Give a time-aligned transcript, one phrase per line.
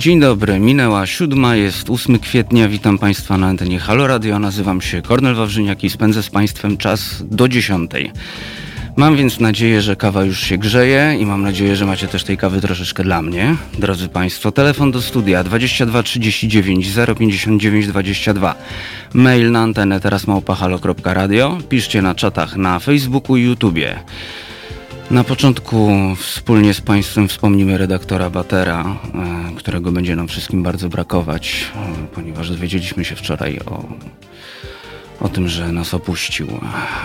[0.00, 5.02] Dzień dobry, minęła siódma, jest 8 kwietnia, witam Państwa na antenie Halo Radio, nazywam się
[5.02, 8.12] Kornel Wawrzyniak i spędzę z Państwem czas do dziesiątej.
[8.96, 12.36] Mam więc nadzieję, że kawa już się grzeje i mam nadzieję, że macie też tej
[12.36, 13.56] kawy troszeczkę dla mnie.
[13.78, 16.88] Drodzy Państwo, telefon do studia 22 39
[17.18, 18.54] 059 22.
[19.14, 21.58] Mail na antenę teraz małpahalo.radio.
[21.68, 24.00] Piszcie na czatach na Facebooku i YouTubie.
[25.10, 31.70] Na początku wspólnie z Państwem wspomnimy redaktora Batera, e, którego będzie nam wszystkim bardzo brakować,
[31.76, 33.84] e, ponieważ dowiedzieliśmy się wczoraj o
[35.20, 36.46] o tym, że nas opuścił.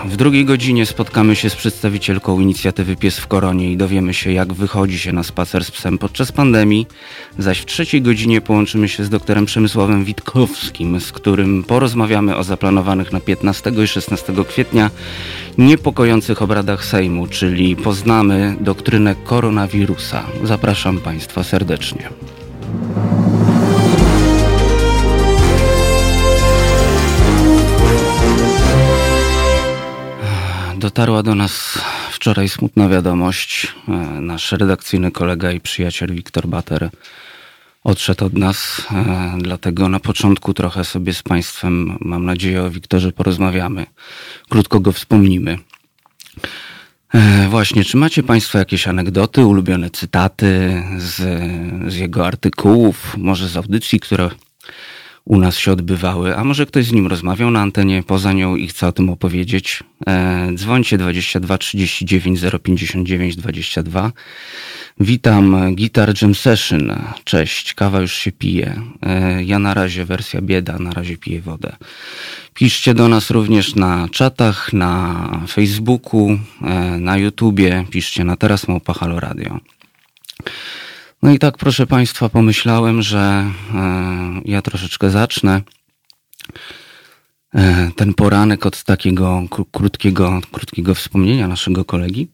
[0.04, 4.52] W drugiej godzinie spotkamy się z przedstawicielką inicjatywy Pies w Koronie i dowiemy się, jak
[4.52, 6.86] wychodzi się na spacer z psem podczas pandemii,
[7.38, 13.12] zaś w trzeciej godzinie połączymy się z doktorem Przemysławem Witkowskim, z którym porozmawiamy o zaplanowanych
[13.12, 14.90] na 15 i 16 kwietnia
[15.58, 20.26] niepokojących obradach Sejmu, czyli poznamy doktrynę koronawirusa.
[20.44, 22.08] Zapraszam Państwa serdecznie.
[30.78, 31.78] Dotarła do nas
[32.10, 33.74] wczoraj smutna wiadomość.
[33.88, 36.90] E, nasz redakcyjny kolega i przyjaciel Wiktor Bater
[37.84, 43.12] odszedł od nas, e, dlatego na początku trochę sobie z Państwem, mam nadzieję, o Wiktorze
[43.12, 43.86] porozmawiamy.
[44.48, 45.58] Krótko go wspomnimy.
[47.14, 51.14] E, właśnie, czy macie Państwo jakieś anegdoty, ulubione cytaty z,
[51.92, 54.30] z jego artykułów, może z audycji, które
[55.26, 58.68] u nas się odbywały, a może ktoś z nim rozmawiał na antenie poza nią i
[58.68, 64.12] chce o tym opowiedzieć, e, dzwońcie 22 39 059 22.
[65.00, 67.02] Witam, Guitar Jam Session.
[67.24, 68.82] Cześć, kawa już się pije.
[69.02, 71.76] E, ja na razie wersja bieda, na razie piję wodę.
[72.54, 78.94] Piszcie do nas również na czatach, na Facebooku, e, na YouTubie, piszcie na teraz Małpa
[78.94, 79.60] Halo Radio.
[81.26, 85.62] No i tak, proszę Państwa, pomyślałem, że e, ja troszeczkę zacznę
[87.54, 89.42] e, ten poranek od takiego
[89.72, 92.28] krótkiego, krótkiego wspomnienia naszego kolegi,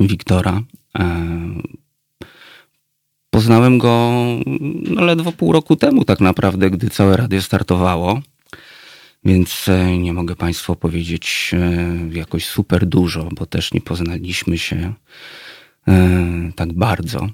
[0.00, 0.62] Wiktora.
[0.98, 1.26] E,
[3.30, 4.12] poznałem go
[4.90, 8.20] no, ledwo pół roku temu, tak naprawdę, gdy całe radio startowało.
[9.24, 9.66] Więc
[9.98, 11.54] nie mogę Państwu powiedzieć
[12.12, 14.92] jakoś super dużo, bo też nie poznaliśmy się
[16.56, 17.28] tak bardzo.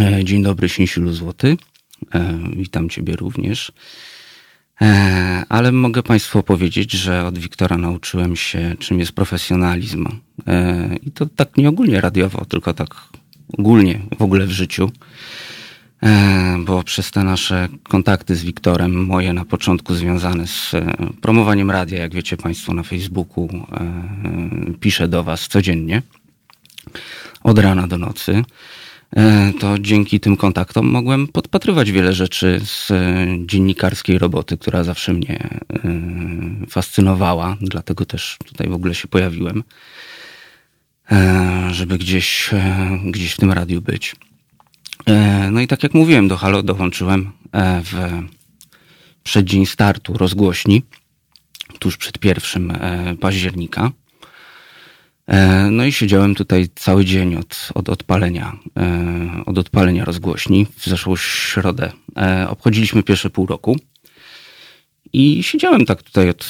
[0.00, 1.56] E, dzień dobry, Śniesilu Złoty.
[2.14, 3.72] E, witam Ciebie również.
[4.80, 10.06] E, ale mogę Państwu powiedzieć, że od Wiktora nauczyłem się, czym jest profesjonalizm.
[11.02, 12.94] I to tak nie ogólnie radiowo, tylko tak
[13.58, 14.90] ogólnie w ogóle w życiu.
[16.58, 20.72] Bo przez te nasze kontakty z Wiktorem, moje na początku związane z
[21.20, 23.66] promowaniem radia, jak wiecie Państwo na Facebooku,
[24.80, 26.02] piszę do Was codziennie,
[27.42, 28.44] od rana do nocy.
[29.16, 35.12] E, to dzięki tym kontaktom mogłem podpatrywać wiele rzeczy z e, dziennikarskiej roboty, która zawsze
[35.12, 39.64] mnie e, fascynowała, dlatego też tutaj w ogóle się pojawiłem,
[41.70, 42.50] żeby gdzieś,
[43.04, 44.16] gdzieś w tym radiu być.
[45.52, 47.30] No i tak jak mówiłem, do Halo dołączyłem
[47.84, 48.22] w
[49.22, 50.82] przeddzień startu rozgłośni,
[51.78, 52.72] tuż przed pierwszym
[53.20, 53.90] października.
[55.28, 60.84] E, no i siedziałem tutaj cały dzień od, od odpalenia, e, od odpalenia rozgłośni w
[60.84, 61.92] zeszłą środę.
[62.16, 63.76] E, obchodziliśmy pierwsze pół roku
[65.12, 66.48] i siedziałem tak tutaj od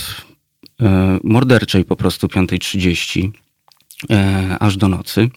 [1.24, 3.30] morderczej po prostu 5.30
[4.60, 5.30] aż do nocy.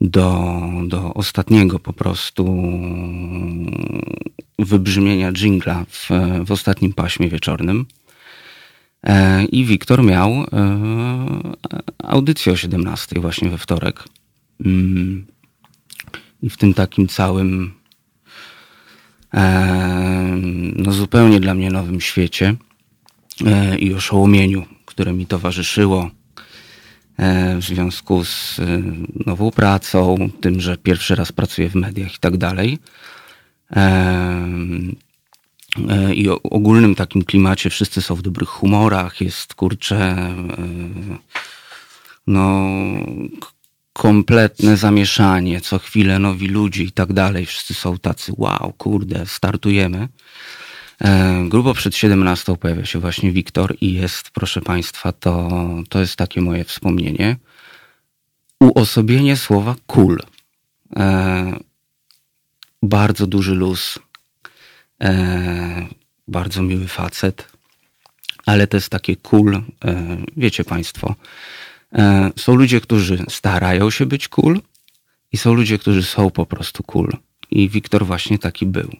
[0.00, 2.62] Do, do ostatniego po prostu
[4.58, 6.08] wybrzmienia dżingla w,
[6.44, 7.86] w ostatnim paśmie wieczornym.
[9.06, 10.46] E, I Wiktor miał e,
[11.98, 14.04] audycję o 17 właśnie we wtorek.
[14.64, 15.26] Mm.
[16.42, 17.74] I w tym takim całym
[19.34, 20.38] e,
[20.76, 22.54] no zupełnie dla mnie nowym świecie
[23.78, 26.10] i oszołomieniu, które mi towarzyszyło
[27.58, 28.60] w związku z
[29.26, 32.78] nową pracą, tym, że pierwszy raz pracuję w mediach i tak dalej.
[35.76, 40.36] E, i ogólnym takim klimacie wszyscy są w dobrych humorach, jest kurczę e,
[42.26, 42.68] no
[43.92, 50.08] kompletne zamieszanie, co chwilę nowi ludzie i tak dalej, wszyscy są tacy wow, kurde, startujemy.
[51.00, 55.48] E, grubo przed 17 pojawia się właśnie Wiktor i jest, proszę Państwa, to,
[55.88, 57.36] to jest takie moje wspomnienie.
[58.60, 60.18] Uosobienie słowa cool.
[62.82, 64.07] Bardzo duży luz, E,
[66.28, 67.48] bardzo miły facet,
[68.46, 69.62] ale to jest takie cool, e,
[70.36, 71.14] wiecie Państwo.
[71.92, 74.60] E, są ludzie, którzy starają się być cool
[75.32, 77.12] i są ludzie, którzy są po prostu cool.
[77.50, 78.90] I Wiktor właśnie taki był.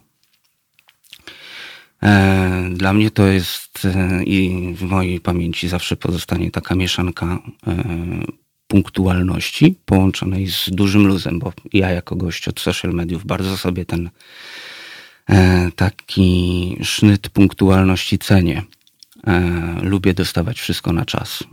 [2.03, 7.83] E, dla mnie to jest e, i w mojej pamięci zawsze pozostanie taka mieszanka e,
[8.67, 14.09] punktualności połączonej z dużym luzem, bo ja jako gość od social mediów bardzo sobie ten
[15.75, 18.63] taki sznyt punktualności cenię.
[19.81, 21.43] Lubię dostawać wszystko na czas.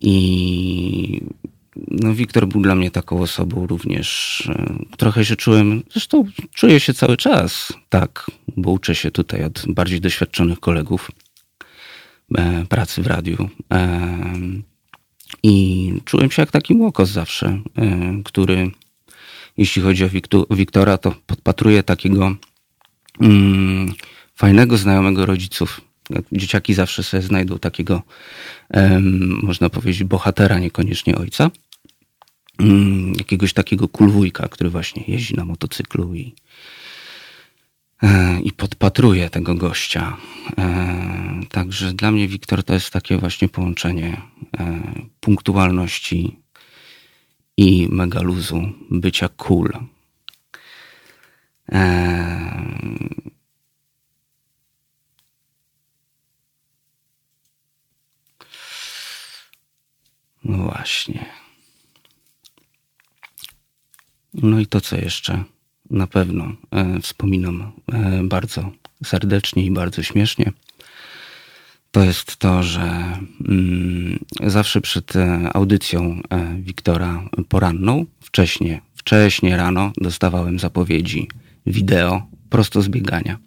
[0.00, 1.20] I
[1.76, 4.42] no, Wiktor był dla mnie taką osobą również.
[4.48, 9.64] E, trochę się czułem, zresztą czuję się cały czas tak, bo uczę się tutaj od
[9.68, 11.10] bardziej doświadczonych kolegów
[12.38, 13.48] e, pracy w radiu.
[13.72, 13.98] E,
[15.42, 17.60] I czułem się jak taki łokos zawsze,
[18.24, 18.70] który,
[19.56, 20.08] jeśli chodzi o
[20.54, 22.36] Wiktora, to podpatruje takiego
[23.20, 23.92] mm,
[24.34, 25.80] fajnego, znajomego rodziców.
[26.32, 28.02] Dzieciaki zawsze sobie znajdą takiego,
[29.42, 31.50] można powiedzieć, bohatera, niekoniecznie ojca.
[32.58, 36.34] Mm, jakiegoś takiego kulwujka, który właśnie jeździ na motocyklu i,
[38.02, 40.16] e, i podpatruje tego gościa.
[40.58, 44.20] E, także dla mnie Wiktor to jest takie właśnie połączenie
[44.58, 44.80] e,
[45.20, 46.36] punktualności
[47.56, 49.72] i megaluzu, bycia cool.
[60.44, 61.26] No właśnie.
[64.34, 65.44] No i to, co jeszcze
[65.90, 68.70] na pewno e, wspominam e, bardzo
[69.04, 70.52] serdecznie i bardzo śmiesznie,
[71.96, 79.92] to jest to, że mm, zawsze przed e, audycją e, Wiktora poranną, wcześnie, wcześnie rano
[79.96, 81.28] dostawałem zapowiedzi
[81.66, 83.38] wideo prosto z biegania.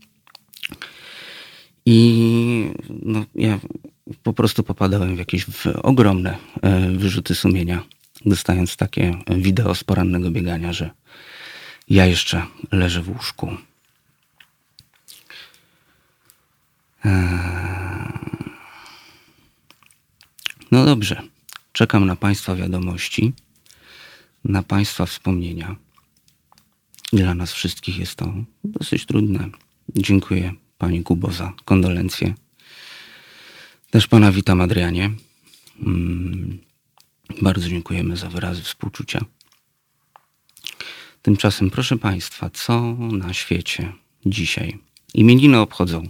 [1.86, 3.60] I no, ja
[4.24, 7.84] po prostu popadałem w jakieś w ogromne e, wyrzuty sumienia
[8.26, 10.90] dostając takie wideo z porannego biegania, że
[11.90, 13.58] ja jeszcze leżę w łóżku.
[17.06, 17.89] Eee.
[20.72, 21.22] No dobrze,
[21.72, 23.34] czekam na Państwa wiadomości,
[24.44, 25.76] na Państwa wspomnienia.
[27.14, 28.34] Dla nas wszystkich jest to
[28.64, 29.50] dosyć trudne.
[29.96, 32.34] Dziękuję Pani Kubo za kondolencje.
[33.90, 35.12] Też Pana witam, Adrianie.
[35.82, 36.60] Mm.
[37.42, 39.26] Bardzo dziękujemy za wyrazy współczucia.
[41.22, 42.82] Tymczasem, proszę Państwa, co
[43.12, 43.94] na świecie
[44.26, 44.80] dzisiaj?
[45.14, 46.10] Imieniny obchodzą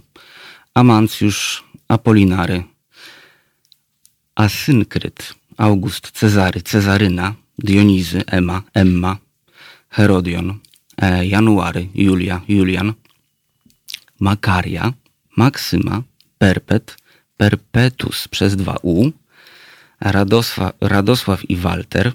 [0.74, 2.64] Amancjusz, Apolinary,
[4.40, 9.16] Asynkryt, August, Cezary, Cezaryna, Dionizy, Ema, Emma,
[9.90, 10.58] Herodion,
[10.96, 12.94] e, January, Julia, Julian,
[14.20, 14.92] Makaria,
[15.36, 16.02] Maksyma,
[16.38, 16.96] Perpet,
[17.36, 19.10] Perpetus przez dwa U,
[20.00, 22.12] Radosław, Radosław i Walter.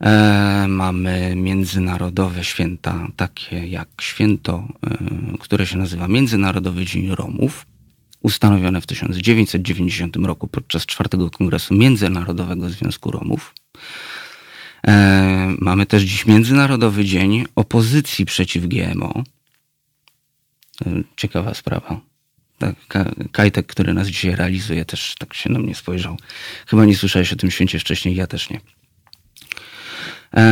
[0.00, 7.66] E, mamy międzynarodowe święta, takie jak święto, e, które się nazywa Międzynarodowy Dzień Romów,
[8.22, 13.54] ustanowione w 1990 roku podczas czwartego kongresu Międzynarodowego Związku Romów.
[14.86, 19.22] E, mamy też dziś Międzynarodowy Dzień Opozycji przeciw GMO.
[20.86, 22.00] E, ciekawa sprawa.
[22.58, 22.74] Tak,
[23.32, 26.16] Kajtek, który nas dzisiaj realizuje, też tak się na mnie spojrzał.
[26.66, 28.60] Chyba nie słyszałeś o tym święcie wcześniej, ja też nie.
[30.36, 30.42] E,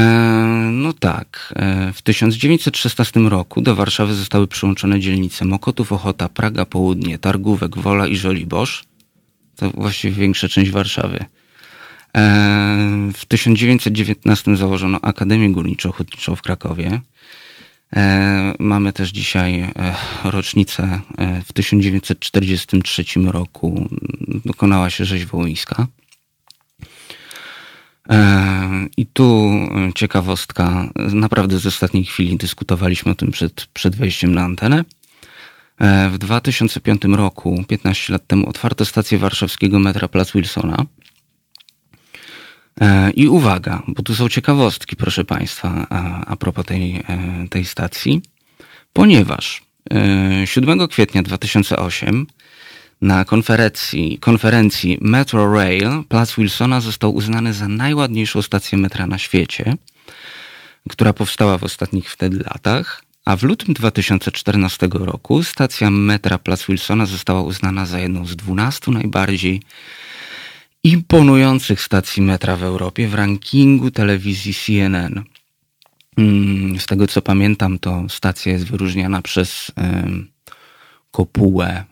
[0.72, 1.54] no tak.
[1.56, 8.06] E, w 1916 roku do Warszawy zostały przyłączone dzielnice Mokotów, Ochota, Praga, Południe, Targówek, Wola
[8.06, 8.84] i Żoliborz.
[9.56, 11.25] To właściwie większa część Warszawy.
[12.16, 17.00] E, w 1919 założono Akademię Górniczo-Hutniczą w Krakowie.
[18.58, 19.72] Mamy też dzisiaj
[20.25, 21.00] rocznicę.
[21.44, 23.88] W 1943 roku
[24.44, 25.87] dokonała się rzeź wołyńska.
[28.97, 29.50] I tu
[29.95, 34.85] ciekawostka, naprawdę z ostatniej chwili dyskutowaliśmy o tym przed, przed wejściem na antenę.
[36.11, 40.87] W 2005 roku, 15 lat temu, otwarto stację warszawskiego metra Plac Wilsona.
[42.81, 47.64] E, I uwaga, bo tu są ciekawostki, proszę Państwa, a, a propos tej, e, tej
[47.64, 48.23] stacji,
[48.93, 49.62] ponieważ
[50.45, 52.26] 7 e, kwietnia 2008
[53.00, 59.76] na konferencji, konferencji Metro Rail Plac Wilsona został uznany za najładniejszą stację metra na świecie,
[60.88, 67.07] która powstała w ostatnich wtedy latach, a w lutym 2014 roku stacja metra Plac Wilsona
[67.07, 69.62] została uznana za jedną z 12 najbardziej
[70.85, 75.25] imponujących stacji metra w Europie w rankingu telewizji CNN.
[76.16, 79.71] Mm, z tego co pamiętam, to stacja jest wyróżniana przez
[81.11, 81.85] kopułę,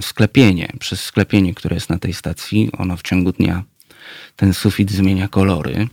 [0.00, 2.70] sklepienie, przez sklepienie, które jest na tej stacji.
[2.78, 3.64] Ono w ciągu dnia
[4.36, 5.88] ten sufit zmienia kolory.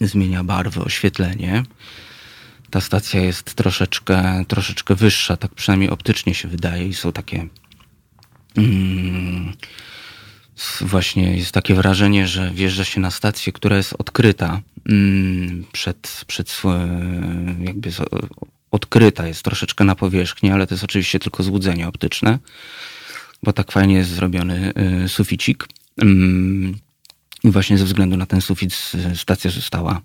[0.00, 1.62] zmienia barwy, oświetlenie.
[2.70, 7.48] Ta stacja jest troszeczkę, troszeczkę wyższa, tak przynajmniej optycznie się wydaje i są takie
[8.56, 9.52] mm,
[10.80, 16.62] właśnie jest takie wrażenie, że wjeżdża się na stację, która jest odkryta mm, przed, przed
[17.60, 17.90] jakby
[18.70, 22.38] odkryta, jest troszeczkę na powierzchni, ale to jest oczywiście tylko złudzenie optyczne,
[23.42, 24.72] bo tak fajnie jest zrobiony
[25.04, 25.66] y, suficik.
[26.02, 26.74] Mm,
[27.44, 28.74] I właśnie ze względu na ten sufit
[29.14, 30.00] stacja została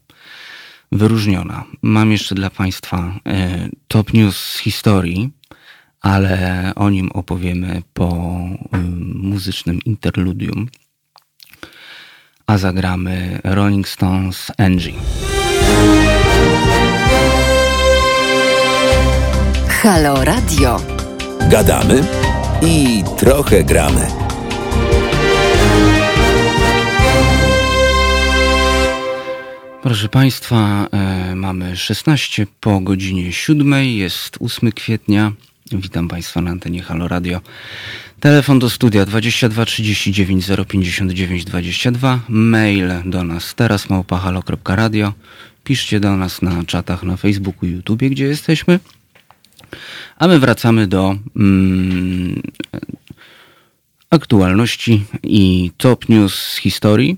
[0.91, 1.63] wyróżniona.
[1.81, 5.29] Mam jeszcze dla Państwa y, top news z historii,
[6.01, 8.39] ale o nim opowiemy po
[8.73, 8.77] y,
[9.13, 10.67] muzycznym interludium.
[12.47, 14.93] A zagramy Rolling Stones Angie.
[19.83, 20.79] Halo Radio.
[21.49, 22.03] Gadamy
[22.61, 24.07] i trochę gramy.
[29.81, 35.31] Proszę Państwa, e, mamy 16 po godzinie 7, jest 8 kwietnia.
[35.71, 37.41] Witam Państwa na antenie Halo Radio.
[38.19, 42.19] Telefon do studia 22 39 059 22.
[42.29, 45.13] Mail do nas teraz małpahalo.radio.
[45.63, 48.79] Piszcie do nas na czatach na Facebooku i YouTube, gdzie jesteśmy.
[50.17, 52.41] A my wracamy do mm,
[54.09, 57.17] aktualności i top news z historii.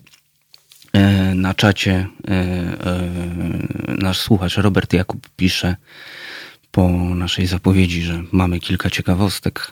[0.96, 5.76] E, na czacie e, e, nasz słuchacz Robert Jakub pisze
[6.72, 9.72] po naszej zapowiedzi, że mamy kilka ciekawostek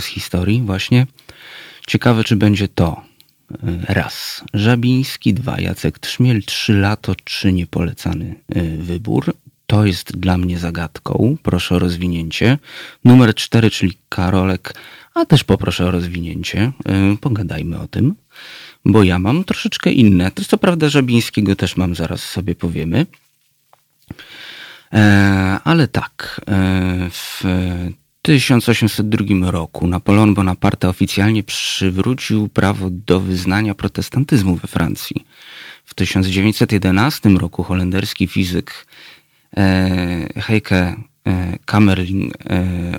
[0.00, 1.06] z historii właśnie.
[1.86, 3.02] Ciekawe, czy będzie to
[3.88, 8.34] raz Żabiński, dwa Jacek Trzmiel, trzy lato, trzy niepolecany
[8.78, 9.34] wybór.
[9.68, 11.36] To jest dla mnie zagadką.
[11.42, 12.58] Proszę o rozwinięcie.
[13.04, 14.74] Numer cztery, czyli Karolek,
[15.14, 16.72] a też poproszę o rozwinięcie.
[17.20, 18.14] Pogadajmy o tym
[18.84, 20.30] bo ja mam troszeczkę inne.
[20.30, 23.06] To co prawda Żabińskiego też mam, zaraz sobie powiemy.
[24.92, 25.00] E,
[25.64, 27.44] ale tak, e, w
[28.22, 35.26] 1802 roku Napoleon Bonaparte oficjalnie przywrócił prawo do wyznania protestantyzmu we Francji.
[35.84, 38.86] W 1911 roku holenderski fizyk
[40.36, 40.96] Heike
[41.64, 42.34] Kamerling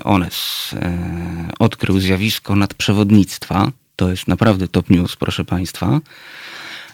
[0.04, 0.70] Ones
[1.58, 6.00] odkrył zjawisko nadprzewodnictwa, to jest naprawdę top news, proszę Państwa.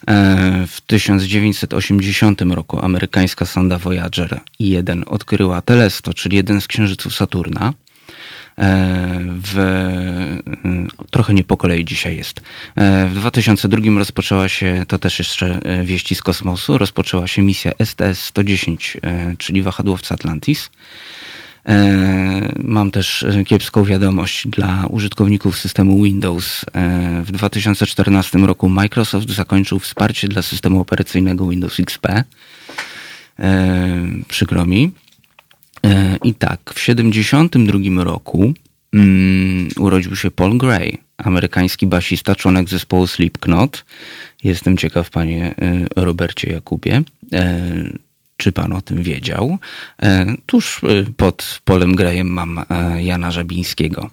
[0.07, 7.73] E, w 1980 roku amerykańska sonda Voyager 1 odkryła Telesto, czyli jeden z księżyców Saturna.
[8.59, 9.59] E, w,
[10.65, 12.41] mm, trochę nie po kolei dzisiaj jest.
[12.77, 18.99] E, w 2002 rozpoczęła się, to też jeszcze wieści z kosmosu, rozpoczęła się misja STS-110,
[19.39, 20.71] czyli wahadłowca Atlantis.
[21.69, 26.65] E, mam też e, kiepską wiadomość dla użytkowników systemu Windows.
[26.73, 32.25] E, w 2014 roku Microsoft zakończył wsparcie dla systemu operacyjnego Windows XP.
[34.29, 34.93] Przykro mi.
[36.25, 38.53] I tak, w 1972 roku
[38.93, 43.85] um, urodził się Paul Gray, amerykański basista, członek zespołu Slipknot.
[44.45, 45.55] Jestem ciekaw, panie
[45.97, 47.03] Robercie Jakubie
[48.37, 49.59] czy pan o tym wiedział?
[50.03, 54.11] E, tuż e, pod polem Grajem mam e, Jana Żabińskiego,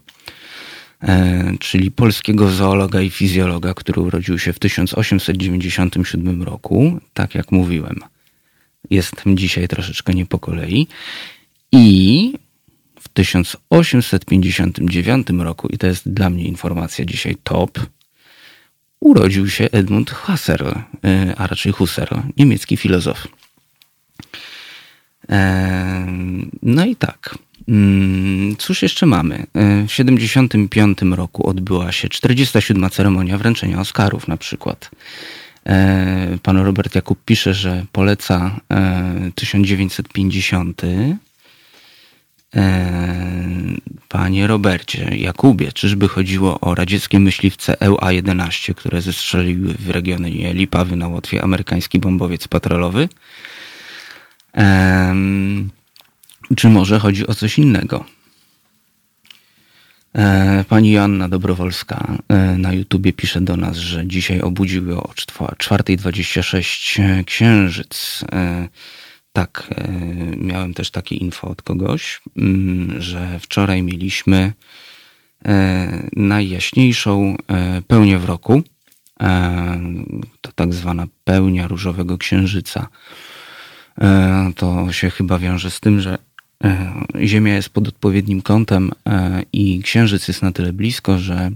[1.60, 7.00] czyli polskiego zoologa i fizjologa, który urodził się w 1897 roku.
[7.13, 8.00] Tak jak mówiłem,
[8.89, 10.88] jestem dzisiaj troszeczkę nie po kolei.
[11.75, 12.34] I
[13.00, 17.80] w 1859 roku, i to jest dla mnie informacja dzisiaj top,
[19.00, 20.72] urodził się Edmund Husserl,
[21.38, 23.27] a raczej Husserl, niemiecki filozof.
[26.62, 27.38] No i tak.
[27.68, 29.36] Mm, cóż jeszcze mamy?
[29.36, 29.44] E,
[29.84, 32.89] w 1975 roku odbyła się 47.
[32.89, 34.92] ceremonia wręczenia Oscarów na przykład.
[35.65, 38.60] E, pan Robert Jakub pisze, że poleca
[39.36, 40.82] 1950.
[42.56, 42.94] E,
[44.10, 51.08] panie Robercie Jakubie, czyżby chodziło o radzieckie myśliwce EUA-11, które zestrzeliły w regionie Lipawy na
[51.08, 53.10] Łotwie amerykański bombowiec patrolowy?
[56.56, 58.06] Czy może chodzi o coś innego?
[60.16, 67.02] E, pani Joanna Dobrowolska e, na YouTubie pisze do nas, że dzisiaj obudził o 4.26
[67.02, 68.26] e, księżyc.
[69.34, 69.74] Tak,
[70.38, 74.54] miałem też takie info od kogoś, mm, że wczoraj mieliśmy
[76.16, 77.36] najjaśniejszą
[77.88, 78.63] pełnię w roku.
[80.42, 82.88] To tak zwana pełnia różowego księżyca.
[84.02, 86.18] E, to się chyba wiąże z tym, że
[86.63, 91.52] e, Ziemia jest pod odpowiednim kątem e, i Księżyc jest na tyle blisko, że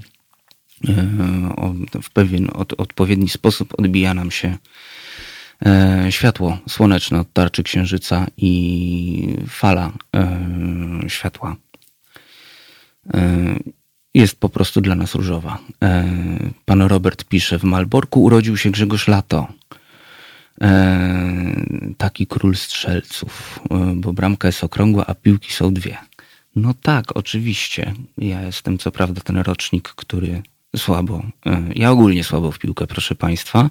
[2.02, 4.58] w pewien od, odpowiedni sposób odbija nam się e,
[6.10, 10.40] światło słoneczne od tarczy księżyca i fala e,
[11.08, 11.56] światła
[13.14, 13.60] e,
[14.14, 15.58] jest po prostu dla nas różowa.
[15.84, 16.06] E,
[16.66, 19.48] pan Robert pisze, w Malborku urodził się Grzegorz Lato.
[20.62, 21.66] E,
[21.98, 25.98] taki król strzelców, e, bo bramka jest okrągła, a piłki są dwie.
[26.56, 27.94] No tak, oczywiście.
[28.18, 30.42] Ja jestem co prawda ten rocznik, który
[30.78, 31.24] słabo.
[31.76, 33.70] Ja ogólnie słabo w piłkę, proszę Państwa.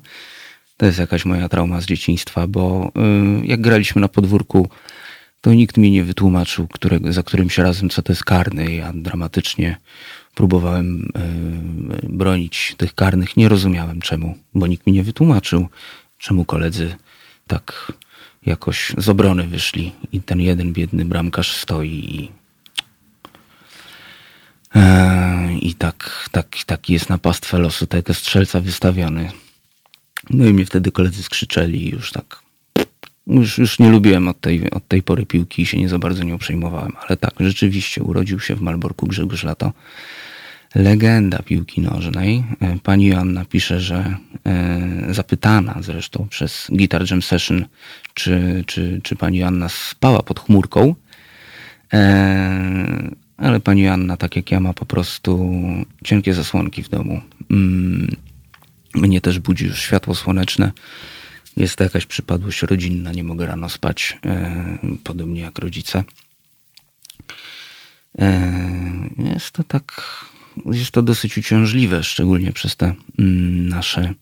[0.77, 2.93] To jest jakaś moja trauma z dzieciństwa, bo
[3.43, 4.69] jak graliśmy na podwórku,
[5.41, 8.75] to nikt mi nie wytłumaczył, którego, za którymś razem, co to jest karny.
[8.75, 9.77] Ja dramatycznie
[10.35, 11.13] próbowałem
[12.03, 13.37] bronić tych karnych.
[13.37, 15.69] Nie rozumiałem czemu, bo nikt mi nie wytłumaczył
[16.19, 16.97] czemu koledzy
[17.47, 17.93] tak
[18.47, 22.31] jakoś z obrony wyszli i ten jeden biedny bramkarz stoi i,
[24.75, 29.31] e, i tak, tak, taki jest na pastwę losu tego strzelca wystawiony.
[30.31, 32.47] No i mnie wtedy koledzy skrzyczeli już tak
[33.27, 36.25] już, już nie lubiłem od tej, od tej pory piłki i się nie za bardzo
[36.25, 36.93] nią przejmowałem.
[37.09, 39.73] Ale tak, rzeczywiście urodził się w Malborku Grzegorz Lato
[40.75, 42.45] legenda piłki nożnej.
[42.61, 44.17] E, pani Joanna pisze, że
[44.47, 47.65] e, zapytana zresztą przez Guitar Jam Session,
[48.15, 50.95] czy, czy, czy pani Joanna spała pod chmurką,
[51.93, 55.53] e, ale pani Joanna, tak jak ja, ma po prostu
[56.05, 57.21] cienkie zasłonki w domu.
[59.07, 60.73] Mnie też budzi już światło słoneczne.
[61.57, 64.19] Jest to jakaś przypadłość rodzinna, nie mogę rano spać,
[65.05, 66.05] podobnie jak rodzice.
[69.19, 70.03] Jest to tak
[70.65, 74.15] jest to dosyć uciążliwe, szczególnie przez te mm, nasze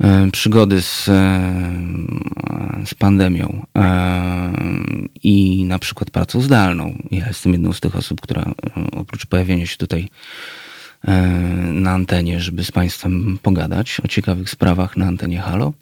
[0.00, 1.40] e, przygody z, e,
[2.86, 4.52] z pandemią e,
[5.22, 7.02] i na przykład pracą zdalną.
[7.10, 8.52] Ja jestem jedną z tych osób, która
[8.92, 10.08] oprócz pojawienia się tutaj
[11.72, 15.72] na antenie, żeby z Państwem pogadać o ciekawych sprawach na antenie Halo.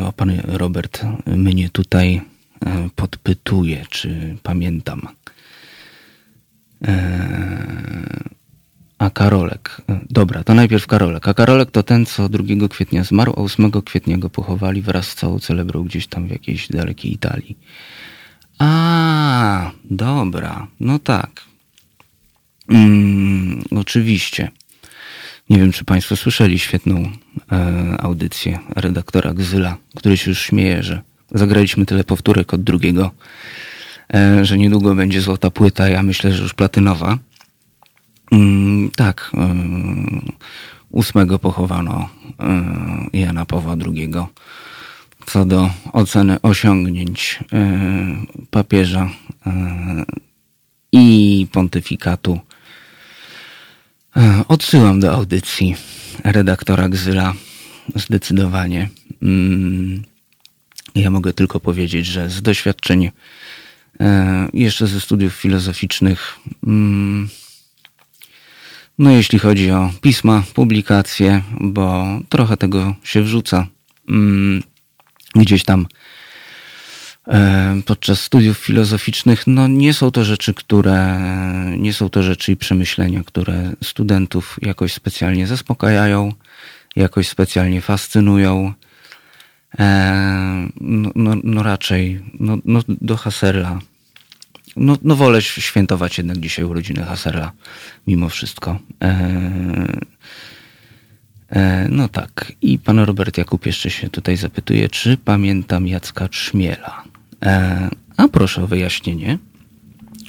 [0.00, 2.20] O, pan Robert mnie tutaj
[2.96, 5.08] podpytuje, czy pamiętam
[8.98, 9.82] a Karolek.
[9.88, 11.28] E, dobra, to najpierw Karolek.
[11.28, 15.14] A Karolek to ten, co 2 kwietnia zmarł, a 8 kwietnia go pochowali wraz z
[15.14, 17.58] całą celebrą gdzieś tam w jakiejś dalekiej Italii.
[18.58, 21.44] A, dobra, no tak.
[22.68, 24.50] Mm, oczywiście.
[25.50, 27.12] Nie wiem, czy Państwo słyszeli świetną
[27.52, 33.10] e, audycję redaktora Gzyla, który się już śmieje, że zagraliśmy tyle powtórek od drugiego
[34.14, 37.18] E, że niedługo będzie złota płyta, ja myślę, że już platynowa.
[38.32, 39.54] Mm, tak, e,
[40.90, 42.08] ósmego pochowano
[42.40, 44.10] e, Jana Pawła II.
[45.28, 47.40] Co do oceny osiągnięć
[48.50, 49.10] papieża
[50.92, 52.40] i pontyfikatu,
[54.48, 55.76] odsyłam do audycji
[56.24, 57.34] redaktora Gzyla.
[57.94, 58.88] Zdecydowanie.
[59.22, 60.02] Mm,
[60.94, 63.10] ja mogę tylko powiedzieć, że z doświadczeń
[64.00, 66.38] E, jeszcze ze studiów filozoficznych.
[66.66, 67.28] Mm,
[68.98, 73.66] no, jeśli chodzi o pisma, publikacje, bo trochę tego się wrzuca
[74.08, 74.62] mm,
[75.34, 75.86] gdzieś tam
[77.28, 81.20] e, podczas studiów filozoficznych, no nie są to rzeczy, które,
[81.78, 86.32] nie są to rzeczy i przemyślenia, które studentów jakoś specjalnie zaspokajają,
[86.96, 88.72] jakoś specjalnie fascynują.
[89.78, 93.78] E, no, no, no raczej no, no do Haserla.
[94.76, 97.52] No, no wolę świętować jednak dzisiaj urodziny Haserla
[98.06, 98.78] mimo wszystko.
[101.50, 102.52] E, no tak.
[102.62, 107.04] I pan Robert Jakub jeszcze się tutaj zapytuje, czy pamiętam Jacka Trzmiela.
[107.42, 109.38] E, a proszę o wyjaśnienie.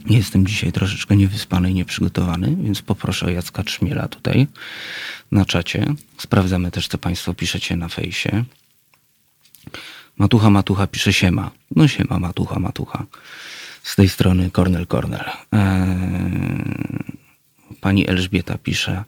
[0.09, 4.47] Jestem dzisiaj troszeczkę niewyspany i nieprzygotowany, więc poproszę o Jacka Trzmiela tutaj
[5.31, 5.85] na czacie.
[6.17, 8.43] Sprawdzamy też, co państwo piszecie na fejsie.
[10.17, 11.51] Matucha, Matucha pisze siema.
[11.75, 13.05] No siema, Matucha, Matucha.
[13.83, 15.25] Z tej strony Kornel Kornel.
[15.51, 15.59] Eee,
[17.81, 19.03] pani Elżbieta pisze,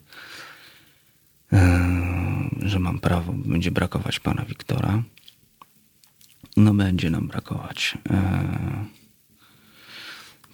[2.62, 5.04] że mam prawo, będzie brakować pana Wiktora.
[6.58, 7.98] No będzie nam brakować.
[8.10, 8.18] Eee,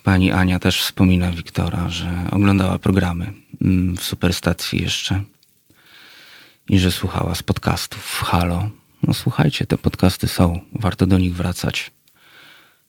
[0.03, 5.23] pani Ania też wspomina Wiktora, że oglądała programy mm, w Superstacji jeszcze
[6.69, 8.69] i że słuchała z podcastów w Halo
[9.03, 11.91] no słuchajcie, te podcasty są, warto do nich wracać.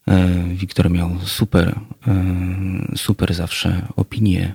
[0.09, 1.81] E, Wiktor miał super,
[2.97, 4.55] super zawsze opinie,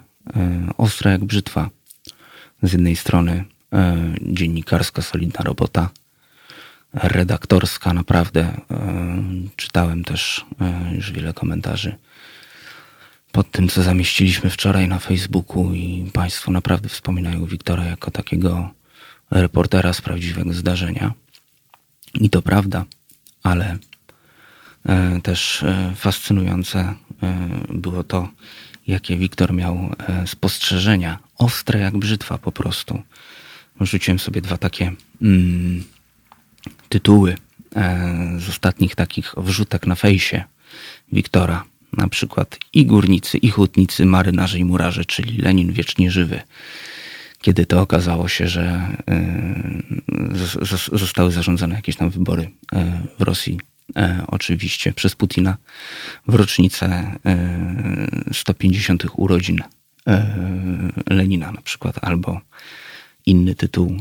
[0.77, 1.69] ostre jak brzytwa.
[2.63, 3.45] Z jednej strony
[4.21, 5.89] dziennikarska, solidna robota,
[6.93, 8.61] redaktorska, naprawdę.
[9.55, 10.45] Czytałem też
[10.95, 11.95] już wiele komentarzy
[13.33, 18.69] pod tym, co zamieściliśmy wczoraj na Facebooku i Państwo naprawdę wspominają Wiktora jako takiego
[19.31, 21.13] reportera z prawdziwego zdarzenia.
[22.13, 22.85] I to prawda,
[23.43, 23.77] ale
[24.85, 26.95] e, też e, fascynujące e,
[27.69, 28.29] było to,
[28.87, 29.89] jakie Wiktor miał
[30.25, 33.01] spostrzeżenia, ostre jak brzytwa po prostu.
[33.81, 35.83] Rzuciłem sobie dwa takie mm,
[36.89, 37.37] tytuły
[38.37, 40.43] z ostatnich takich wrzutek na fejsie
[41.11, 41.63] Wiktora.
[41.97, 46.41] Na przykład i górnicy, i hutnicy, marynarze i murarze, czyli Lenin wiecznie żywy
[47.43, 53.59] kiedy to okazało się, że e, zostały zarządzone jakieś tam wybory e, w Rosji,
[53.95, 55.57] e, oczywiście przez Putina,
[56.27, 57.15] w rocznicę
[58.31, 59.03] 150.
[59.15, 59.59] urodzin
[61.09, 62.41] Lenina na przykład, albo
[63.25, 63.97] inny tytuł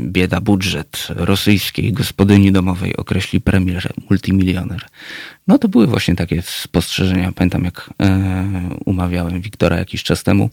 [0.00, 4.86] Bieda budżet rosyjskiej gospodyni domowej określi premier multimilioner.
[5.46, 7.32] No to były właśnie takie spostrzeżenia.
[7.32, 7.90] Pamiętam jak
[8.84, 10.50] umawiałem Wiktora jakiś czas temu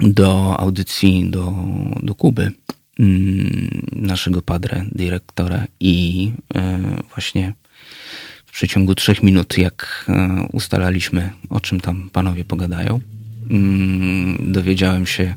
[0.00, 1.54] do audycji do,
[2.02, 2.52] do Kuby
[2.98, 6.78] mm, naszego padre, dyrektora i e,
[7.14, 7.52] właśnie
[8.50, 13.00] w przeciągu trzech minut, jak e, ustalaliśmy, o czym tam panowie pogadają,
[13.50, 15.34] mm, dowiedziałem się,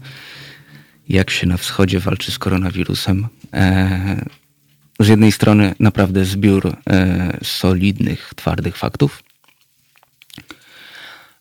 [1.09, 3.27] jak się na wschodzie walczy z koronawirusem.
[3.53, 4.25] E,
[4.99, 6.77] z jednej strony naprawdę zbiór
[7.41, 9.23] solidnych, twardych faktów,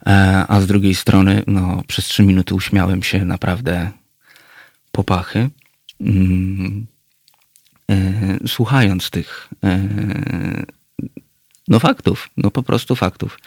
[0.07, 3.91] E, a z drugiej strony, no, przez trzy minuty uśmiałem się naprawdę
[4.93, 5.51] popachy.
[6.01, 6.87] Mm,
[7.91, 9.89] e, słuchając tych e,
[11.68, 13.38] no faktów, no po prostu faktów.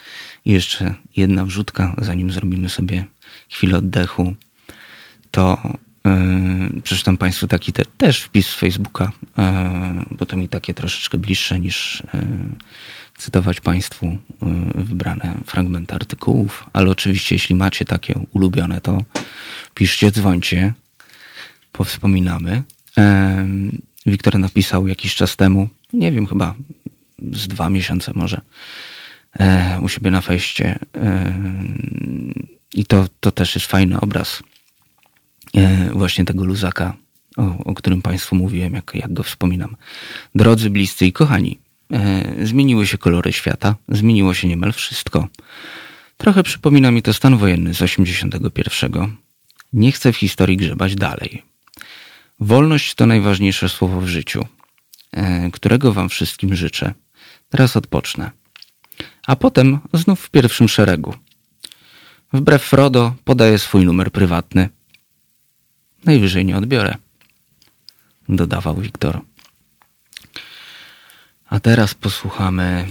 [0.44, 3.04] I jeszcze jedna wrzutka, zanim zrobimy sobie
[3.48, 4.34] chwilę oddechu,
[5.30, 5.72] to
[6.04, 9.44] yy, przeczytam Państwu taki te, też wpis z Facebooka, yy,
[10.10, 12.20] bo to mi takie troszeczkę bliższe niż yy,
[13.18, 14.18] cytować Państwu
[14.74, 19.02] wybrane fragmenty artykułów, ale oczywiście jeśli macie takie ulubione, to
[19.74, 20.74] piszcie, dzwońcie,
[21.72, 22.62] powspominamy.
[24.06, 26.54] Wiktor napisał jakiś czas temu, nie wiem, chyba
[27.32, 28.40] z dwa miesiące może,
[29.38, 30.78] e, u siebie na fejście.
[32.74, 34.42] I to, to też jest fajny obraz
[35.54, 36.96] e, właśnie tego luzaka,
[37.36, 39.76] o, o którym Państwu mówiłem, jak, jak go wspominam.
[40.34, 41.58] Drodzy, bliscy i kochani,
[41.92, 45.28] E, zmieniły się kolory świata, zmieniło się niemal wszystko.
[46.16, 49.16] Trochę przypomina mi to stan wojenny z 81.
[49.72, 51.42] Nie chcę w historii grzebać dalej.
[52.40, 54.46] Wolność to najważniejsze słowo w życiu,
[55.12, 56.94] e, którego wam wszystkim życzę.
[57.50, 58.30] Teraz odpocznę.
[59.26, 61.14] A potem znów w pierwszym szeregu.
[62.32, 64.68] Wbrew Frodo podaję swój numer prywatny.
[66.04, 66.94] Najwyżej nie odbiorę,
[68.28, 69.20] dodawał Wiktor.
[71.48, 72.86] A teraz posłuchamy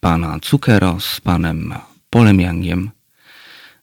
[0.00, 1.74] pana Cukero z panem
[2.10, 2.90] Polem Yangiem.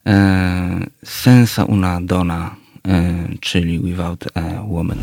[0.07, 2.55] E, sensa una donna,
[2.87, 4.99] e, czyli Without a Woman.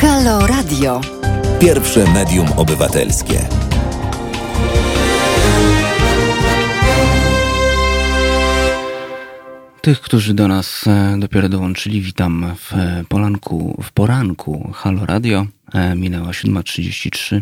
[0.00, 1.00] Halo Radio.
[1.60, 3.48] Pierwsze medium obywatelskie.
[9.80, 15.46] Tych, którzy do nas e, dopiero dołączyli, witam w e, polanku, w poranku Halo Radio.
[15.74, 17.40] E, minęła 7.33.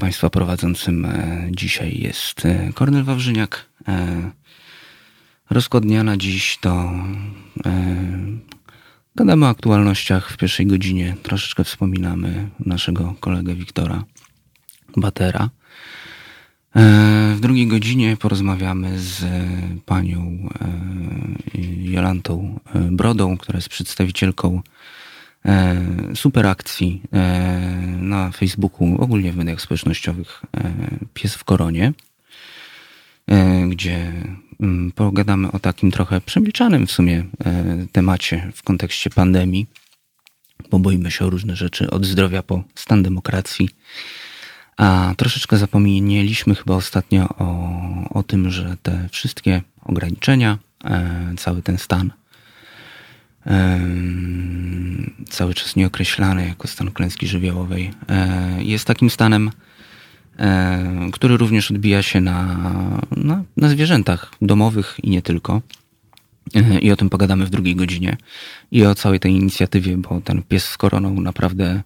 [0.00, 1.06] Państwa prowadzącym
[1.50, 2.42] dzisiaj jest
[2.74, 3.66] Kornel Wawrzyniak.
[5.50, 6.92] Rozkład dnia na dziś to
[9.18, 11.16] gadamy o aktualnościach w pierwszej godzinie.
[11.22, 14.04] Troszeczkę wspominamy naszego kolegę Wiktora
[14.96, 15.44] Batera.
[15.44, 15.50] E,
[17.36, 19.24] w drugiej godzinie porozmawiamy z
[19.86, 24.62] panią e, Jolantą e, Brodą, która jest przedstawicielką
[26.14, 27.02] superakcji
[28.00, 30.42] na Facebooku, ogólnie w mediach społecznościowych
[31.14, 31.92] Pies w Koronie,
[33.68, 34.12] gdzie
[34.94, 37.24] pogadamy o takim trochę przemilczanym w sumie
[37.92, 39.66] temacie w kontekście pandemii,
[40.70, 43.70] bo boimy się o różne rzeczy, od zdrowia po stan demokracji.
[44.76, 47.70] A troszeczkę zapomnieliśmy chyba ostatnio o,
[48.10, 52.12] o tym, że te wszystkie ograniczenia, e, cały ten stan,
[53.46, 53.80] e,
[55.28, 59.67] cały czas nieokreślany jako stan klęski żywiołowej, e, jest takim stanem, e,
[61.12, 62.56] który również odbija się na,
[63.16, 65.62] na, na zwierzętach domowych i nie tylko.
[66.54, 68.16] E, I o tym pogadamy w drugiej godzinie.
[68.70, 71.82] I o całej tej inicjatywie, bo ten pies z koroną naprawdę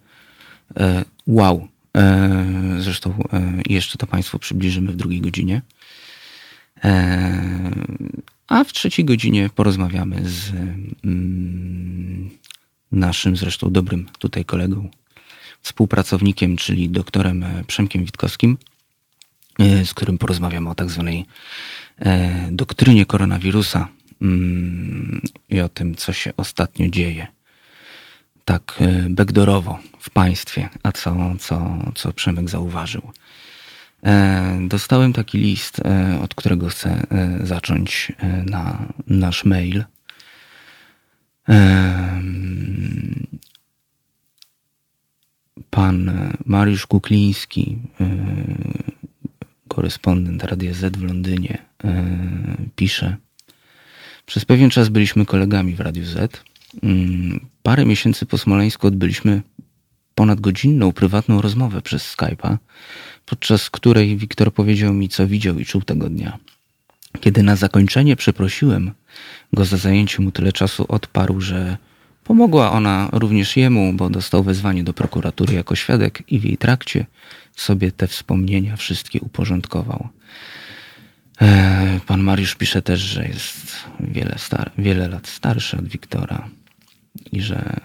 [0.76, 2.46] e, wow E,
[2.78, 5.62] zresztą e, jeszcze to Państwu przybliżymy w drugiej godzinie.
[6.84, 7.70] E,
[8.48, 10.50] a w trzeciej godzinie porozmawiamy z
[11.04, 12.30] mm,
[12.92, 14.90] naszym zresztą dobrym tutaj kolegą,
[15.62, 18.58] współpracownikiem, czyli doktorem Przemkiem Witkowskim,
[19.58, 21.26] e, z którym porozmawiamy o tak zwanej
[21.98, 23.88] e, doktrynie koronawirusa
[24.22, 27.26] mm, i o tym, co się ostatnio dzieje.
[28.44, 28.78] Tak
[29.10, 33.12] backdoorowo w państwie, a co, co, co Przemek zauważył.
[34.60, 35.80] Dostałem taki list,
[36.22, 37.06] od którego chcę
[37.42, 38.12] zacząć
[38.46, 39.84] na nasz mail.
[45.70, 46.10] Pan
[46.46, 47.78] Mariusz Kukliński,
[49.68, 51.58] korespondent Radia Z w Londynie,
[52.76, 53.16] pisze.
[54.26, 56.42] Przez pewien czas byliśmy kolegami w Radiu Z.
[56.82, 59.42] Mm, parę miesięcy po Smoleńsku odbyliśmy
[60.14, 62.56] ponad godzinną prywatną rozmowę przez Skype'a,
[63.26, 66.38] podczas której Wiktor powiedział mi, co widział i czuł tego dnia.
[67.20, 68.92] Kiedy na zakończenie przeprosiłem
[69.52, 71.76] go za zajęcie mu tyle czasu, odparł, że
[72.24, 77.06] pomogła ona również jemu, bo dostał wezwanie do prokuratury jako świadek i w jej trakcie
[77.56, 80.08] sobie te wspomnienia wszystkie uporządkował.
[81.40, 86.48] E, pan Mariusz pisze też, że jest wiele, star- wiele lat starszy od Wiktora
[87.32, 87.80] i że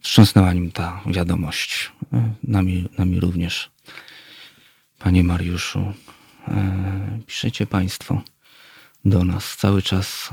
[0.00, 1.92] wstrząsnęła nim ta wiadomość.
[2.12, 3.70] E, nami, nami również.
[4.98, 5.92] Panie Mariuszu,
[6.48, 8.22] e, piszecie Państwo
[9.04, 10.30] do nas cały czas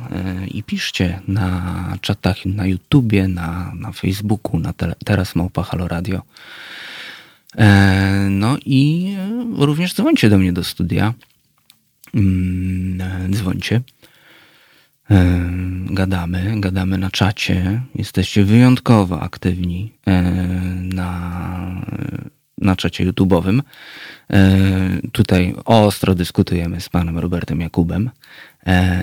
[0.52, 6.22] i piszcie na czatach na YouTubie, na, na Facebooku, na tele, teraz Małpa Halo Radio.
[8.30, 9.16] No i
[9.58, 11.14] również dzwońcie do mnie do studia
[12.14, 13.82] Mm, dzwońcie.
[15.86, 17.82] Gadamy, gadamy na czacie.
[17.96, 19.94] Jesteście wyjątkowo aktywni
[20.82, 21.82] na,
[22.58, 23.62] na czacie YouTube'owym.
[25.12, 28.10] Tutaj ostro dyskutujemy z panem Robertem Jakubem.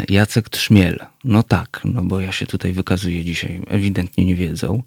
[0.08, 1.06] Jacek Trzmiel.
[1.24, 4.82] No tak, no bo ja się tutaj wykazuję dzisiaj ewidentnie nie wiedzą.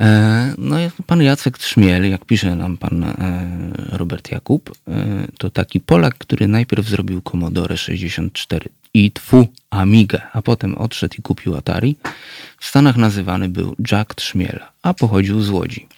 [0.00, 0.76] E, no
[1.06, 3.14] pan Jacek Trzmiel, jak pisze nam pan e,
[3.92, 10.42] Robert Jakub, e, to taki Polak, który najpierw zrobił Commodore 64 i tfu Amigę, a
[10.42, 11.96] potem odszedł i kupił Atari.
[12.58, 15.88] W Stanach nazywany był Jack Trzmiel, a pochodził z Łodzi.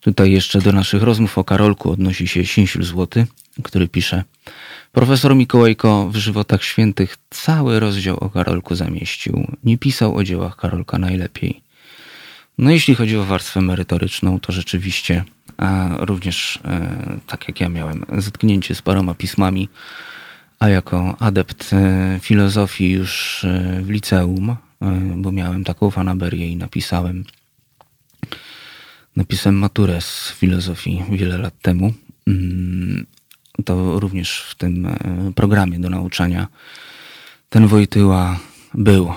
[0.00, 3.26] Tutaj jeszcze do naszych rozmów o Karolku odnosi się Sinsil Złoty,
[3.62, 4.24] który pisze
[4.92, 9.56] Profesor Mikołajko w Żywotach Świętych cały rozdział o Karolku zamieścił.
[9.64, 11.60] Nie pisał o dziełach Karolka najlepiej.
[12.58, 15.24] No jeśli chodzi o warstwę merytoryczną, to rzeczywiście
[15.58, 19.68] a również e, tak jak ja miałem zetknięcie z paroma pismami,
[20.58, 24.56] a jako adept e, filozofii już e, w liceum,
[25.16, 27.24] bo miałem taką fanaberię i napisałem
[29.18, 31.92] napisałem maturę z filozofii wiele lat temu.
[32.26, 33.06] Mm,
[33.64, 34.88] to również w tym
[35.34, 36.48] programie do nauczania
[37.48, 38.40] ten Wojtyła
[38.74, 39.12] był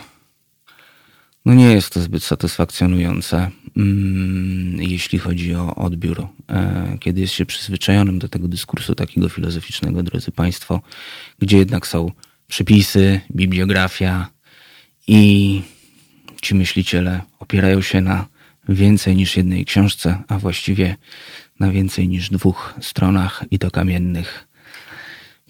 [1.46, 6.28] no nie jest to zbyt satysfakcjonujące, mm, jeśli chodzi o odbiór.
[6.50, 10.82] E, kiedy jest się przyzwyczajonym do tego dyskursu takiego filozoficznego, drodzy Państwo,
[11.40, 12.12] gdzie jednak są
[12.48, 14.28] przypisy, bibliografia
[15.08, 15.62] i
[16.42, 18.31] ci myśliciele opierają się na
[18.74, 20.96] więcej niż jednej książce, a właściwie
[21.60, 24.48] na więcej niż dwóch stronach i to kamiennych,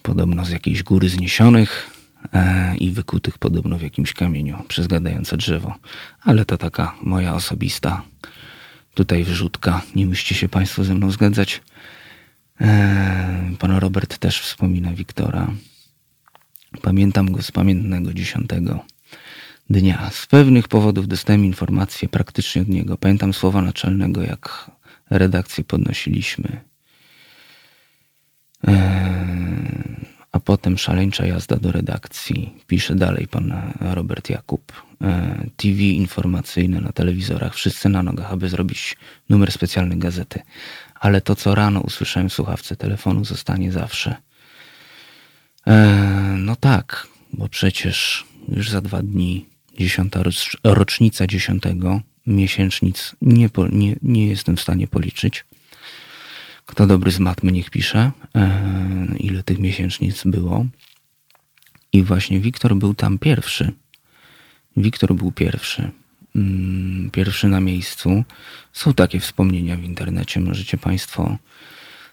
[0.02, 1.90] podobno z jakiejś góry zniesionych,
[2.32, 5.74] E, i wykutych podobno w jakimś kamieniu przez gadające drzewo.
[6.20, 8.02] Ale to taka moja osobista
[8.94, 9.82] tutaj wrzutka.
[9.96, 11.62] Nie musicie się Państwo ze mną zgadzać.
[12.60, 15.50] E, pan Robert też wspomina Wiktora.
[16.82, 18.84] Pamiętam go z pamiętnego dziesiątego
[19.72, 20.10] dnia.
[20.10, 22.96] Z pewnych powodów dostałem informację praktycznie od niego.
[22.96, 24.70] Pamiętam słowa naczelnego, jak
[25.10, 26.60] redakcję podnosiliśmy.
[28.66, 28.72] Eee,
[30.32, 32.54] a potem szaleńcza jazda do redakcji.
[32.66, 34.72] Pisze dalej pan Robert Jakub.
[35.02, 38.96] E, TV informacyjne na telewizorach, wszyscy na nogach, aby zrobić
[39.28, 40.40] numer specjalny gazety.
[40.94, 44.16] Ale to, co rano usłyszałem w słuchawce telefonu, zostanie zawsze.
[45.66, 45.76] E,
[46.38, 50.22] no tak, bo przecież już za dwa dni, dziesiąta
[50.64, 55.44] rocznica dziesiątego, miesięcznic nie, nie, nie jestem w stanie policzyć.
[56.66, 60.66] Kto dobry z matmy, niech pisze, e, ile tych miesięcznic było.
[61.92, 63.72] I właśnie Wiktor był tam pierwszy.
[64.76, 65.90] Wiktor był pierwszy.
[66.36, 68.24] Mm, pierwszy na miejscu.
[68.72, 70.40] Są takie wspomnienia w internecie.
[70.40, 71.38] Możecie Państwo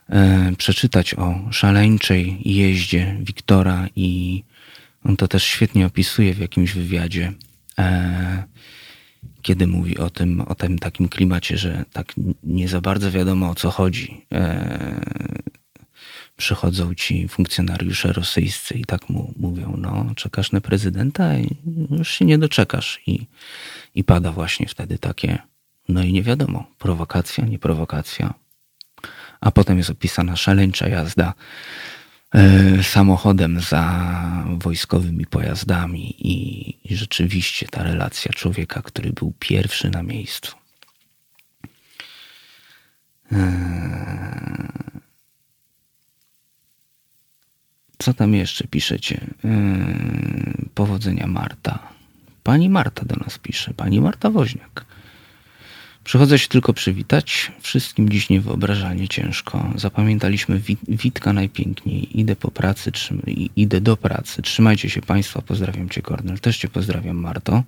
[0.10, 4.44] e, przeczytać o szaleńczej jeździe Wiktora i
[5.04, 7.34] on to też świetnie opisuje w jakimś wywiadzie.
[7.80, 8.44] E,
[9.42, 12.14] kiedy mówi o tym, o tym takim klimacie, że tak
[12.44, 14.26] nie za bardzo wiadomo o co chodzi.
[14.34, 15.40] E,
[16.38, 21.56] przychodzą ci funkcjonariusze rosyjscy i tak mu mówią, no czekasz na prezydenta i
[21.92, 23.02] już się nie doczekasz.
[23.08, 23.28] I,
[23.96, 25.38] i pada właśnie wtedy takie,
[25.90, 28.34] no i nie wiadomo, prowokacja, nie prowokacja.
[29.42, 31.34] a potem jest opisana szaleńcza jazda
[32.84, 34.14] samochodem za
[34.58, 40.56] wojskowymi pojazdami i, i rzeczywiście ta relacja człowieka, który był pierwszy na miejscu.
[43.32, 43.40] E,
[47.98, 49.22] co tam jeszcze piszecie?
[49.46, 49.50] E,
[50.74, 51.80] powodzenia Marta.
[52.44, 53.74] Pani Marta do nas pisze.
[53.74, 54.86] Pani Marta Woźniak.
[56.10, 57.52] Przychodzę się tylko przywitać.
[57.62, 59.74] Wszystkim dziś niewyobrażalnie ciężko.
[59.76, 62.20] Zapamiętaliśmy Witka najpiękniej.
[62.20, 62.92] Idę po pracy,
[63.56, 64.42] idę do pracy.
[64.42, 65.42] Trzymajcie się Państwa.
[65.42, 66.40] Pozdrawiam Cię, Kornel.
[66.40, 67.64] Też Cię pozdrawiam, Marto.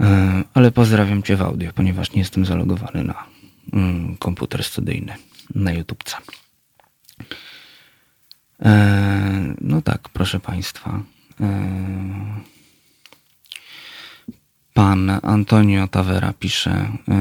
[0.00, 3.26] E, ale pozdrawiam Cię w audio, ponieważ nie jestem zalogowany na
[3.72, 5.14] mm, komputer studyjny,
[5.54, 6.16] na YouTubce.
[8.62, 11.02] E, no tak, proszę Państwa.
[14.74, 16.92] Pan Antonio Tavera pisze.
[17.08, 17.14] Yy,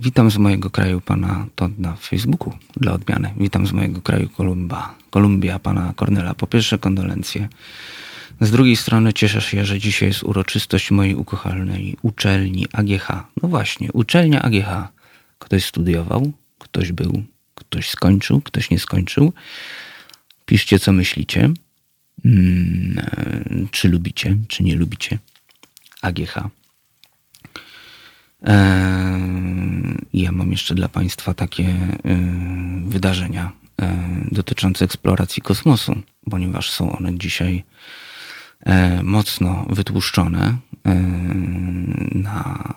[0.00, 3.34] witam z mojego kraju pana to na Facebooku dla odmiany.
[3.36, 6.34] Witam z mojego kraju Kolumba, Kolumbia pana Kornela.
[6.34, 7.48] Po pierwsze kondolencje.
[8.40, 13.08] Z drugiej strony cieszę się, że dzisiaj jest uroczystość mojej ukochanej uczelni AGH.
[13.42, 14.88] No właśnie, uczelnia AGH.
[15.38, 17.22] Ktoś studiował, ktoś był,
[17.54, 19.32] ktoś skończył, ktoś nie skończył.
[20.46, 21.50] Piszcie, co myślicie.
[22.22, 25.18] Hmm, czy lubicie, czy nie lubicie.
[26.02, 26.50] AGH.
[28.46, 29.18] E,
[30.14, 31.98] ja mam jeszcze dla Państwa takie e,
[32.86, 33.96] wydarzenia e,
[34.32, 37.64] dotyczące eksploracji kosmosu, ponieważ są one dzisiaj
[39.02, 40.56] mocno wytłuszczone
[42.14, 42.74] na,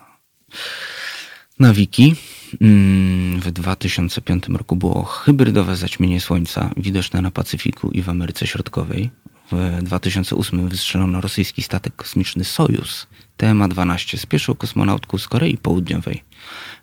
[1.59, 2.15] na wiki.
[2.61, 9.09] Mm, w 2005 roku było hybrydowe zaćmienie Słońca widoczne na Pacyfiku i w Ameryce Środkowej.
[9.51, 13.07] W 2008 wystrzelono rosyjski statek kosmiczny Sojus
[13.41, 16.23] TMA-12 z pierwszą kosmonautką z Korei Południowej.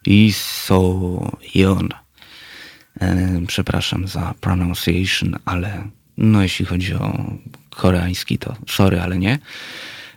[0.06, 1.88] I Soyeon.
[3.00, 7.24] E, przepraszam za pronunciation, ale no jeśli chodzi o
[7.70, 9.38] koreański to sorry, ale nie.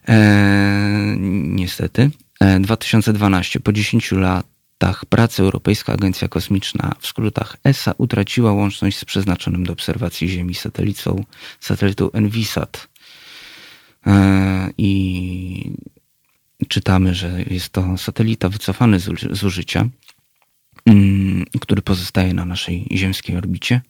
[0.07, 1.15] E,
[1.47, 2.11] niestety.
[2.39, 3.59] E, 2012.
[3.59, 9.73] Po 10 latach pracy Europejska Agencja Kosmiczna, w skrótach ESA, utraciła łączność z przeznaczonym do
[9.73, 11.23] obserwacji Ziemi satelitą,
[11.59, 12.87] satelitą Envisat.
[14.07, 15.73] E, I
[16.67, 18.99] czytamy, że jest to satelita wycofany
[19.31, 19.87] z, użycia,
[20.85, 23.81] mm, który pozostaje na naszej ziemskiej orbicie.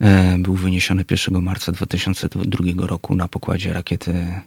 [0.00, 4.40] E, był wyniesiony 1 marca 2002 roku na pokładzie rakiety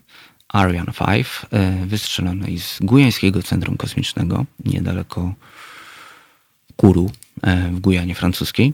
[0.47, 5.33] Ariane 5, e, wystrzelonej z Gujańskiego Centrum Kosmicznego, niedaleko
[6.75, 8.73] Kuru e, w Gujanie francuskiej.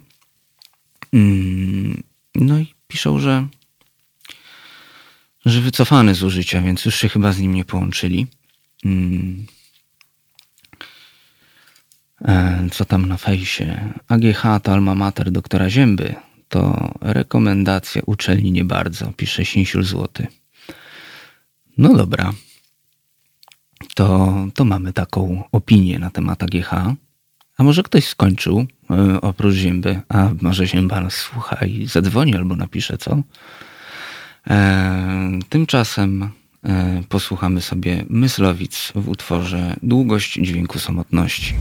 [1.13, 2.03] Mm,
[2.35, 3.47] no i piszą, że
[5.45, 8.27] że wycofany z użycia, więc już się chyba z nim nie połączyli.
[8.83, 9.45] Hmm.
[12.71, 13.93] Co tam na fejsie?
[14.07, 16.15] AGH alma mater doktora Zięby.
[16.49, 20.27] To rekomendacja uczelni nie bardzo, pisze Sinsiul Złoty.
[21.77, 22.33] No dobra.
[23.95, 26.73] To, to mamy taką opinię na temat AGH.
[27.57, 30.01] A może ktoś skończył e, oprócz Zięby?
[30.09, 33.21] A może Zięba nas słucha i zadzwoni albo napisze, co?
[34.49, 36.29] E, tymczasem
[36.63, 41.55] e, posłuchamy sobie Myslowic w utworze Długość dźwięku samotności.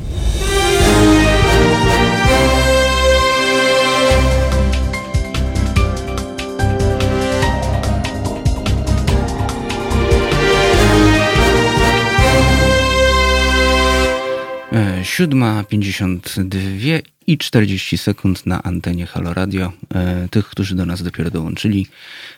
[15.05, 19.73] 7.52 i 40 sekund na antenie Halo Radio.
[19.95, 21.87] E, tych, którzy do nas dopiero dołączyli,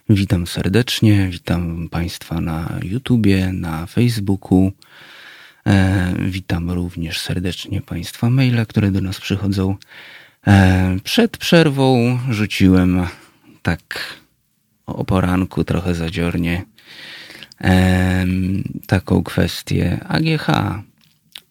[0.09, 1.29] witam serdecznie.
[1.31, 4.73] Witam Państwa na YouTubie, na Facebooku.
[5.67, 9.77] E, witam również serdecznie Państwa maile, które do nas przychodzą.
[10.47, 13.07] E, przed przerwą rzuciłem
[13.63, 14.17] tak
[14.87, 16.65] o poranku, trochę zadziornie,
[18.87, 20.47] taką kwestię AGH.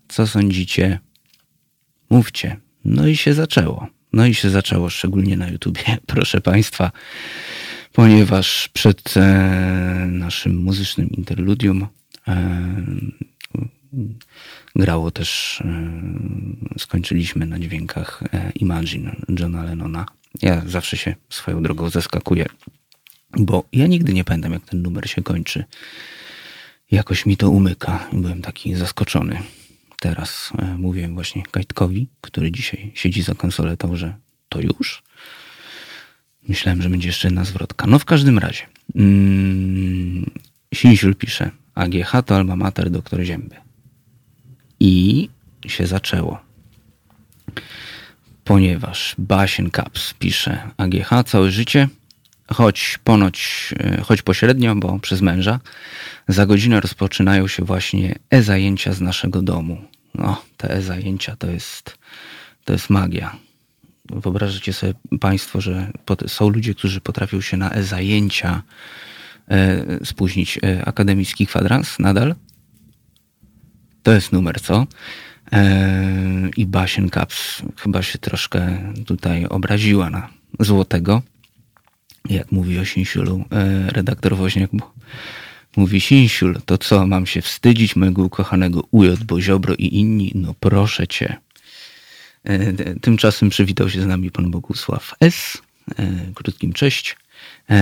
[0.07, 0.99] Co sądzicie?
[2.09, 2.64] Mówcie.
[2.85, 3.87] No i się zaczęło.
[4.13, 6.91] No i się zaczęło, szczególnie na YouTubie, proszę Państwa,
[7.93, 9.21] ponieważ przed e,
[10.09, 11.87] naszym muzycznym interludium
[12.27, 12.85] e,
[14.75, 20.05] grało też, e, skończyliśmy na dźwiękach e, Imagine Johna Lennona.
[20.41, 22.45] Ja zawsze się swoją drogą zaskakuję,
[23.37, 25.63] bo ja nigdy nie pamiętam, jak ten numer się kończy.
[26.91, 29.39] Jakoś mi to umyka i byłem taki zaskoczony
[30.05, 34.15] teraz e, mówiłem właśnie Kajtkowi, który dzisiaj siedzi za konsoletą, że
[34.49, 35.03] to już.
[36.47, 37.87] Myślałem, że będzie jeszcze jedna zwrotka.
[37.87, 38.63] No w każdym razie.
[38.95, 40.31] Mm,
[40.75, 43.55] Sinsiul pisze AGH to alma mater doktor Zięby.
[44.79, 45.29] I
[45.67, 46.39] się zaczęło.
[48.43, 51.87] ponieważ Basien Caps pisze AGH całe życie,
[52.47, 55.59] choć ponoć, e, choć pośrednio, bo przez męża,
[56.27, 59.94] za godzinę rozpoczynają się właśnie e-zajęcia z naszego domu.
[60.17, 61.97] No, te e-zajęcia to jest,
[62.63, 63.35] to jest magia.
[64.09, 65.91] Wyobrażacie sobie Państwo, że
[66.27, 68.63] są ludzie, którzy potrafią się na e-zajęcia
[69.47, 70.59] e, spóźnić.
[70.63, 72.35] E, akademicki kwadrans nadal?
[74.03, 74.87] To jest numer, co?
[75.51, 81.21] E, I Basien Caps chyba się troszkę tutaj obraziła na złotego.
[82.29, 83.45] Jak mówi o Sinsiulu
[83.87, 84.93] redaktor Woźniak, bo
[85.77, 90.31] mówi Sinsiul, to co, mam się wstydzić mojego ukochanego UJ, bo Ziobro i inni?
[90.35, 91.35] No proszę cię.
[92.43, 95.57] E, tymczasem przywitał się z nami pan Bogusław S.
[96.35, 97.17] Krótkim cześć.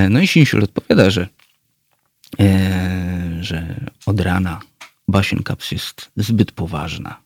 [0.10, 1.28] No i Sinsiul odpowiada, że,
[3.41, 3.76] że
[4.06, 4.60] od rana
[5.08, 7.20] Basien Caps jest zbyt poważna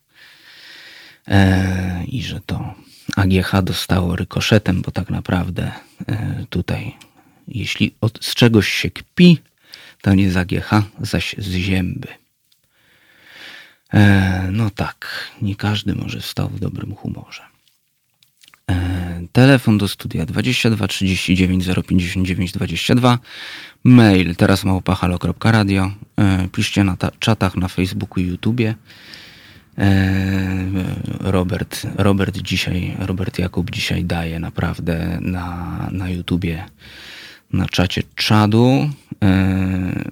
[1.28, 2.74] e, i że to
[3.16, 5.72] AGH dostało rykoszetem, bo tak naprawdę
[6.08, 6.96] e, tutaj,
[7.48, 9.38] jeśli od, z czegoś się kpi,
[10.02, 10.70] to nie z AGH,
[11.02, 12.08] zaś z zięby.
[13.94, 17.42] E, no tak, nie każdy może stał w dobrym humorze.
[18.72, 23.20] E, telefon do studia 22 39 059 22.
[23.84, 25.92] Mail teraz małpahalo.radio.
[26.18, 28.76] E, piszcie na czatach na Facebooku i YouTubie.
[29.78, 29.88] E,
[31.20, 36.66] Robert, Robert dzisiaj, Robert Jakub dzisiaj daje naprawdę na, na YouTubie,
[37.54, 38.90] na czacie czadu.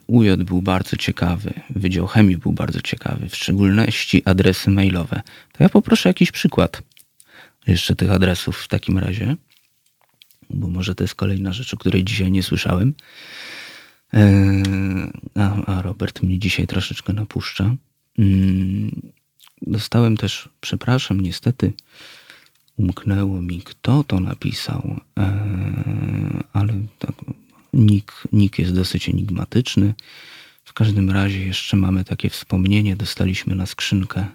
[0.08, 5.22] UJ był bardzo ciekawy, Wydział Chemii był bardzo ciekawy, w szczególności adresy mailowe.
[5.52, 6.82] To ja poproszę jakiś przykład
[7.68, 9.36] jeszcze tych adresów w takim razie,
[10.50, 12.94] bo może to jest kolejna rzecz, o której dzisiaj nie słyszałem.
[14.14, 14.52] E,
[15.36, 17.76] a, a Robert mnie dzisiaj troszeczkę napuszcza.
[18.20, 19.02] Mm,
[19.62, 21.74] dostałem też, przepraszam, niestety
[22.78, 27.16] umknęło mi, kto to napisał, e, ale tak,
[27.74, 29.94] nick, nick jest dosyć enigmatyczny.
[30.64, 34.26] W każdym razie jeszcze mamy takie wspomnienie, dostaliśmy na skrzynkę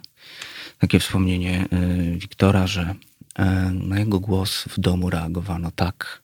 [0.79, 2.95] takie wspomnienie e, Wiktora, że
[3.35, 6.21] E, na jego głos w domu reagowano tak,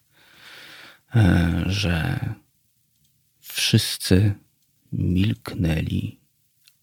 [1.66, 2.20] że
[3.40, 4.34] wszyscy
[4.92, 6.18] milknęli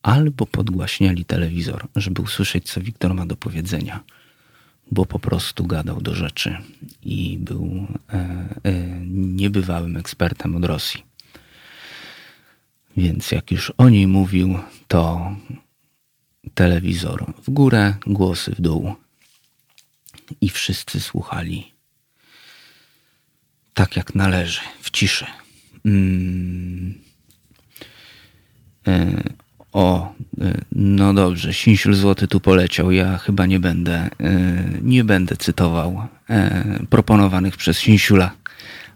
[0.01, 4.03] albo podgłaśniali telewizor, żeby usłyszeć, co Wiktor ma do powiedzenia,
[4.91, 6.57] bo po prostu gadał do rzeczy
[7.03, 8.49] i był e,
[9.11, 11.03] niebywałym ekspertem od Rosji.
[12.97, 15.35] Więc jak już o niej mówił, to
[16.53, 18.95] telewizor w górę, głosy w dół
[20.41, 21.75] i wszyscy słuchali
[23.75, 25.25] tak jak należy, w ciszy.
[25.85, 26.93] Mm.
[28.87, 29.23] E,
[29.75, 32.91] o, e, no dobrze, Sinsiul Złoty tu poleciał.
[32.91, 34.09] Ja chyba nie będę, e,
[34.81, 36.07] nie będę cytował
[36.89, 38.31] proponowanych przez Sinsiula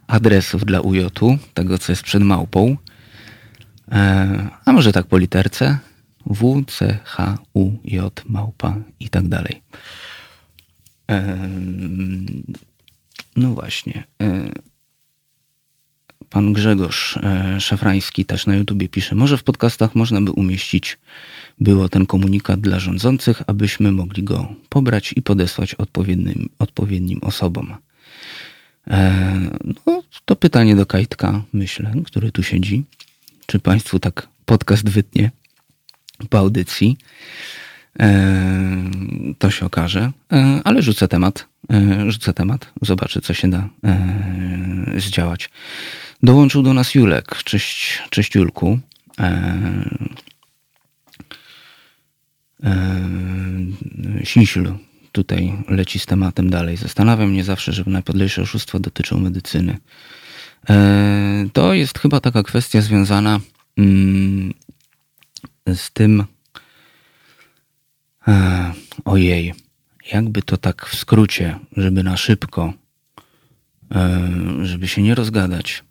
[0.07, 2.77] adresów dla UJ-u, tego co jest przed małpą.
[4.65, 5.77] A może tak po literce?
[6.25, 9.61] W, C, H, U, J, małpa i tak dalej.
[13.35, 14.03] No właśnie.
[16.29, 20.97] E, pan Grzegorz e, Szafrański też na YouTubie pisze, może w podcastach można by umieścić
[21.59, 27.75] było ten komunikat dla rządzących, abyśmy mogli go pobrać i podesłać odpowiednim, odpowiednim osobom.
[28.87, 29.25] E,
[29.85, 32.83] no, to pytanie do Kajtka, myślę, który tu siedzi.
[33.45, 35.31] Czy Państwu tak podcast wytnie
[36.29, 36.97] po audycji?
[39.39, 41.47] To się okaże, e, ale rzucę temat.
[41.73, 45.49] E, rzucę temat, zobaczę, co się da e, zdziałać.
[46.23, 47.43] Dołączył do nas Julek.
[47.43, 48.79] Cześć, cześć Julku.
[54.23, 54.73] Sinsiul
[55.11, 56.77] tutaj leci z tematem dalej.
[56.77, 59.77] Zastanawia mnie zawsze, że najpodlejsze oszustwa dotyczą medycyny.
[61.53, 63.39] To jest chyba taka kwestia związana
[63.77, 64.53] mm,
[65.67, 66.23] z tym,
[68.29, 68.73] E,
[69.05, 69.53] ojej,
[70.11, 72.73] jakby to tak w skrócie, żeby na szybko,
[73.91, 74.29] e,
[74.61, 75.83] żeby się nie rozgadać.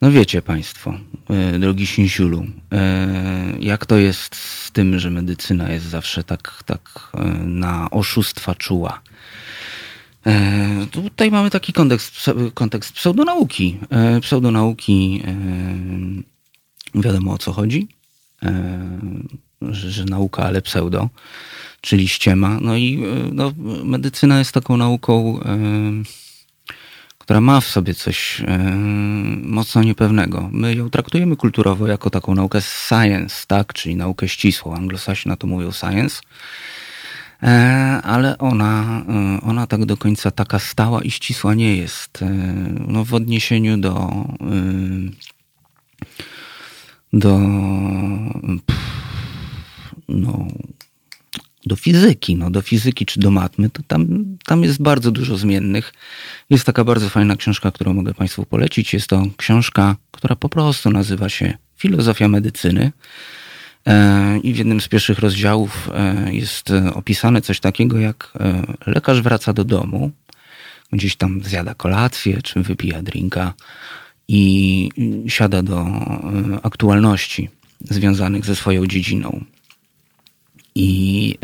[0.00, 0.94] No wiecie Państwo,
[1.30, 7.10] e, drogi Sinsiulu, e, jak to jest z tym, że medycyna jest zawsze tak, tak
[7.14, 9.00] e, na oszustwa czuła.
[10.90, 13.78] Tutaj mamy taki kontekst, kontekst pseudonauki.
[14.20, 15.22] Pseudonauki,
[16.94, 17.88] wiadomo o co chodzi
[19.62, 21.08] że, że nauka, ale pseudo,
[21.80, 22.58] czyli ściema.
[22.60, 23.52] No i no,
[23.84, 25.40] medycyna jest taką nauką,
[27.30, 28.58] która ma w sobie coś e,
[29.42, 30.48] mocno niepewnego.
[30.52, 33.72] My ją traktujemy kulturowo jako taką naukę science, tak?
[33.72, 34.74] czyli naukę ścisłą.
[34.74, 36.20] Anglosasi na to mówią science.
[37.42, 37.48] E,
[38.02, 42.24] ale ona, e, ona tak do końca taka stała i ścisła nie jest.
[42.88, 44.24] No, w odniesieniu do
[47.12, 47.38] do
[50.08, 50.46] no,
[51.66, 55.92] do fizyki, no, do fizyki czy do matmy, to tam, tam jest bardzo dużo zmiennych.
[56.50, 58.92] Jest taka bardzo fajna książka, którą mogę Państwu polecić.
[58.94, 62.92] Jest to książka, która po prostu nazywa się Filozofia medycyny.
[63.86, 69.22] E, I w jednym z pierwszych rozdziałów e, jest opisane coś takiego, jak e, lekarz
[69.22, 70.10] wraca do domu,
[70.92, 73.54] gdzieś tam zjada kolację czy wypija drinka
[74.28, 74.88] i
[75.28, 75.86] siada do
[76.62, 77.48] aktualności
[77.90, 79.44] związanych ze swoją dziedziną.
[80.74, 81.38] I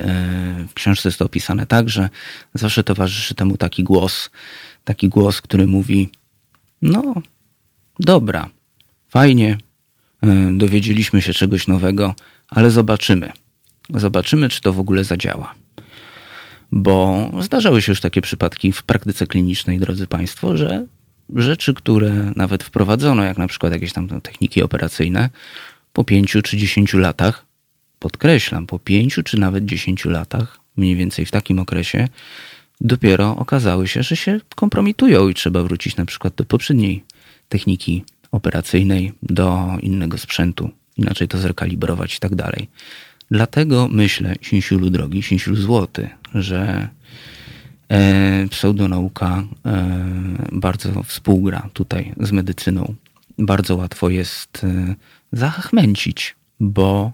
[0.69, 2.09] w książce jest to opisane tak, że
[2.55, 4.31] zawsze towarzyszy temu taki głos,
[4.85, 6.11] taki głos, który mówi:
[6.83, 7.15] No,
[8.01, 8.51] dobra,
[9.09, 9.59] fajnie,
[10.53, 12.15] dowiedzieliśmy się czegoś nowego,
[12.49, 13.33] ale zobaczymy.
[13.95, 15.55] Zobaczymy, czy to w ogóle zadziała.
[16.73, 20.87] Bo zdarzały się już takie przypadki w praktyce klinicznej, drodzy Państwo, że
[21.35, 25.31] rzeczy, które nawet wprowadzono, jak na przykład jakieś tam techniki operacyjne,
[25.93, 27.47] po pięciu czy dziesięciu latach,
[27.99, 32.09] podkreślam, po pięciu czy nawet dziesięciu latach, mniej więcej w takim okresie,
[32.81, 37.05] dopiero okazały się, że się kompromitują i trzeba wrócić na przykład do poprzedniej
[37.49, 42.69] techniki operacyjnej, do innego sprzętu, inaczej to zrekalibrować i tak dalej.
[43.31, 46.89] Dlatego myślę, Sinsiulu drogi, Sinsiulu złoty, że
[47.89, 49.87] e, pseudonauka e,
[50.53, 52.95] bardzo współgra tutaj z medycyną.
[53.39, 54.95] Bardzo łatwo jest e,
[55.33, 57.13] zachmęcić, bo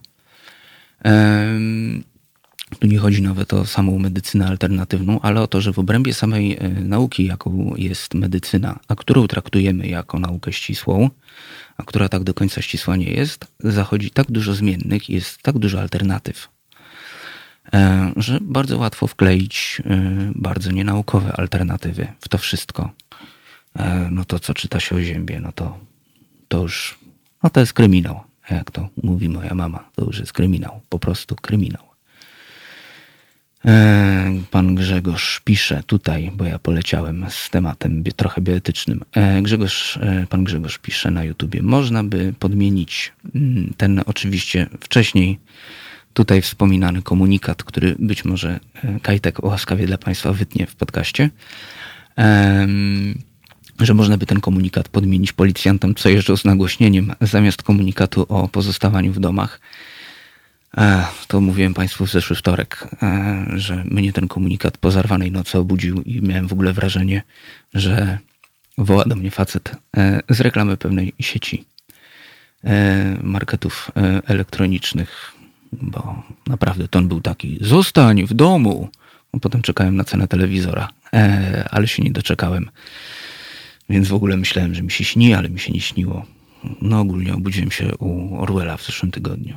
[2.79, 6.57] tu nie chodzi nawet o samą medycynę alternatywną, ale o to, że w obrębie samej
[6.61, 11.11] e, nauki, jaką jest medycyna, a którą traktujemy jako naukę ścisłą,
[11.77, 15.81] a która tak do końca ścisła nie jest, zachodzi tak dużo zmiennych, jest tak dużo
[15.81, 16.49] alternatyw,
[17.73, 22.91] e, że bardzo łatwo wkleić e, bardzo nienaukowe alternatywy w to wszystko.
[24.11, 25.79] No to, co czyta się o ziemię, no to,
[26.49, 26.99] to już,
[27.43, 28.21] no to jest kryminał.
[28.51, 31.93] Jak to mówi moja mama, to już jest kryminał, po prostu kryminał.
[33.65, 39.01] E, pan Grzegorz pisze tutaj, bo ja poleciałem z tematem trochę bioetycznym.
[39.13, 41.63] E, Grzegorz, e, pan Grzegorz pisze na YouTubie.
[41.63, 45.39] Można by podmienić mm, ten oczywiście wcześniej
[46.15, 48.61] tutaj wspominany komunikat, który być może
[49.03, 51.31] Kajtek łaskawie dla Państwa wytnie w podcaście,
[53.81, 59.13] że można by ten komunikat podmienić policjantom, co jeżdżą z nagłośnieniem zamiast komunikatu o pozostawaniu
[59.13, 59.61] w domach
[60.77, 65.59] E, to mówiłem Państwu w zeszły wtorek, e, że mnie ten komunikat po zarwanej nocy
[65.59, 67.23] obudził i miałem w ogóle wrażenie,
[67.75, 68.19] że
[68.79, 71.65] woła do mnie facet e, z reklamy pewnej sieci
[73.23, 73.91] marketów
[74.27, 75.33] elektronicznych,
[75.73, 78.89] bo naprawdę ton był taki: zostań w domu.
[79.41, 80.89] Potem czekałem na cenę telewizora,
[81.71, 82.71] ale się nie doczekałem.
[83.93, 86.27] Więc w ogóle myślałem, że mi się śni, ale mi się nie śniło.
[86.83, 89.57] No ogólnie obudziłem się u Orwella w zeszłym tygodniu.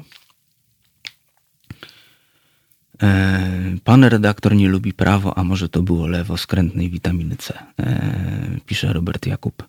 [3.03, 8.59] E, pan redaktor nie lubi prawo, a może to było lewo skrętnej witaminy C, e,
[8.65, 9.63] pisze Robert Jakub.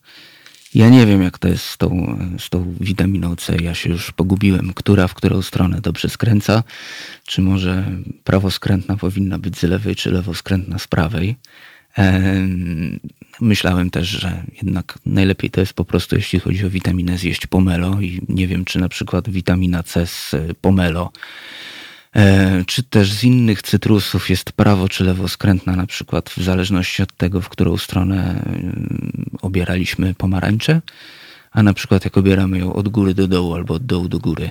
[0.75, 3.57] Ja nie wiem, jak to jest z tą, z tą witaminą C.
[3.62, 6.62] Ja się już pogubiłem, która w którą stronę dobrze skręca.
[7.27, 7.85] Czy może
[8.25, 11.37] prawoskrętna powinna być z lewej, czy lewoskrętna z prawej.
[11.99, 12.22] E,
[13.40, 18.01] myślałem też, że jednak najlepiej to jest po prostu, jeśli chodzi o witaminę, zjeść pomelo
[18.01, 21.12] i nie wiem, czy na przykład witamina C z pomelo
[22.16, 27.16] E, czy też z innych cytrusów jest prawo czy lewoskrętna, na przykład w zależności od
[27.16, 28.62] tego, w którą stronę e,
[29.42, 30.80] obieraliśmy pomarańczę,
[31.51, 34.51] a na przykład jak obieramy ją od góry do dołu albo od dołu do góry,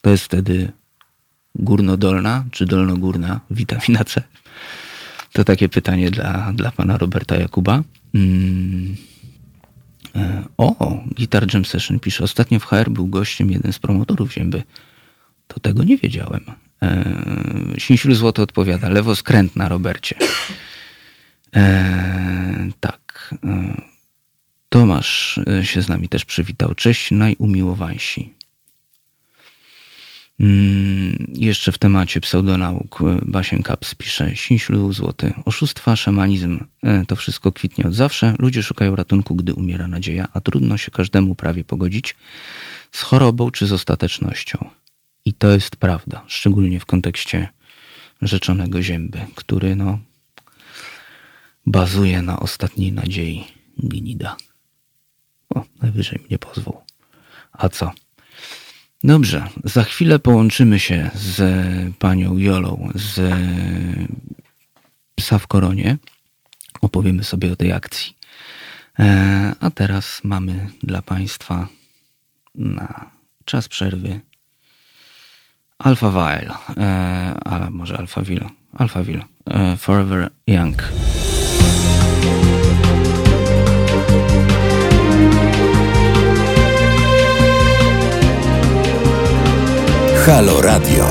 [0.00, 0.72] to jest wtedy
[1.54, 4.22] górnodolna czy dolnogórna witamina C.
[5.36, 7.82] To takie pytanie dla, dla pana Roberta Jakuba.
[8.14, 8.96] Mm.
[10.16, 12.24] E, o, Guitar Jam Session pisze.
[12.24, 14.62] Ostatnio w HR był gościem jeden z promotorów Zięby.
[15.48, 16.44] To tego nie wiedziałem.
[16.80, 20.16] Eee, Złoto odpowiada, lewo skrętna, Robercie.
[21.52, 23.34] Eee, tak.
[23.44, 23.82] Eee,
[24.68, 26.74] Tomasz e, się z nami też przywitał.
[26.74, 28.34] Cześć, najumiłowańsi.
[30.40, 35.34] Mm, jeszcze w temacie pseudonauk e, Basien Kaps pisze Sinślu Złoty.
[35.44, 38.34] Oszustwa, szamanizm, e, to wszystko kwitnie od zawsze.
[38.38, 42.16] Ludzie szukają ratunku, gdy umiera nadzieja, a trudno się każdemu prawie pogodzić
[42.92, 44.70] z chorobą czy z ostatecznością.
[45.24, 47.48] I to jest prawda, szczególnie w kontekście
[48.22, 49.98] rzeczonego zięby, który no,
[51.66, 53.44] bazuje na ostatniej nadziei
[53.88, 54.36] Ginida.
[55.54, 56.82] O, najwyżej mnie pozwał.
[57.52, 57.92] A co?
[59.04, 61.42] Dobrze, za chwilę połączymy się z
[61.98, 63.34] panią Jolą z
[65.14, 65.96] Psa w Koronie.
[66.80, 68.16] Opowiemy sobie o tej akcji.
[68.98, 71.68] E, a teraz mamy dla państwa
[72.54, 73.10] na
[73.44, 74.20] czas przerwy
[75.78, 76.54] Alpha Vile,
[77.44, 80.82] a może Alphaville, Alphaville, e, Forever Young.
[90.26, 91.10] Halo Radio.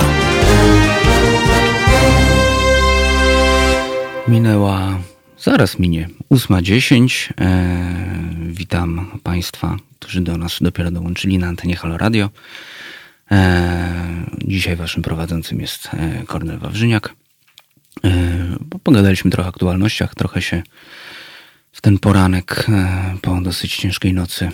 [4.28, 4.99] Minęła,
[5.38, 7.34] zaraz minie, 8.10.
[7.41, 7.86] E,
[8.47, 12.30] witam Państwa, którzy do nas dopiero dołączyli na antenie Halo Radio.
[13.32, 17.16] E, dzisiaj Waszym prowadzącym jest e, Kornel Wawrzyniak.
[18.03, 18.09] E,
[18.84, 20.63] pogadaliśmy trochę o aktualnościach, trochę się
[21.72, 22.68] w ten poranek
[23.22, 24.49] po dosyć ciężkiej nocy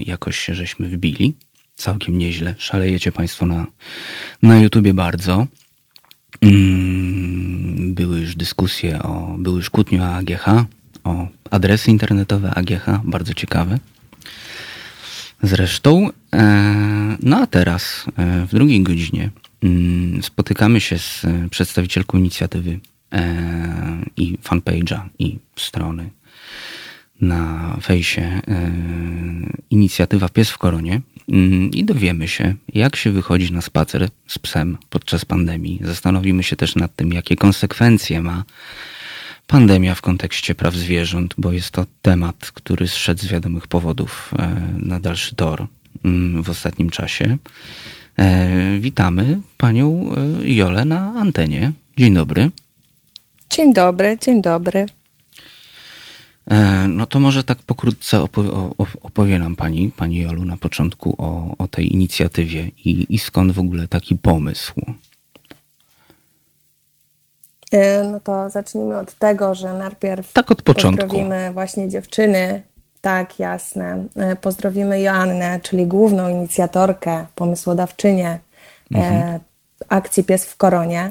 [0.00, 1.34] jakoś się żeśmy wbili
[1.74, 2.54] całkiem nieźle.
[2.58, 3.66] Szalejecie Państwo na,
[4.42, 5.46] na YouTubie bardzo.
[6.40, 10.46] Mm, były już dyskusje o, były już kłótnie o AGH,
[11.04, 13.78] o adresy internetowe AGH, bardzo ciekawe.
[15.42, 19.30] Zresztą, e, no a teraz e, w drugiej godzinie
[19.62, 22.80] mm, spotykamy się z przedstawicielką inicjatywy
[23.12, 26.10] e, i fanpage'a i strony
[27.20, 28.40] na fejsie
[29.70, 31.00] inicjatywa Pies w Koronie,
[31.72, 35.80] i dowiemy się, jak się wychodzi na spacer z psem podczas pandemii.
[35.82, 38.44] Zastanowimy się też nad tym, jakie konsekwencje ma
[39.46, 44.60] pandemia w kontekście praw zwierząt, bo jest to temat, który zszedł z wiadomych powodów e,
[44.78, 45.66] na dalszy tor
[46.04, 47.36] mm, w ostatnim czasie.
[48.18, 51.72] E, witamy panią e, Jolę na antenie.
[51.96, 52.50] Dzień dobry.
[53.50, 54.86] Dzień dobry, dzień dobry.
[56.50, 58.24] E, no to może tak pokrótce
[59.02, 63.58] opowie nam Pani, Pani Jolu, na początku o, o tej inicjatywie i, i skąd w
[63.58, 64.74] ogóle taki pomysł?
[67.72, 71.06] E, no to zacznijmy od tego, że najpierw tak od początku.
[71.06, 72.62] pozdrowimy właśnie dziewczyny.
[73.00, 74.04] Tak, jasne.
[74.16, 78.38] E, pozdrowimy Joannę, czyli główną inicjatorkę, pomysłodawczynię
[78.92, 79.40] mhm.
[79.88, 81.10] akcji Pies w Koronie.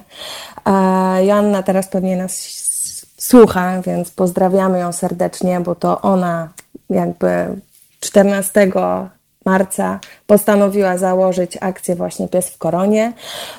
[1.25, 2.70] Joanna teraz pewnie nas
[3.21, 6.49] słucha, więc pozdrawiamy ją serdecznie, bo to ona
[6.89, 7.29] jakby
[7.99, 8.71] 14
[9.45, 13.13] marca postanowiła założyć akcję właśnie Pies w Koronie.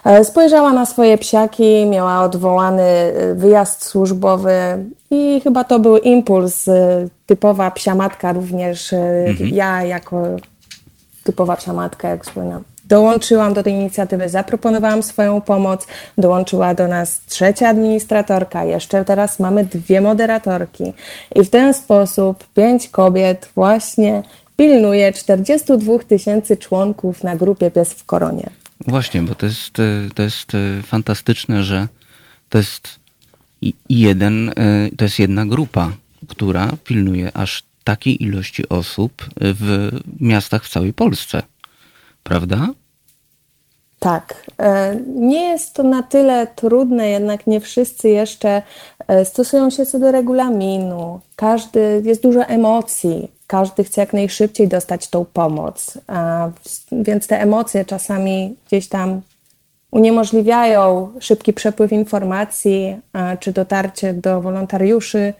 [0.05, 4.55] E, spojrzała na swoje psiaki, miała odwołany e, wyjazd służbowy
[5.11, 6.69] i chyba to był impuls.
[6.69, 9.49] E, typowa psiamatka również, mhm.
[9.49, 10.23] ja jako
[11.25, 15.87] typowa psiamatka, jak wspominam, Dołączyłam do tej inicjatywy, zaproponowałam swoją pomoc,
[16.19, 20.85] dołączyła do nas trzecia administratorka, jeszcze teraz mamy dwie moderatorki
[21.35, 24.23] i w ten sposób pięć kobiet właśnie
[24.57, 28.51] pilnuje 42 tysięcy członków na grupie Pies w Koronie.
[28.87, 29.73] Właśnie, bo to jest,
[30.15, 31.89] to jest fantastyczne, że
[32.49, 32.89] to jest
[33.89, 34.53] jeden,
[34.97, 35.93] to jest jedna grupa,
[36.29, 39.91] która pilnuje aż takiej ilości osób w
[40.21, 41.43] miastach w całej Polsce.
[42.23, 42.69] Prawda?
[44.03, 44.35] Tak.
[44.59, 48.63] E, nie jest to na tyle trudne, jednak nie wszyscy jeszcze
[49.09, 51.21] e, stosują się co do regulaminu.
[51.37, 55.99] Każdy, jest dużo emocji, każdy chce jak najszybciej dostać tą pomoc,
[56.93, 59.21] więc te emocje czasami gdzieś tam
[59.91, 62.97] uniemożliwiają szybki przepływ informacji
[63.41, 65.35] czy dotarcie do wolontariuszy,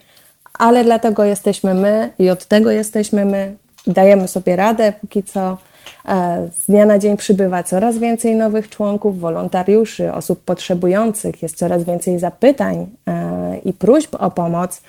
[0.59, 3.57] ale dlatego jesteśmy my i od tego jesteśmy my.
[3.87, 5.59] Dajemy sobie radę póki co
[6.59, 12.19] z dnia na dzień przybywa coraz więcej nowych członków, wolontariuszy, osób potrzebujących, jest coraz więcej
[12.19, 14.83] zapytań e, i próśb o pomoc.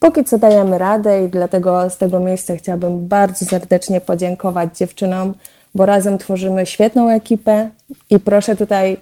[0.00, 5.34] Póki co dajemy radę i dlatego z tego miejsca chciałabym bardzo serdecznie podziękować dziewczynom,
[5.74, 7.70] bo razem tworzymy świetną ekipę
[8.10, 8.96] i proszę tutaj,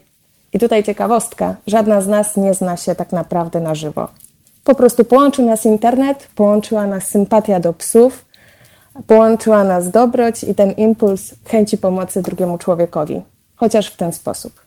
[0.52, 4.08] i tutaj ciekawostka, żadna z nas nie zna się tak naprawdę na żywo.
[4.64, 8.24] Po prostu połączył nas internet, połączyła nas sympatia do psów,
[9.06, 13.20] Połączyła nas dobroć i ten impuls chęci pomocy drugiemu człowiekowi,
[13.56, 14.60] chociaż w ten sposób.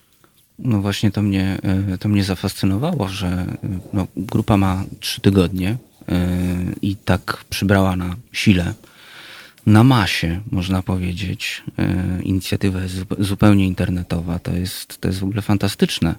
[0.60, 1.58] No właśnie to mnie,
[1.94, 3.48] e, to mnie zafascynowało, że e,
[3.94, 6.28] no, grupa ma trzy tygodnie e,
[6.82, 8.74] i tak przybrała na sile,
[9.66, 11.64] na masie, można powiedzieć.
[12.24, 14.40] Inicjatywa jest zupełnie internetowa.
[14.40, 16.16] To jest, to jest w ogóle fantastyczne,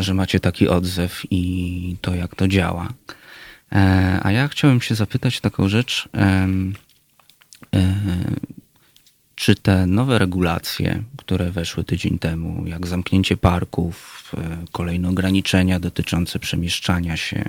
[0.00, 2.88] że macie taki odzew i to, jak to działa.
[3.74, 6.08] E, a ja chciałem się zapytać taką rzecz.
[6.16, 6.48] E,
[9.34, 16.38] czy te nowe regulacje, które weszły tydzień temu, jak zamknięcie parków, e, kolejne ograniczenia dotyczące
[16.38, 17.48] przemieszczania się,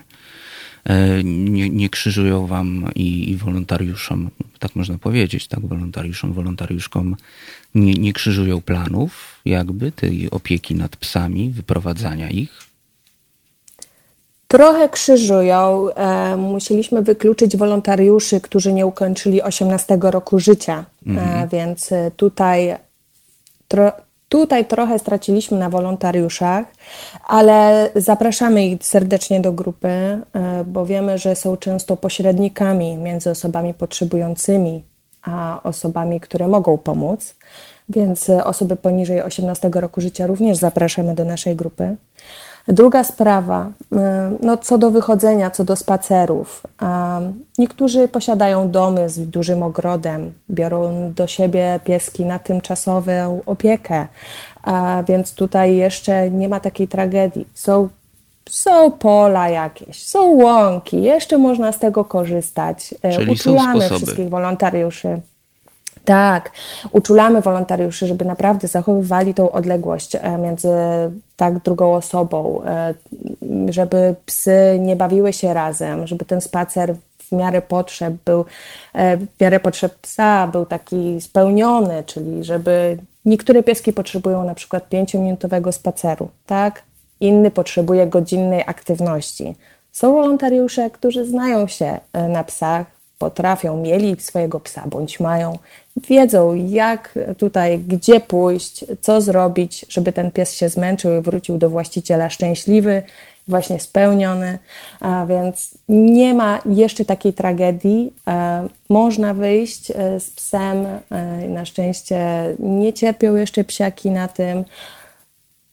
[1.23, 7.15] nie, nie krzyżują wam i, i wolontariuszom, tak można powiedzieć, tak, wolontariuszom, wolontariuszkom
[7.75, 12.74] nie, nie krzyżują planów jakby tej opieki nad psami, wyprowadzania ich?
[14.47, 15.89] Trochę krzyżują.
[15.89, 21.49] E, musieliśmy wykluczyć wolontariuszy, którzy nie ukończyli 18 roku życia, mhm.
[21.49, 22.75] więc tutaj
[23.67, 23.91] tro,
[24.29, 26.65] Tutaj trochę straciliśmy na wolontariuszach,
[27.27, 30.21] ale zapraszamy ich serdecznie do grupy, e,
[30.67, 34.83] bo wiemy, że są często pośrednikami między osobami potrzebującymi
[35.21, 37.35] a osobami, które mogą pomóc.
[37.89, 41.95] Więc osoby poniżej 18 roku życia również zapraszamy do naszej grupy.
[42.67, 43.97] Druga sprawa, y,
[44.41, 46.63] no co do wychodzenia, co do spacerów.
[47.57, 54.07] Niektórzy posiadają domy z dużym ogrodem, biorą do siebie pieski na tymczasową opiekę,
[55.07, 57.47] więc tutaj jeszcze nie ma takiej tragedii.
[57.53, 57.89] Są,
[58.49, 62.95] są pola jakieś, są łąki, jeszcze można z tego korzystać.
[63.01, 65.21] E, Czyli Uczulamy wszystkich wolontariuszy.
[66.05, 66.51] Tak,
[66.91, 70.69] uczulamy wolontariuszy, żeby naprawdę zachowywali tą odległość e, między
[71.35, 72.93] tak drugą osobą, e,
[73.69, 78.45] żeby psy nie bawiły się razem, żeby ten spacer w miarę potrzeb był,
[78.93, 84.89] e, w miarę potrzeb psa był taki spełniony, czyli żeby niektóre pieski potrzebują na przykład
[84.89, 86.83] pięciominutowego spaceru, tak?
[87.19, 89.55] Inny potrzebuje godzinnej aktywności.
[89.91, 91.99] Są wolontariusze, którzy znają się
[92.29, 95.57] na psach, potrafią, mieli swojego psa bądź mają,
[95.95, 101.69] wiedzą jak tutaj, gdzie pójść, co zrobić, żeby ten pies się zmęczył i wrócił do
[101.69, 103.03] właściciela szczęśliwy,
[103.47, 104.59] właśnie spełniony,
[104.99, 108.13] a więc nie ma jeszcze takiej tragedii.
[108.27, 112.19] E, można wyjść e, z psem, e, na szczęście
[112.59, 114.65] nie cierpią jeszcze psiaki na tym.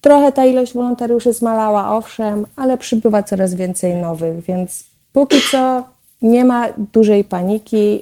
[0.00, 5.84] Trochę ta ilość wolontariuszy zmalała, owszem, ale przybywa coraz więcej nowych, więc póki co
[6.22, 8.00] nie ma dużej paniki,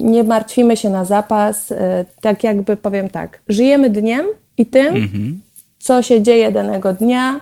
[0.00, 1.72] nie martwimy się na zapas.
[1.72, 4.26] E, tak jakby powiem tak, żyjemy dniem
[4.58, 5.40] i tym, mhm.
[5.78, 7.40] co się dzieje danego dnia.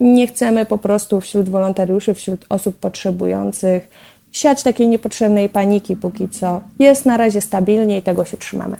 [0.00, 3.88] Nie chcemy po prostu wśród wolontariuszy, wśród osób potrzebujących
[4.36, 6.60] siać takiej niepotrzebnej paniki póki co.
[6.78, 8.76] Jest na razie stabilnie i tego się trzymamy.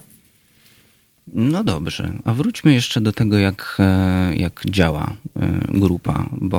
[1.34, 6.58] No dobrze, a wróćmy jeszcze do tego, jak, e, jak działa e, grupa, bo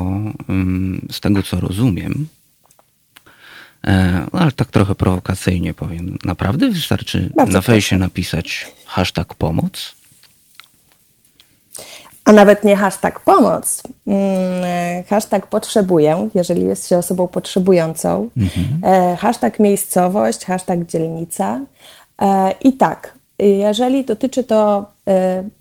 [0.49, 2.36] mm, z tego co rozumiem, E,
[3.87, 6.17] no, ale tak trochę prowokacyjnie powiem.
[6.25, 9.95] Naprawdę wystarczy Bardzo na fejsie napisać hashtag pomoc?
[12.25, 18.65] A nawet nie hashtag pomoc, mm, hashtag potrzebuję, jeżeli jest się osobą potrzebującą, mhm.
[18.83, 21.59] E, hashtag miejscowość, hashtag dzielnica.
[22.21, 24.85] E, I tak, jeżeli dotyczy to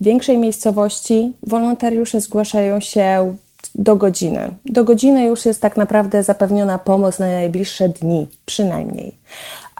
[0.01, 3.35] większej miejscowości, wolontariusze zgłaszają się
[3.77, 4.49] do godziny.
[4.65, 9.15] Do godziny już jest tak naprawdę zapewniona pomoc na najbliższe dni, przynajmniej.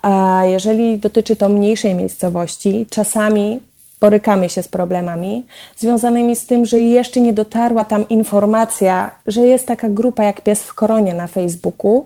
[0.01, 3.59] A jeżeli dotyczy to mniejszej miejscowości, czasami
[4.01, 5.45] borykamy się z problemami
[5.77, 10.63] związanymi z tym, że jeszcze nie dotarła tam informacja, że jest taka grupa jak Pies
[10.63, 12.05] w Koronie na Facebooku.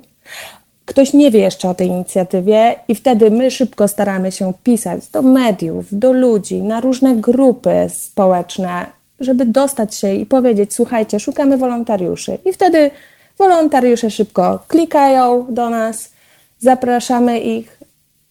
[0.85, 5.21] Ktoś nie wie jeszcze o tej inicjatywie, i wtedy my szybko staramy się pisać do
[5.21, 8.85] mediów, do ludzi, na różne grupy społeczne,
[9.21, 12.37] żeby dostać się i powiedzieć: Słuchajcie, szukamy wolontariuszy.
[12.45, 12.91] I wtedy
[13.37, 16.11] wolontariusze szybko klikają do nas,
[16.59, 17.81] zapraszamy ich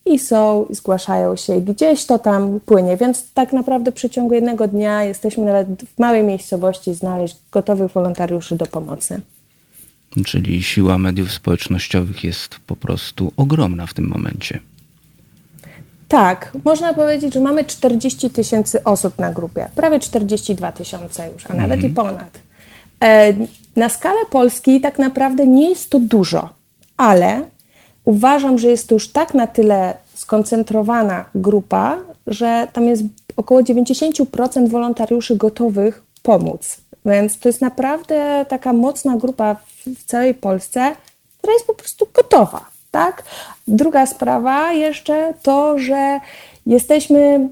[0.07, 1.61] i są, i zgłaszają się.
[1.61, 6.22] Gdzieś to tam płynie, więc tak naprawdę w przeciągu jednego dnia jesteśmy nawet w małej
[6.22, 9.20] miejscowości znaleźć gotowych wolontariuszy do pomocy.
[10.24, 14.61] Czyli siła mediów społecznościowych jest po prostu ogromna w tym momencie.
[16.11, 21.54] Tak, można powiedzieć, że mamy 40 tysięcy osób na grupie, prawie 42 tysiące już, a
[21.54, 21.80] nawet mm.
[21.80, 21.94] i mhm.
[21.94, 22.38] ponad.
[23.02, 23.32] E,
[23.76, 26.48] na skalę Polski tak naprawdę nie jest to dużo,
[26.96, 27.42] ale
[28.04, 33.02] uważam, że jest to już tak na tyle skoncentrowana grupa, że tam jest
[33.36, 36.76] około 90% wolontariuszy gotowych pomóc.
[37.06, 39.56] Więc to jest naprawdę taka mocna grupa
[39.86, 40.96] w całej Polsce,
[41.38, 43.22] która jest po prostu gotowa tak?
[43.68, 46.20] Druga sprawa jeszcze to, że
[46.66, 47.49] jesteśmy,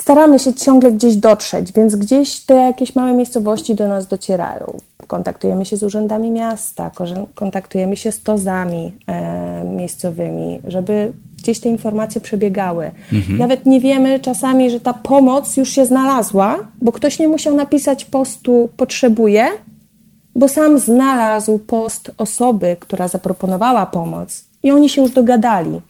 [0.00, 4.76] staramy się ciągle gdzieś dotrzeć, więc gdzieś te jakieś małe miejscowości do nas docierają.
[5.06, 6.90] Kontaktujemy się z urzędami miasta,
[7.34, 12.90] kontaktujemy się z tozami e, miejscowymi, żeby gdzieś te informacje przebiegały.
[13.12, 13.38] Mhm.
[13.38, 18.04] Nawet nie wiemy czasami, że ta pomoc już się znalazła, bo ktoś nie musiał napisać
[18.04, 19.46] postu potrzebuje,
[20.36, 25.80] bo sam znalazł post osoby, która zaproponowała pomoc i oni się już dogadali.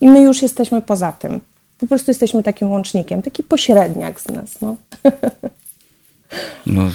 [0.00, 1.40] I my już jesteśmy poza tym.
[1.78, 4.60] Po prostu jesteśmy takim łącznikiem, taki pośredniak z nas.
[4.60, 4.76] No.
[6.66, 6.90] No,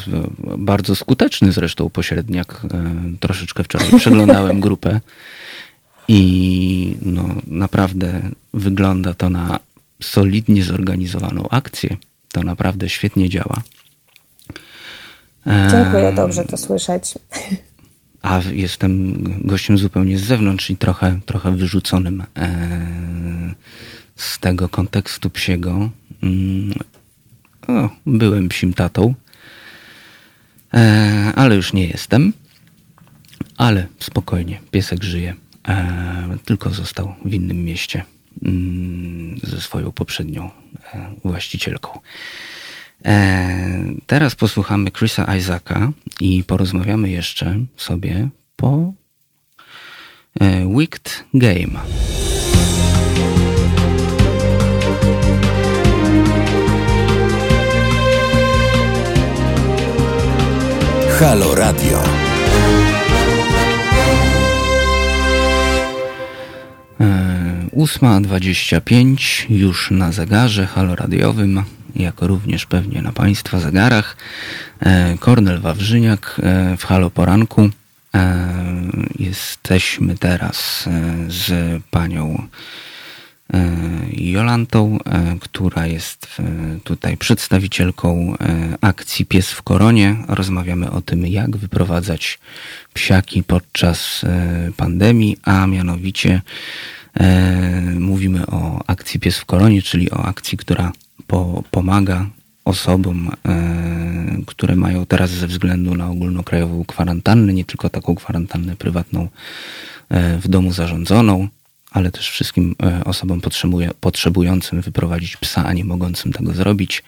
[0.57, 2.61] bardzo skuteczny zresztą pośredniak.
[2.73, 4.99] E, troszeczkę wczoraj przeglądałem grupę
[6.07, 8.21] i no, naprawdę
[8.53, 9.59] wygląda to na
[10.01, 11.97] solidnie zorganizowaną akcję.
[12.31, 13.61] To naprawdę świetnie działa.
[15.71, 17.13] Dziękuję, dobrze to słyszeć.
[18.26, 22.23] A jestem gościem zupełnie z zewnątrz i trochę, trochę wyrzuconym
[24.15, 25.89] z tego kontekstu psiego.
[26.23, 26.73] Mm,
[27.67, 29.13] o, byłem psim tatą,
[30.73, 32.34] e, ale już nie jestem.
[33.57, 35.36] Ale spokojnie, piesek żyje.
[35.67, 38.03] E, tylko został w innym mieście
[38.43, 40.49] mm, ze swoją poprzednią
[40.93, 41.99] e, właścicielką.
[44.07, 48.93] Teraz posłuchamy Chrisa Isaaca i porozmawiamy jeszcze sobie po
[50.77, 51.79] Wicked Game.
[61.19, 62.03] Halo Radio.
[66.99, 71.63] E, ósma dwadzieścia pięć już na zegarze halo radiowym,
[71.95, 74.17] jako również pewnie na Państwa zegarach.
[74.79, 77.69] E, Kornel Wawrzyniak e, w Halo Poranku.
[79.19, 80.89] Jesteśmy teraz
[81.27, 81.53] z
[81.91, 82.47] panią
[83.53, 83.71] E,
[84.11, 86.43] Jolantą, e, która jest e,
[86.83, 88.35] tutaj przedstawicielką
[88.81, 90.15] akcji Pies w Koronie.
[90.27, 92.39] Rozmawiamy o tym, jak wyprowadzać
[92.93, 94.25] psiaki podczas
[94.77, 96.41] pandemii, a mianowicie
[97.99, 100.91] mówimy o akcji Pies w Koronie, czyli o akcji, która
[101.28, 102.26] po, pomaga
[102.66, 103.32] osobom,
[104.45, 109.28] które mają teraz ze względu na ogólnokrajową kwarantannę, nie tylko taką kwarantannę prywatną
[110.41, 111.47] w domu zarządzoną,
[111.95, 113.41] ale też wszystkim e, osobom
[113.99, 117.03] potrzebującym wyprowadzić psa, a nie mogącym tego zrobić.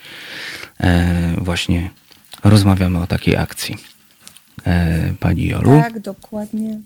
[0.80, 1.90] E, właśnie
[2.44, 3.76] rozmawiamy o takiej akcji.
[4.66, 5.82] E, pani Jolu?
[5.82, 6.80] Tak, dokładnie.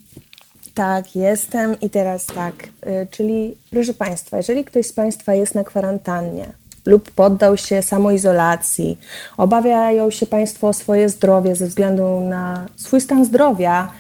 [0.74, 2.70] Tak, jestem i teraz tak.
[3.12, 8.98] Czyli, proszę Państwa, jeżeli ktoś z Państwa jest na kwarantannie lub poddał się samoizolacji,
[9.38, 13.92] obawiają się Państwo o swoje zdrowie ze względu na swój stan zdrowia,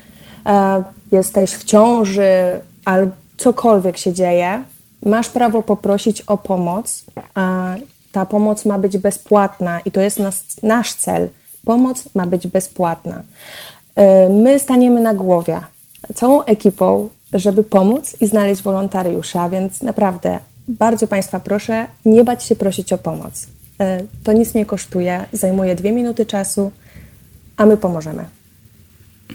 [1.11, 4.63] jesteś w ciąży albo cokolwiek się dzieje,
[5.05, 7.05] masz prawo poprosić o pomoc.
[8.11, 11.29] Ta pomoc ma być bezpłatna i to jest nas, nasz cel.
[11.65, 13.21] Pomoc ma być bezpłatna.
[13.95, 15.61] E, my staniemy na głowie
[16.15, 22.43] całą ekipą, żeby pomóc i znaleźć wolontariuszy, a więc naprawdę bardzo Państwa proszę, nie bać
[22.43, 23.47] się prosić o pomoc.
[23.79, 26.71] E, to nic nie kosztuje, zajmuje dwie minuty czasu,
[27.57, 28.25] a my pomożemy.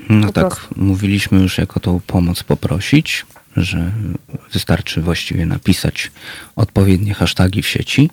[0.08, 0.74] No po tak, prostu.
[0.76, 3.92] mówiliśmy już, jak o tą pomoc poprosić że
[4.52, 6.10] wystarczy właściwie napisać
[6.56, 8.10] odpowiednie hasztagi w sieci.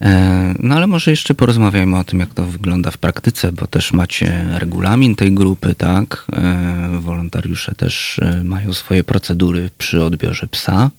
[0.00, 3.92] E, no ale może jeszcze porozmawiajmy o tym, jak to wygląda w praktyce, bo też
[3.92, 6.24] macie regulamin tej grupy, tak?
[6.32, 10.90] E, wolontariusze też e, mają swoje procedury przy odbiorze psa,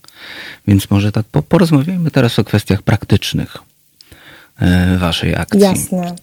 [0.68, 3.56] więc może tak porozmawiajmy teraz o kwestiach praktycznych
[4.98, 5.60] waszej akcji.
[5.60, 6.14] Jasne.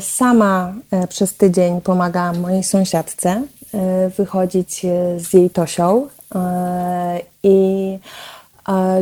[0.00, 0.74] Sama
[1.08, 3.42] przez tydzień pomagałam mojej sąsiadce
[4.18, 4.80] wychodzić
[5.18, 6.08] z jej Tosią
[7.42, 7.98] i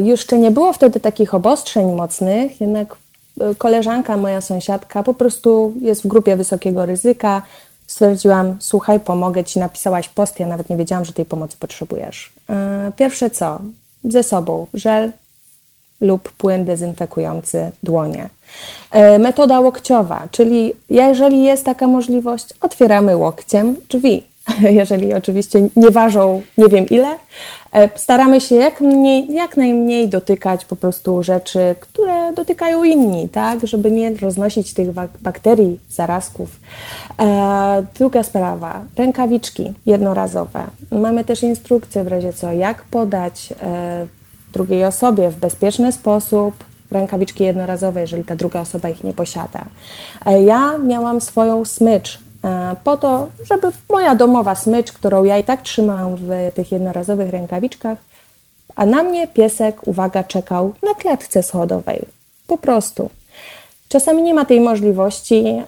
[0.03, 2.97] jeszcze nie było wtedy takich obostrzeń mocnych, jednak
[3.59, 7.43] koleżanka, moja sąsiadka po prostu jest w grupie wysokiego ryzyka.
[7.87, 12.33] Stwierdziłam, słuchaj, pomogę ci, napisałaś post, ja nawet nie wiedziałam, że tej pomocy potrzebujesz.
[12.97, 13.59] Pierwsze co?
[14.05, 15.13] Ze sobą żel
[16.01, 18.29] lub płyn dezynfekujący dłonie.
[19.19, 24.30] Metoda łokciowa, czyli jeżeli jest taka możliwość, otwieramy łokciem drzwi.
[24.81, 27.17] jeżeli oczywiście nie ważą nie wiem ile.
[27.73, 33.67] E, staramy się jak, mniej, jak najmniej dotykać po prostu rzeczy, które dotykają inni, tak,
[33.67, 34.89] żeby nie roznosić tych
[35.21, 36.61] bakterii, zarazków.
[37.19, 40.65] E, druga sprawa, rękawiczki jednorazowe.
[40.93, 44.07] Mamy też instrukcje w razie co, jak podać e,
[44.53, 46.55] drugiej osobie w bezpieczny sposób
[46.91, 49.65] rękawiczki jednorazowe, jeżeli ta druga osoba ich nie posiada.
[50.47, 52.19] Ja miałam swoją smycz
[52.85, 57.99] po to, żeby moja domowa smycz, którą ja i tak trzymałam w tych jednorazowych rękawiczkach,
[58.77, 62.03] a na mnie piesek, uwaga, czekał na klatce schodowej.
[62.47, 63.11] Po prostu.
[63.89, 65.63] Czasami nie ma tej możliwości,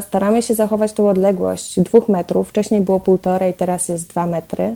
[0.00, 2.48] staramy się zachować tą odległość dwóch metrów.
[2.48, 4.74] Wcześniej było półtorej, teraz jest dwa metry.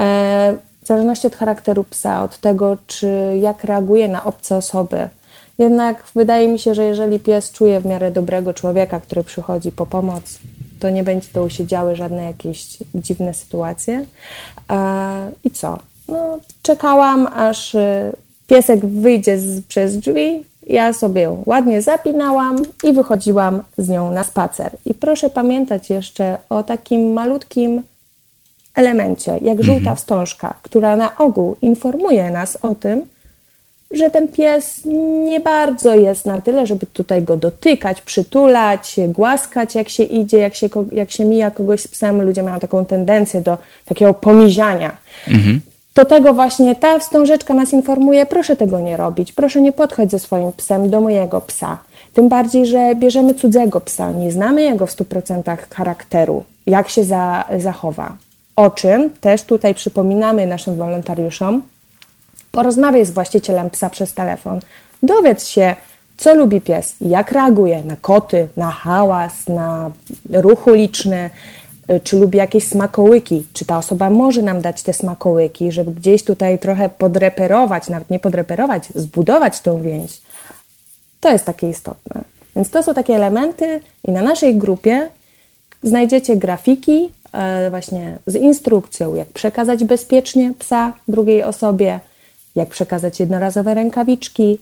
[0.00, 5.08] E, w zależności od charakteru psa, od tego, czy jak reaguje na obce osoby.
[5.58, 9.86] Jednak wydaje mi się, że jeżeli pies czuje w miarę dobrego człowieka, który przychodzi po
[9.86, 10.38] pomoc,
[10.80, 14.04] to nie będzie to się działy żadne jakieś dziwne sytuacje.
[15.44, 15.78] I co?
[16.08, 18.12] No, czekałam, aż y,
[18.46, 24.24] piesek wyjdzie z, przez drzwi, ja sobie ją ładnie zapinałam i wychodziłam z nią na
[24.24, 24.76] spacer.
[24.86, 27.82] I proszę pamiętać jeszcze o takim malutkim
[28.74, 29.96] elemencie, jak żółta mhm.
[29.96, 33.02] wstążka, która na ogół informuje nas o tym,
[33.90, 34.80] że ten pies
[35.24, 40.54] nie bardzo jest na tyle, żeby tutaj go dotykać, przytulać, głaskać, jak się idzie, jak
[40.54, 42.22] się, jak się mija kogoś z psem.
[42.22, 44.96] Ludzie mają taką tendencję do takiego pomiziania.
[45.28, 45.60] Mhm.
[45.94, 50.18] To tego właśnie ta wstążeczka nas informuje, proszę tego nie robić, proszę nie podchodź ze
[50.18, 51.78] swoim psem do mojego psa.
[52.14, 57.44] Tym bardziej, że bierzemy cudzego psa, nie znamy jego w 100% charakteru, jak się za,
[57.58, 58.16] zachowa.
[58.56, 61.62] O czym też tutaj przypominamy naszym wolontariuszom,
[62.52, 64.60] Porozmawiaj z właścicielem psa przez telefon.
[65.02, 65.76] Dowiedz się,
[66.16, 69.90] co lubi pies, jak reaguje na koty, na hałas, na
[70.30, 71.30] ruch uliczny,
[71.90, 76.24] y, czy lubi jakieś smakołyki, czy ta osoba może nam dać te smakołyki, żeby gdzieś
[76.24, 80.20] tutaj trochę podreperować, nawet nie podreperować, zbudować tą więź.
[81.20, 82.20] To jest takie istotne.
[82.56, 85.08] Więc to są takie elementy i na naszej grupie
[85.82, 92.00] znajdziecie grafiki e, właśnie z instrukcją, jak przekazać bezpiecznie psa drugiej osobie,
[92.54, 94.58] jak przekazać jednorazowe rękawiczki.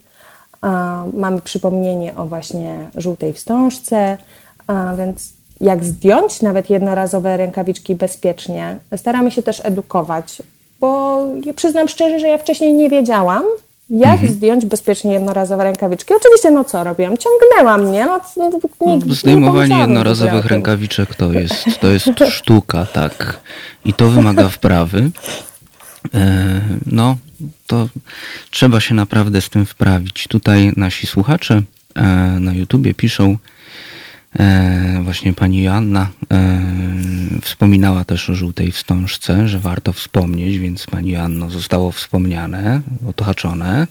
[1.12, 4.18] Mamy przypomnienie o właśnie żółtej wstążce,
[4.99, 8.78] więc jak zdjąć nawet jednorazowe rękawiczki bezpiecznie.
[8.97, 10.43] Staramy się też edukować,
[10.80, 11.18] bo
[11.57, 13.43] przyznam szczerze, że ja wcześniej nie wiedziałam,
[13.91, 14.32] jak mhm.
[14.32, 16.14] zdjąć bezpiecznie jednorazowe rękawiczki.
[16.14, 17.16] Oczywiście, no co robiłam?
[17.16, 18.07] Ciągnęłam, nie?
[18.07, 23.41] No, no, no, Zdejmowanie nie jednorazowych rękawiczek to jest, to jest sztuka, tak.
[23.84, 25.11] I to wymaga wprawy.
[26.14, 27.16] E, no,
[27.66, 27.88] to
[28.51, 30.26] trzeba się naprawdę z tym wprawić.
[30.28, 31.62] Tutaj nasi słuchacze
[31.94, 32.03] e,
[32.40, 33.38] na YouTubie piszą,
[34.38, 36.09] e, właśnie pani Joanna
[37.42, 43.86] wspominała też o żółtej wstążce, że warto wspomnieć, więc pani Joanno zostało wspomniane, odhaczone.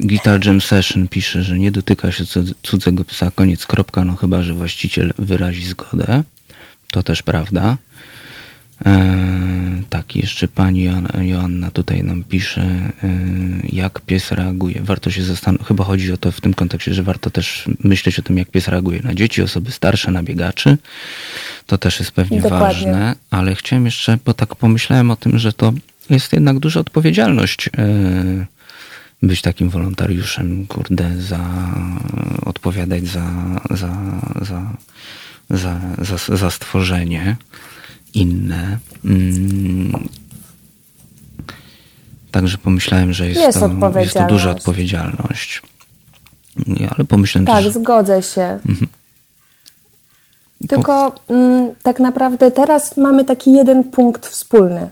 [0.00, 2.24] Guitar Jam Session pisze, że nie dotyka się
[2.62, 6.22] cudzego psa, koniec, kropka, no chyba, że właściciel wyrazi zgodę.
[6.92, 7.76] To też prawda.
[8.86, 10.88] E, tak, jeszcze pani
[11.20, 12.92] Joanna tutaj nam pisze, e,
[13.72, 14.80] jak pies reaguje.
[14.82, 18.22] Warto się zastanowić, chyba chodzi o to w tym kontekście, że warto też myśleć o
[18.22, 20.78] tym, jak pies reaguje na dzieci, osoby starsze, na biegaczy.
[21.66, 22.66] To też jest pewnie Dokładnie.
[22.66, 25.72] ważne, ale chciałem jeszcze, bo tak pomyślałem o tym, że to
[26.10, 28.46] jest jednak duża odpowiedzialność e,
[29.22, 31.40] być takim wolontariuszem, kurde, za
[32.42, 33.30] odpowiadać za,
[33.70, 33.96] za,
[34.40, 34.62] za,
[35.50, 37.36] za, za, za stworzenie
[38.14, 38.78] inne.
[39.04, 40.08] Mm.
[42.30, 45.62] Także pomyślałem, że jest, jest, to, jest to duża odpowiedzialność.
[46.96, 47.72] Ale pomyślałem Tak, też...
[47.74, 48.42] zgodzę się.
[48.42, 48.86] Mhm.
[50.68, 54.88] Tylko mm, tak naprawdę teraz mamy taki jeden punkt wspólny.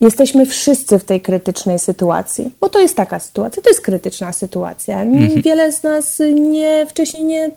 [0.00, 5.02] Jesteśmy wszyscy w tej krytycznej sytuacji, bo to jest taka sytuacja, to jest krytyczna sytuacja.
[5.02, 5.42] Mhm.
[5.42, 7.50] Wiele z nas nie wcześniej nie,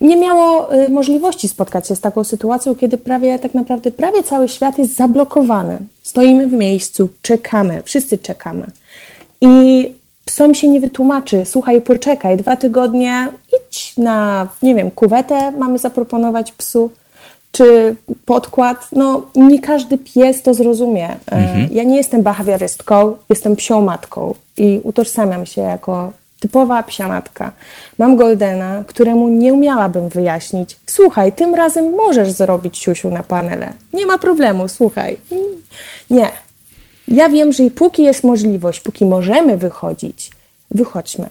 [0.00, 4.48] nie miało y, możliwości spotkać się z taką sytuacją, kiedy prawie tak naprawdę prawie cały
[4.48, 5.78] świat jest zablokowany.
[6.02, 8.66] Stoimy w miejscu, czekamy, wszyscy czekamy.
[9.40, 9.92] I
[10.24, 16.52] psom się nie wytłumaczy, słuchaj, poczekaj, dwa tygodnie, idź na, nie wiem, kuwetę mamy zaproponować
[16.52, 16.90] psu,
[17.52, 18.88] czy podkład.
[18.92, 21.08] No, nie każdy pies to zrozumie.
[21.08, 21.68] E, mhm.
[21.72, 26.12] Ja nie jestem behawiorystką, jestem psią matką i utożsamiam się jako
[26.42, 27.52] typowa psianatka.
[27.98, 33.72] Mam Goldena, któremu nie umiałabym wyjaśnić, słuchaj, tym razem możesz zrobić siusiu na panele.
[33.92, 35.16] Nie ma problemu, słuchaj.
[36.10, 36.28] Nie.
[37.08, 40.30] Ja wiem, że i póki jest możliwość, póki możemy wychodzić,
[40.70, 41.28] wychodźmy.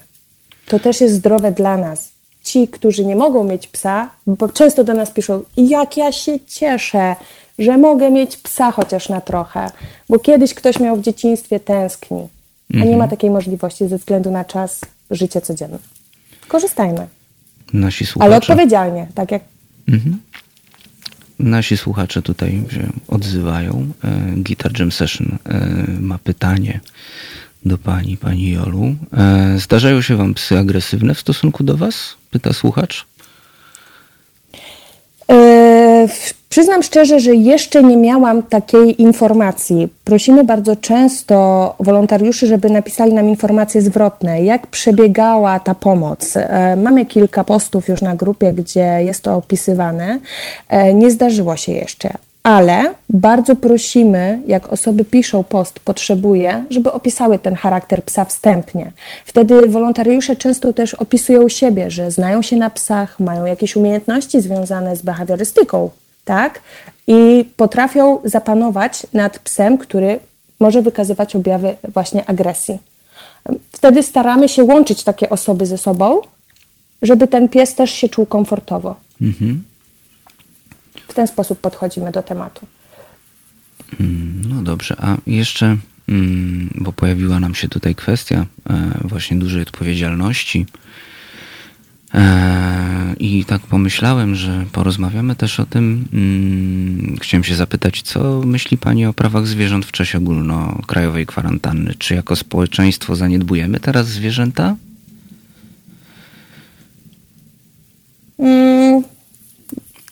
[0.68, 2.09] To też jest zdrowe dla nas.
[2.43, 7.16] Ci, którzy nie mogą mieć psa, bo często do nas piszą, jak ja się cieszę,
[7.59, 9.72] że mogę mieć psa chociaż na trochę,
[10.09, 12.28] bo kiedyś ktoś miał w dzieciństwie tęskni,
[12.74, 13.09] a nie ma mhm.
[13.09, 14.82] takiej możliwości ze względu na czas
[15.12, 15.78] życie codzienne.
[16.47, 17.07] Korzystajmy.
[17.74, 18.26] Nasi słuchacze.
[18.26, 19.43] Ale odpowiedzialnie, tak jak.
[19.88, 20.18] Mhm.
[21.39, 23.91] Nasi słuchacze tutaj się odzywają.
[24.03, 25.68] E, Guitar Jam Session e,
[25.99, 26.80] ma pytanie
[27.66, 28.95] do pani, pani Jolu.
[29.18, 32.16] E, zdarzają się wam psy agresywne w stosunku do was?
[32.32, 33.05] Pyta słuchacz.
[36.51, 39.87] Przyznam szczerze, że jeszcze nie miałam takiej informacji.
[40.03, 46.37] Prosimy bardzo często wolontariuszy, żeby napisali nam informacje zwrotne, jak przebiegała ta pomoc.
[46.37, 50.19] E, mamy kilka postów już na grupie, gdzie jest to opisywane.
[50.69, 52.09] E, nie zdarzyło się jeszcze.
[52.43, 58.91] Ale bardzo prosimy, jak osoby piszą post, potrzebuje, żeby opisały ten charakter psa wstępnie.
[59.25, 64.95] Wtedy wolontariusze często też opisują siebie, że znają się na psach, mają jakieś umiejętności związane
[64.95, 65.89] z behawiorystyką
[66.26, 66.61] tak?
[67.07, 70.19] I potrafią zapanować nad psem, który
[70.59, 72.78] może wykazywać objawy właśnie agresji.
[73.72, 76.22] wtedy staramy się łączyć takie osoby ze sobą,
[77.01, 78.95] żeby ten pies też się czuł komfortowo.
[79.22, 79.63] Mhm.
[81.07, 82.65] W ten sposób podchodzimy do tematu.
[83.99, 85.78] Mm, No dobrze, a jeszcze,
[86.09, 90.65] mm, bo pojawiła nam się tutaj kwestia e, właśnie dużej odpowiedzialności.
[92.14, 96.05] E, I tak pomyślałem, że porozmawiamy też o tym.
[96.14, 101.93] mm, Chciałem się zapytać, co myśli Pani o prawach zwierząt w czasie ogólnokrajowej kwarantanny?
[101.97, 104.76] Czy jako społeczeństwo zaniedbujemy teraz zwierzęta?
[108.39, 109.03] Mm,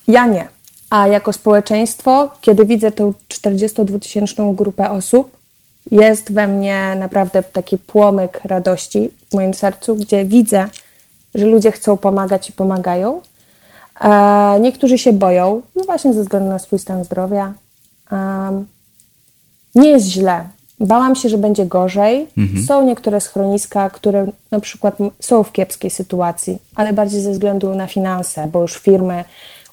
[0.07, 0.47] ja nie.
[0.89, 5.37] A jako społeczeństwo, kiedy widzę tę 42-tysięczną grupę osób,
[5.91, 10.69] jest we mnie naprawdę taki płomyk radości w moim sercu, gdzie widzę,
[11.35, 13.21] że ludzie chcą pomagać i pomagają.
[14.01, 17.53] E, niektórzy się boją, no właśnie ze względu na swój stan zdrowia.
[19.75, 20.43] Nie jest źle.
[20.79, 22.27] Bałam się, że będzie gorzej.
[22.67, 27.87] Są niektóre schroniska, które na przykład są w kiepskiej sytuacji, ale bardziej ze względu na
[27.87, 29.23] finanse, bo już firmy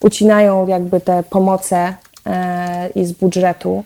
[0.01, 1.95] ucinają jakby te pomoce
[2.27, 3.85] e, i z budżetu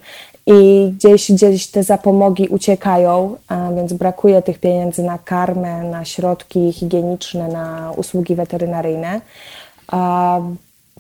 [0.52, 3.36] i gdzieś, gdzieś te zapomogi uciekają,
[3.76, 9.20] więc brakuje tych pieniędzy na karmę, na środki higieniczne, na usługi weterynaryjne.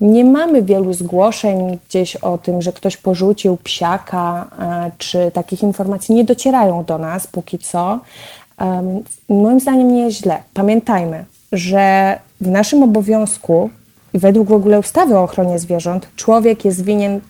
[0.00, 4.50] Nie mamy wielu zgłoszeń gdzieś o tym, że ktoś porzucił psiaka,
[4.98, 8.00] czy takich informacji nie docierają do nas póki co.
[9.28, 10.42] Moim zdaniem nie jest źle.
[10.54, 13.70] Pamiętajmy, że w naszym obowiązku
[14.14, 17.20] i według w ogóle ustawy o ochronie zwierząt człowiek jest winien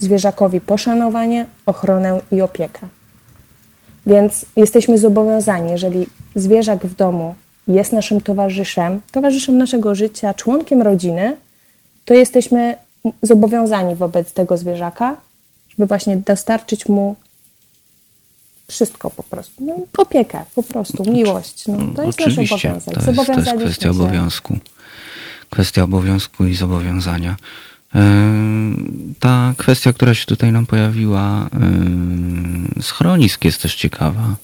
[0.00, 2.86] zwierzakowi poszanowanie, ochronę i opiekę.
[4.06, 7.34] Więc jesteśmy zobowiązani, jeżeli zwierzak w domu
[7.68, 11.36] jest naszym towarzyszem, towarzyszem naszego życia, członkiem rodziny,
[12.04, 12.76] to jesteśmy
[13.22, 15.16] zobowiązani wobec tego zwierzaka,
[15.68, 17.16] żeby właśnie dostarczyć mu
[18.68, 19.64] wszystko po prostu.
[19.64, 21.66] No, opiekę po prostu, miłość.
[21.68, 22.94] No, to jest nasz Oczywiście, obowiązek.
[22.94, 24.58] to jest, to jest kwestia obowiązku.
[25.50, 27.36] Kwestia obowiązku i zobowiązania.
[27.94, 28.40] E,
[29.20, 31.48] Ta kwestia, która się tutaj nam pojawiła,
[32.78, 34.36] e, schronisk jest też ciekawa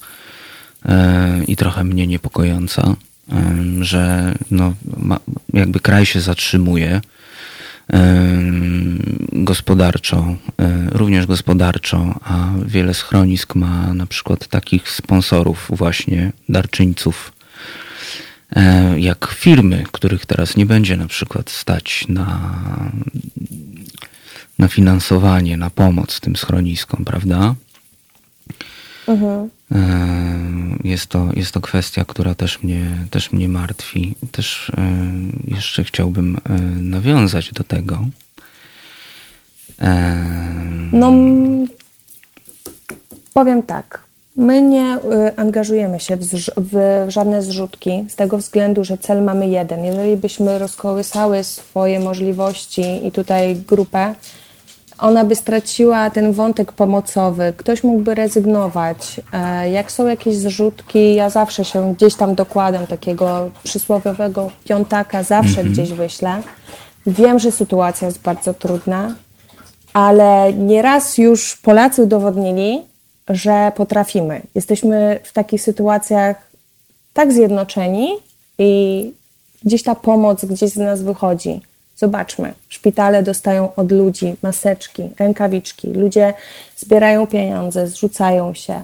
[0.85, 2.95] e, i trochę mnie niepokojąca,
[3.81, 4.73] że no,
[5.53, 7.01] jakby kraj się zatrzymuje
[9.33, 10.35] gospodarczo,
[10.91, 17.31] również gospodarczo, a wiele schronisk ma na przykład takich sponsorów właśnie, darczyńców,
[18.97, 22.49] jak firmy, których teraz nie będzie na przykład stać na,
[24.59, 27.55] na finansowanie, na pomoc tym schroniskom, prawda?
[29.07, 29.49] Mhm.
[29.71, 29.77] E,
[30.83, 34.15] Jest to, jest to kwestia, która też mnie, też mnie martwi.
[34.31, 34.91] Też e,
[35.47, 38.05] jeszcze chciałbym e, nawiązać do tego.
[39.81, 40.25] E,
[40.91, 41.11] No,
[43.33, 44.06] powiem tak.
[44.37, 46.25] My nie y, angażujemy się w,
[46.57, 49.85] w żadne zrzutki z tego względu, że cel mamy jeden.
[49.85, 54.15] Jeżeli byśmy rozkołysały swoje możliwości i tutaj grupę,
[54.99, 59.21] ona by straciła ten wątek pomocowy, ktoś mógłby rezygnować.
[59.33, 65.63] E, Jak są jakieś zrzutki, ja zawsze się gdzieś tam dokładam takiego przysłowiowego piątaka, zawsze
[65.63, 66.41] gdzieś wyślę.
[67.07, 69.15] Wiem, że sytuacja jest bardzo trudna,
[69.93, 72.81] ale nieraz już Polacy udowodnili,
[73.29, 74.41] że potrafimy.
[74.55, 76.47] Jesteśmy w takich sytuacjach
[77.13, 78.09] tak zjednoczeni
[78.59, 79.13] i
[79.65, 81.61] gdzieś ta pomoc gdzieś z nas wychodzi.
[81.95, 86.33] Zobaczmy, szpitale dostają od ludzi maseczki, rękawiczki, ludzie
[86.77, 88.83] zbierają pieniądze, zrzucają się.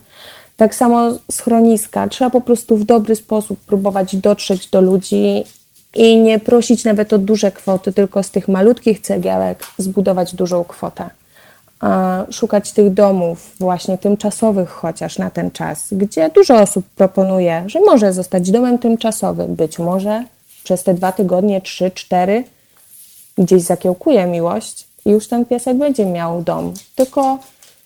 [0.57, 2.07] Tak samo schroniska.
[2.07, 5.43] Trzeba po prostu w dobry sposób próbować dotrzeć do ludzi
[5.95, 11.09] i nie prosić nawet o duże kwoty, tylko z tych malutkich cegiełek zbudować dużą kwotę.
[12.31, 18.13] Szukać tych domów, właśnie tymczasowych chociaż na ten czas, gdzie dużo osób proponuje, że może
[18.13, 19.55] zostać domem tymczasowym.
[19.55, 20.23] Być może
[20.63, 22.43] przez te dwa tygodnie, trzy, cztery,
[23.37, 26.73] gdzieś zakiełkuje miłość i już ten piesek będzie miał dom.
[26.95, 27.39] Tylko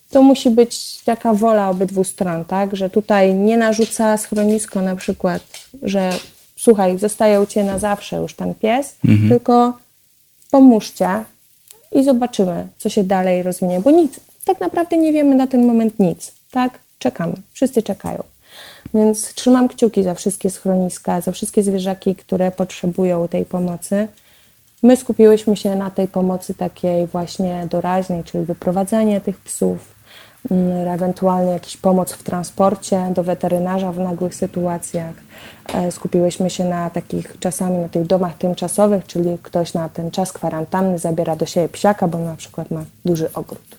[0.10, 2.76] to musi być taka wola obydwu stron, tak?
[2.76, 5.41] Że tutaj nie narzuca schronisko na przykład,
[5.82, 6.10] że
[6.56, 8.95] słuchaj, zostaje u Ciebie na zawsze już ten pies,
[9.30, 9.78] tylko
[10.52, 11.24] pomóżcie
[11.92, 16.00] i zobaczymy, co się dalej rozwinie, bo nic, tak naprawdę nie wiemy na ten moment
[16.00, 16.80] nic, tak?
[17.00, 18.24] Czekamy, wszyscy czekają.
[18.94, 24.08] Więc trzymam kciuki za wszystkie schroniska, za wszystkie zwierzaki, które potrzebują tej pomocy.
[24.84, 29.97] My skupiłyśmy się na tej pomocy takiej właśnie doraźnej, czyli wyprowadzenie tych psów,
[30.94, 35.16] ewentualnie jakiś pomoc w transporcie do weterynarza w nagłych sytuacjach.
[35.74, 40.34] E, Skupiłyśmy się na takich czasami na tych domach tymczasowych, czyli ktoś na ten czas
[40.34, 43.78] kwarantanny zabiera do siebie psiaka, bo na przykład ma duży ogród.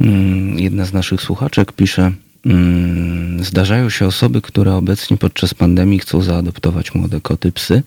[0.00, 2.12] Mm, Jedna z naszych słuchaczek pisze,
[2.46, 7.82] Mm, zdarzają się osoby, które obecnie podczas pandemii chcą zaadoptować młode koty, psy.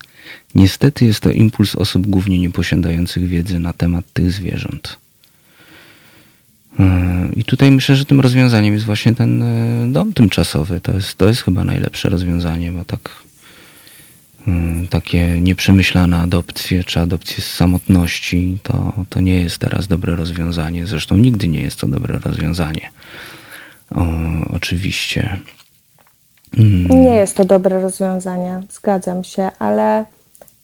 [0.54, 4.98] Niestety jest to impuls osób głównie nieposiadających wiedzy na temat tych zwierząt.
[7.36, 10.80] I tutaj myślę, że tym rozwiązaniem jest właśnie ten e, dom tymczasowy.
[10.80, 13.10] To jest, to jest chyba najlepsze rozwiązanie, bo tak
[14.46, 20.86] mm, takie nieprzemyślane adopcje czy adopcje z samotności to, to nie jest teraz dobre rozwiązanie.
[20.86, 22.90] Zresztą nigdy nie jest to dobre rozwiązanie.
[23.90, 24.06] O,
[24.50, 25.40] oczywiście.
[26.58, 27.02] Mm.
[27.02, 30.04] Nie jest to dobre rozwiązanie, zgadzam się, ale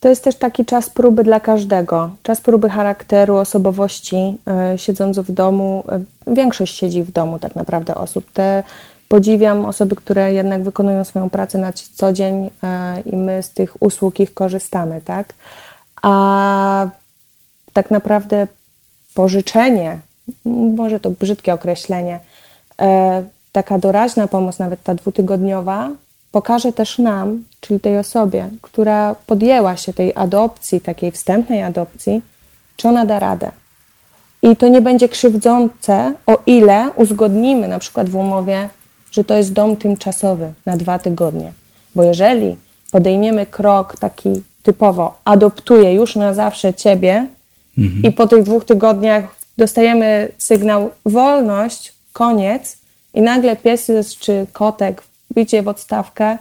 [0.04, 2.10] to jest też taki czas próby dla każdego.
[2.22, 5.84] Czas próby charakteru, osobowości, yy, siedząc w domu.
[6.26, 8.30] Yy, większość siedzi w domu tak naprawdę osób.
[8.32, 8.62] Te
[9.08, 12.50] podziwiam osoby, które jednak wykonują swoją pracę na co dzień yy,
[13.12, 15.34] i my z tych usług ich korzystamy, tak?
[16.02, 16.86] A
[17.72, 18.46] tak naprawdę
[19.14, 19.98] pożyczenie,
[20.76, 22.20] może to brzydkie określenie,
[23.52, 25.90] taka doraźna pomoc, nawet ta dwutygodniowa,
[26.34, 32.22] pokaże też nam, czyli tej osobie, która podjęła się tej adopcji, takiej wstępnej adopcji,
[32.76, 33.50] czy ona da radę.
[34.42, 38.68] I to nie będzie krzywdzące, o ile uzgodnimy na przykład w umowie,
[39.10, 41.52] że to jest dom tymczasowy na dwa tygodnie.
[41.94, 42.56] Bo jeżeli
[42.90, 47.26] podejmiemy krok taki typowo, adoptuję już na zawsze ciebie
[47.78, 48.02] mhm.
[48.02, 49.24] i po tych dwóch tygodniach
[49.58, 52.76] dostajemy sygnał wolność, koniec
[53.14, 53.90] i nagle pies
[54.20, 55.02] czy kotek
[55.34, 56.38] bicie w odstawkę,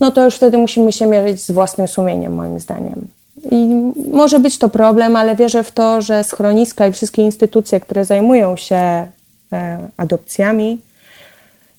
[0.00, 3.08] no to już wtedy musimy się mierzyć z własnym sumieniem, moim zdaniem.
[3.50, 8.04] I może być to problem, ale wierzę w to, że schroniska i wszystkie instytucje, które
[8.04, 9.08] zajmują się e,
[9.96, 10.78] adopcjami,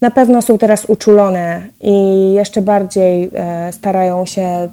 [0.02, 1.94] na pewno są teraz uczulone i
[2.34, 4.70] jeszcze bardziej e, starają się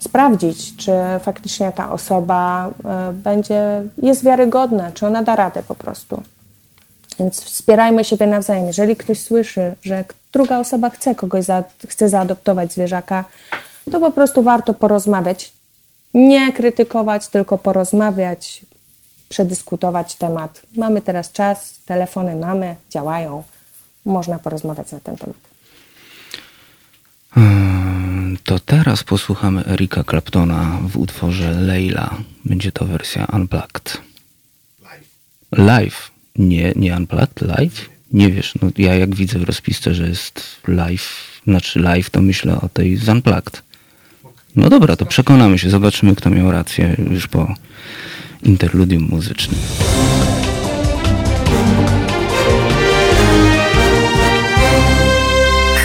[0.00, 6.22] sprawdzić, czy faktycznie ta osoba e, będzie, jest wiarygodna, czy ona da radę po prostu.
[7.18, 8.66] Więc wspierajmy siebie nawzajem.
[8.66, 13.24] Jeżeli ktoś słyszy, że druga osoba chce kogoś, za, chce zaadoptować zwierzaka,
[13.92, 15.52] to po prostu warto porozmawiać.
[16.14, 18.62] Nie krytykować, tylko porozmawiać,
[19.28, 20.62] przedyskutować temat.
[20.76, 23.42] Mamy teraz czas, telefony mamy, działają.
[24.04, 25.36] Można porozmawiać na ten temat.
[27.30, 32.10] Hmm, to teraz posłuchamy Erika Claptona w utworze Leila.
[32.44, 33.98] Będzie to wersja Unplugged.
[34.82, 35.08] Live.
[35.52, 36.10] Live.
[36.36, 37.93] Nie, nie Unplugged, live?
[38.14, 42.60] Nie wiesz, no ja jak widzę w rozpisce, że jest live, znaczy live, to myślę
[42.60, 43.62] o tej z Unplugged.
[44.56, 47.54] No dobra, to przekonamy się, zobaczymy kto miał rację już po
[48.42, 49.60] interludium muzycznym.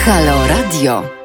[0.04, 1.19] Halo Radio.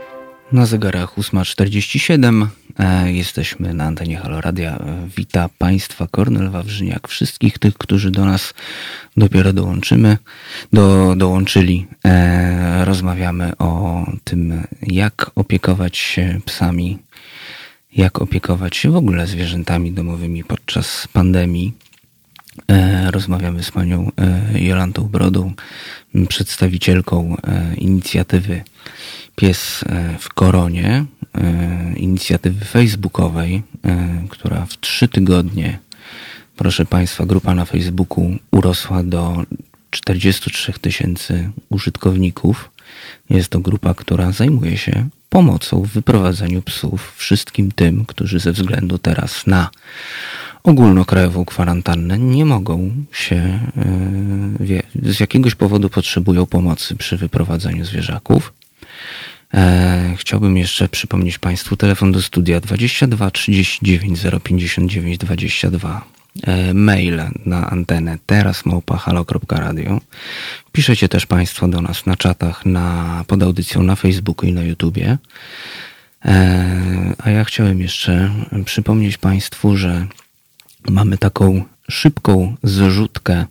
[0.51, 2.47] Na zegarach 8.47
[2.79, 4.79] e, jesteśmy na antenie Halo Radia.
[5.17, 8.53] Wita Państwa Kornel Wawrzyniak, wszystkich tych, którzy do nas
[9.17, 10.17] dopiero dołączymy,
[10.73, 11.87] do, dołączyli.
[12.05, 16.97] E, rozmawiamy o tym, jak opiekować się psami,
[17.95, 21.73] jak opiekować się w ogóle zwierzętami domowymi podczas pandemii.
[22.67, 24.11] E, rozmawiamy z panią
[24.55, 25.53] Jolantą Brodą,
[26.27, 27.37] przedstawicielką
[27.77, 28.63] inicjatywy
[29.35, 29.83] Pies
[30.19, 31.05] w Koronie,
[31.95, 33.63] inicjatywy facebookowej,
[34.29, 35.79] która w trzy tygodnie,
[36.55, 39.43] proszę Państwa, grupa na Facebooku urosła do
[39.89, 42.71] 43 tysięcy użytkowników.
[43.29, 48.97] Jest to grupa, która zajmuje się pomocą w wyprowadzaniu psów wszystkim tym, którzy ze względu
[48.97, 49.69] teraz na
[50.63, 53.59] ogólnokrajową kwarantannę nie mogą się,
[54.95, 58.53] e, z jakiegoś powodu potrzebują pomocy przy wyprowadzaniu zwierzaków.
[59.55, 66.05] E, chciałbym jeszcze przypomnieć Państwu telefon do studia 22 39 059 22.
[66.43, 70.01] E, mail na antenę teraz małpa.halo.radio.
[70.71, 75.17] Piszecie też Państwo do nas na czatach na, pod audycją na Facebooku i na YouTubie.
[76.25, 78.31] E, a ja chciałem jeszcze
[78.65, 80.07] przypomnieć Państwu, że
[80.89, 83.45] mamy taką szybką zrzutkę,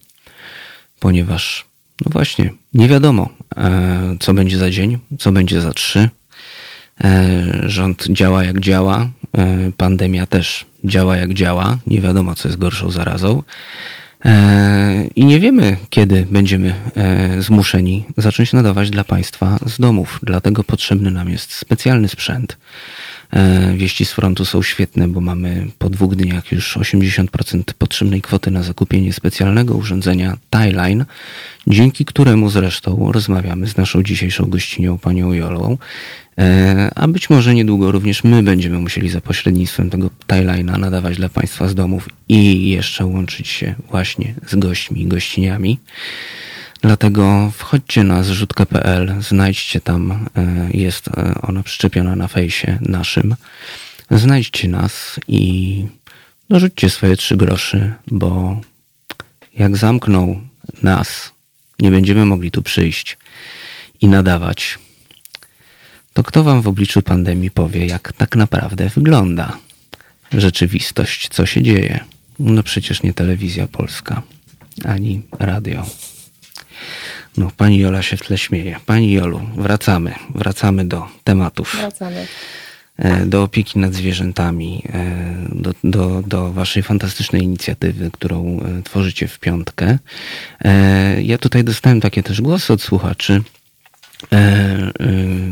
[1.01, 1.65] ponieważ,
[2.01, 6.09] no właśnie, nie wiadomo, e, co będzie za dzień, co będzie za trzy.
[7.05, 9.09] E, rząd działa jak działa,
[9.39, 13.43] e, pandemia też działa jak działa, nie wiadomo, co jest gorszą zarazą.
[15.17, 16.75] I nie wiemy, kiedy będziemy
[17.39, 20.21] zmuszeni zacząć nadawać dla Państwa z domów.
[20.23, 22.57] Dlatego potrzebny nam jest specjalny sprzęt.
[23.35, 28.51] E, wieści z frontu są świetne, bo mamy po dwóch dniach już 80% potrzebnej kwoty
[28.51, 31.05] na zakupienie specjalnego urządzenia Tyline,
[31.67, 35.79] dzięki któremu zresztą rozmawiamy z naszą dzisiejszą gościnią, panią Jolą.
[36.39, 41.29] E, a być może niedługo również my będziemy musieli za pośrednictwem tego Tyline'a nadawać dla
[41.29, 45.79] Państwa z domów i jeszcze łączyć się właśnie z gośćmi i gościniami.
[46.85, 53.37] Dlatego wchodźcie na zrzutkę.pl, znajdźcie tam, e, jest e, ona przyczepiona na fejsie naszym.
[54.11, 55.87] Znajdźcie nas i
[56.51, 58.61] dorzućcie swoje trzy groszy, bo
[59.59, 60.41] jak zamkną
[60.83, 61.33] nas,
[61.81, 63.19] nie będziemy mogli tu przyjść
[64.01, 64.79] i nadawać,
[66.13, 69.59] to kto wam w obliczu pandemii powie, jak tak naprawdę wygląda
[70.33, 72.05] rzeczywistość, co się dzieje?
[72.39, 74.23] No przecież nie telewizja polska,
[74.85, 75.87] ani radio.
[77.37, 78.77] No, pani Jola się w tle śmieje.
[78.87, 80.15] Pani Jolu, wracamy.
[80.35, 81.77] Wracamy do tematów.
[81.81, 82.27] Wracamy.
[82.99, 89.29] E, do opieki nad zwierzętami, e, do, do, do waszej fantastycznej inicjatywy, którą e, tworzycie
[89.29, 89.99] w piątkę.
[91.23, 93.43] Ja tutaj dostałem takie też głosy od słuchaczy.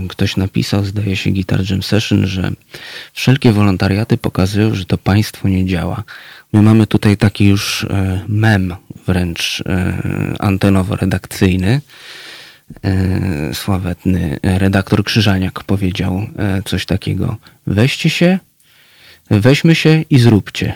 [0.09, 2.51] Ktoś napisał, zdaje się, Guitar Jam Session, że
[3.13, 6.03] wszelkie wolontariaty pokazują, że to państwo nie działa.
[6.53, 7.87] My mamy tutaj taki już
[8.29, 8.75] mem
[9.07, 9.63] wręcz
[10.39, 11.81] antenowo-redakcyjny,
[12.85, 17.37] E, sławetny redaktor Krzyżaniak powiedział e, coś takiego.
[17.67, 18.39] Weźcie się,
[19.31, 20.75] weźmy się i zróbcie.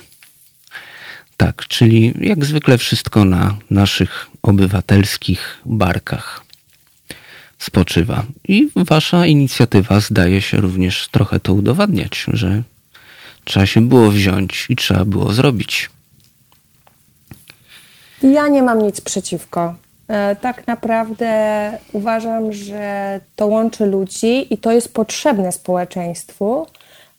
[1.37, 6.45] Tak, czyli jak zwykle wszystko na naszych obywatelskich barkach
[7.59, 8.25] spoczywa.
[8.49, 12.63] I wasza inicjatywa zdaje się również trochę to udowadniać, że
[13.45, 15.91] trzeba się było wziąć i trzeba było zrobić.
[18.33, 19.75] Ja nie mam nic przeciwko.
[20.09, 21.31] E, tak naprawdę
[21.93, 26.67] uważam, że to łączy ludzi i to jest potrzebne społeczeństwu,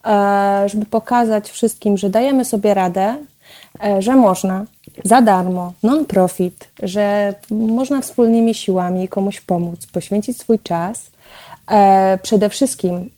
[0.05, 3.15] e, żeby pokazać wszystkim, że dajemy sobie radę,
[3.83, 4.65] e, że można
[5.03, 11.11] za darmo, non-profit, że można wspólnymi siłami komuś pomóc, poświęcić swój czas.
[12.21, 13.09] Przede wszystkim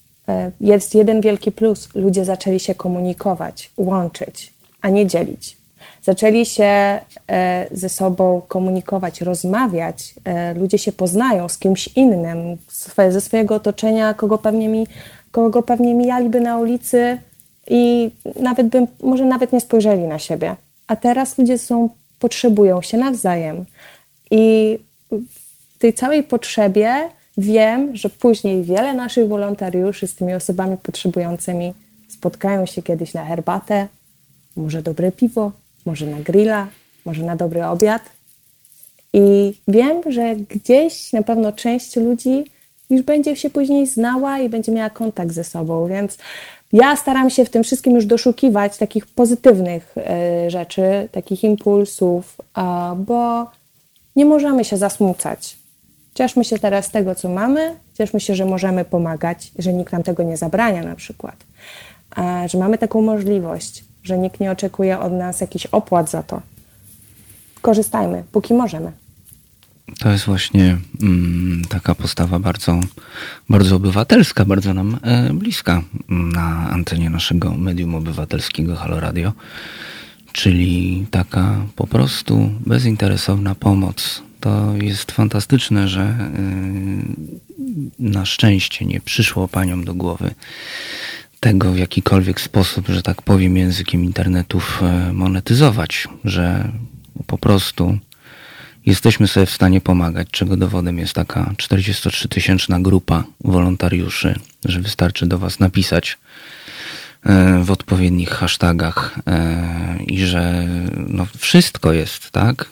[0.62, 5.59] jest jeden wielki plus: ludzie zaczęli się komunikować, łączyć, a nie dzielić
[6.04, 12.58] zaczęli się e, ze sobą komunikować, rozmawiać, e, ludzie się poznają z kimś innym,
[13.10, 14.88] ze swojego otoczenia, kogo pewnie, mi,
[15.32, 17.18] kogo pewnie mijaliby na ulicy
[17.68, 20.56] i nawet by, może nawet nie spojrzeli na siebie.
[20.88, 21.90] A teraz ludzie są,
[22.20, 23.66] potrzebują się nawzajem.
[24.32, 24.78] I
[25.76, 31.74] w tej całej potrzebie wiem, że później wiele naszych wolontariuszy z tymi osobami potrzebującymi
[32.08, 33.88] spotkają się kiedyś na herbatę,
[34.56, 35.52] może dobre piwo,
[35.86, 36.68] może na grilla,
[37.06, 38.02] może na dobry obiad.
[39.14, 42.46] I wiem, że gdzieś na pewno część ludzi
[42.90, 46.18] już będzie się później znała i będzie miała kontakt ze sobą, więc
[46.74, 52.38] ja staram się w tym wszystkim już doszukiwać takich pozytywnych e, rzeczy, takich impulsów,
[52.98, 53.48] bo
[54.16, 55.58] nie możemy się zasmucać.
[56.14, 60.04] Cieszmy się teraz z tego, co mamy, cieszmy się, że możemy pomagać, że nikt nam
[60.04, 61.36] tego nie zabrania na przykład,
[62.46, 66.42] że mamy taką możliwość że nikt nie oczekuje od nas jakichś opłat za to.
[67.62, 68.92] Korzystajmy, póki możemy.
[70.00, 72.80] To jest właśnie mm, taka postawa bardzo,
[73.50, 79.34] bardzo obywatelska, bardzo nam e, bliska na antenie naszego medium obywatelskiego Halo Radio,
[80.32, 84.22] czyli taka po prostu bezinteresowna pomoc.
[84.40, 86.30] To jest fantastyczne, że e,
[88.00, 90.36] na szczęście nie przyszło paniom do głowy
[91.40, 96.72] tego w jakikolwiek sposób, że tak powiem, językiem internetów e, monetyzować, że
[97.28, 97.98] po prostu
[98.86, 104.36] jesteśmy sobie w stanie pomagać, czego dowodem jest taka 43-tysięczna grupa wolontariuszy,
[104.66, 106.18] że wystarczy do Was napisać
[107.24, 110.68] e, w odpowiednich hashtagach e, i że
[111.08, 112.72] no wszystko jest, tak?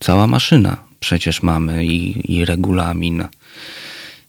[0.00, 3.24] Cała maszyna przecież mamy i, i regulamin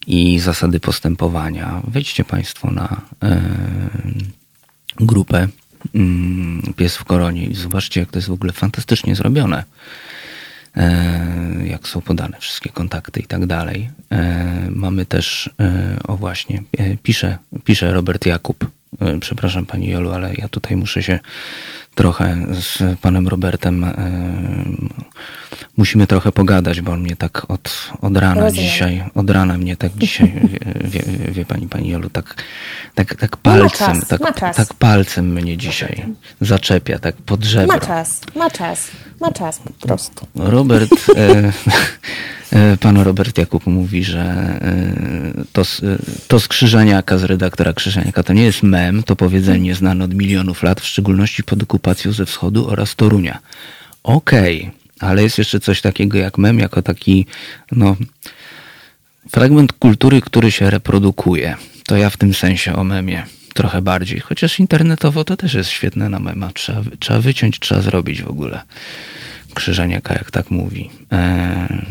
[0.07, 1.81] i zasady postępowania.
[1.87, 3.41] Wejdźcie Państwo na e,
[4.99, 5.47] grupę
[5.95, 9.63] mm, Pies w Koronie i zobaczcie, jak to jest w ogóle fantastycznie zrobione.
[10.77, 13.89] E, jak są podane wszystkie kontakty i tak dalej.
[14.11, 15.49] E, mamy też,
[16.07, 16.63] o właśnie,
[17.03, 18.69] pisze, pisze Robert Jakub.
[19.19, 21.19] Przepraszam Pani Jolu, ale ja tutaj muszę się
[21.95, 23.93] trochę z panem Robertem e,
[25.77, 28.65] musimy trochę pogadać, bo on mnie tak od, od rana Rozumiem.
[28.65, 30.33] dzisiaj, od rana mnie tak dzisiaj,
[30.91, 32.35] wie, wie, pani, pani Jolu, tak,
[32.95, 36.05] tak, tak no palcem, czas, tak, tak palcem mnie dzisiaj
[36.41, 37.75] zaczepia, tak pod żebro.
[37.75, 38.91] Ma czas, ma czas,
[39.23, 40.27] ma czas po prostu.
[40.35, 41.53] Robert, e,
[42.51, 45.61] e, pan Robert Jakub mówi, że e, to,
[46.27, 50.63] to z Krzyżaniaka, z redaktora Krzyżaniaka, to nie jest mem, to powiedzenie znane od milionów
[50.63, 53.39] lat, w szczególności pod okupacją ze wschodu oraz Torunia.
[54.03, 57.25] Okej, okay, ale jest jeszcze coś takiego jak mem, jako taki
[57.71, 57.95] no,
[59.31, 61.55] fragment kultury, który się reprodukuje.
[61.85, 64.19] To ja w tym sensie o memie trochę bardziej.
[64.19, 66.51] Chociaż internetowo to też jest świetne na mema.
[66.53, 68.61] Trzeba, trzeba wyciąć, trzeba zrobić w ogóle.
[69.53, 70.89] Krzyżeniaka, jak tak mówi.
[71.11, 71.85] Eee,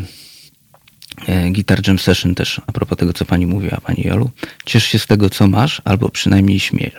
[1.53, 4.31] Guitar Jam Session też, a propos tego, co pani mówiła, pani Jolu.
[4.65, 6.93] Ciesz się z tego, co masz, albo przynajmniej śmiej.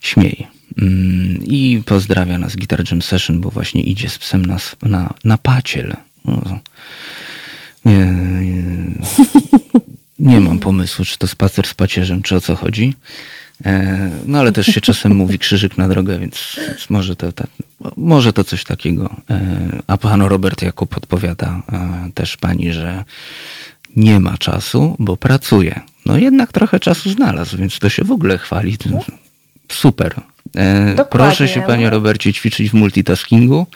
[0.00, 0.46] śmiej.
[0.78, 5.38] Mm, I pozdrawia nas Guitar Jam Session, bo właśnie idzie z psem na, na, na
[5.38, 5.96] paciel.
[6.24, 6.60] No,
[7.84, 8.06] nie,
[8.40, 8.62] nie,
[10.32, 12.94] nie mam pomysłu, czy to spacer z pacierzem, czy o co chodzi.
[13.66, 16.56] E, no ale też się czasem mówi krzyżyk na drogę, więc
[16.90, 17.44] może to, to,
[17.96, 19.16] może to coś takiego.
[19.30, 21.62] E, a pan Robert Jakub podpowiada
[22.14, 23.04] też pani, że
[23.96, 25.80] nie ma czasu, bo pracuje.
[26.06, 28.76] No jednak trochę czasu znalazł, więc to się w ogóle chwali.
[29.68, 30.14] Super.
[30.56, 33.66] E, proszę się, panie Robercie, ćwiczyć w multitaskingu.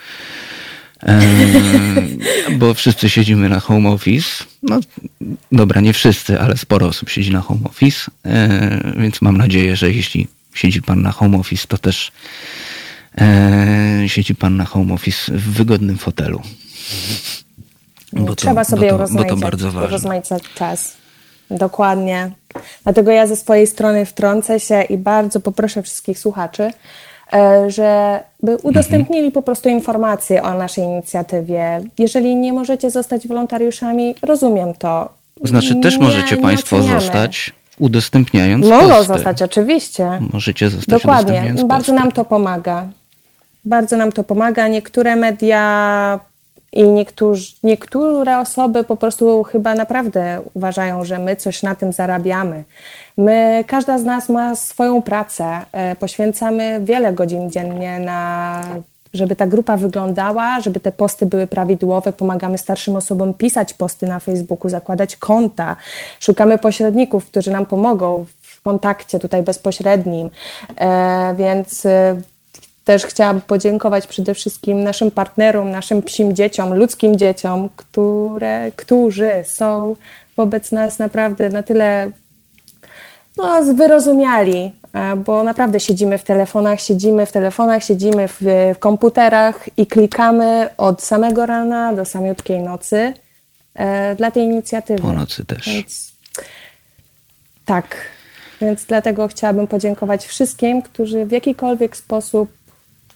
[2.58, 4.44] Bo wszyscy siedzimy na home office.
[4.62, 4.80] No
[5.52, 9.92] dobra, nie wszyscy, ale sporo osób siedzi na home office, e, więc mam nadzieję, że
[9.92, 12.12] jeśli siedzi pan na home office, to też
[13.18, 16.42] e, siedzi pan na home office w wygodnym fotelu.
[18.12, 19.90] Bo Trzeba to, sobie bo to, bo to bardzo ważne.
[19.90, 20.96] rozmaicać czas.
[21.50, 22.30] Dokładnie.
[22.84, 26.70] Dlatego ja ze swojej strony wtrącę się i bardzo poproszę wszystkich słuchaczy,
[27.32, 31.80] E, żeby udostępnili po prostu informacje o naszej inicjatywie.
[31.98, 35.08] Jeżeli nie możecie zostać wolontariuszami, rozumiem to.
[35.44, 39.04] Znaczy też nie, możecie Państwo zostać udostępniając Mogą posty.
[39.04, 40.18] zostać, oczywiście.
[40.32, 41.54] Możecie zostać Dokładnie.
[41.64, 42.86] Bardzo nam to pomaga.
[43.64, 44.68] Bardzo nam to pomaga.
[44.68, 46.20] Niektóre media
[46.72, 52.64] i niektórzy, niektóre osoby po prostu chyba naprawdę uważają, że my coś na tym zarabiamy.
[53.18, 55.60] My, każda z nas ma swoją pracę.
[55.72, 58.62] E, poświęcamy wiele godzin dziennie na
[59.14, 62.12] żeby ta grupa wyglądała, żeby te posty były prawidłowe.
[62.12, 65.76] Pomagamy starszym osobom pisać posty na Facebooku, zakładać konta.
[66.20, 70.30] Szukamy pośredników, którzy nam pomogą w kontakcie tutaj bezpośrednim.
[70.80, 72.20] E, więc e,
[72.84, 79.96] też chciałabym podziękować przede wszystkim naszym partnerom, naszym psim dzieciom, ludzkim dzieciom, które, którzy są
[80.36, 82.10] wobec nas naprawdę na tyle
[83.36, 88.36] no, wyrozumiali, e, bo naprawdę siedzimy w telefonach, siedzimy w telefonach, siedzimy w,
[88.74, 93.14] w komputerach i klikamy od samego rana do samiutkiej nocy
[93.74, 95.02] e, dla tej inicjatywy.
[95.02, 95.66] Po nocy też.
[95.66, 96.12] Więc,
[97.64, 97.96] tak,
[98.60, 102.50] więc dlatego chciałabym podziękować wszystkim, którzy w jakikolwiek sposób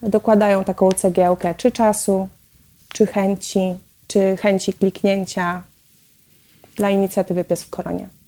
[0.03, 2.29] dokładają taką cegiełkę, czy czasu,
[2.93, 3.75] czy chęci,
[4.07, 5.63] czy chęci kliknięcia
[6.77, 8.20] dla inicjatywy Pies w Koronie.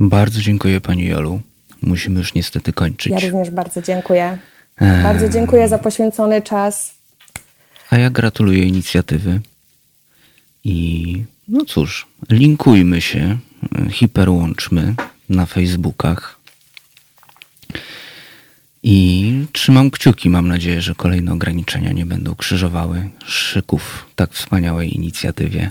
[0.00, 1.40] Bardzo dziękuję Pani Jolu.
[1.82, 3.12] Musimy już niestety kończyć.
[3.12, 4.38] Ja również bardzo dziękuję.
[4.80, 5.02] Eee.
[5.02, 6.94] Bardzo dziękuję za poświęcony czas.
[7.90, 9.40] A ja gratuluję inicjatywy.
[10.64, 13.38] I no cóż, linkujmy się,
[13.90, 14.94] hiperłączmy
[15.28, 16.40] na Facebookach.
[18.82, 20.30] I trzymam kciuki.
[20.30, 25.70] Mam nadzieję, że kolejne ograniczenia nie będą krzyżowały szyków tak wspaniałej inicjatywie.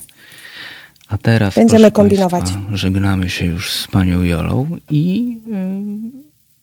[1.12, 2.44] A teraz będziemy kombinować.
[2.44, 5.38] Państwa, żegnamy się już z panią Jolą i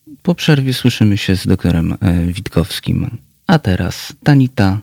[0.07, 3.17] y, po przerwie słyszymy się z doktorem y, Witkowskim.
[3.47, 4.77] A teraz Tanita,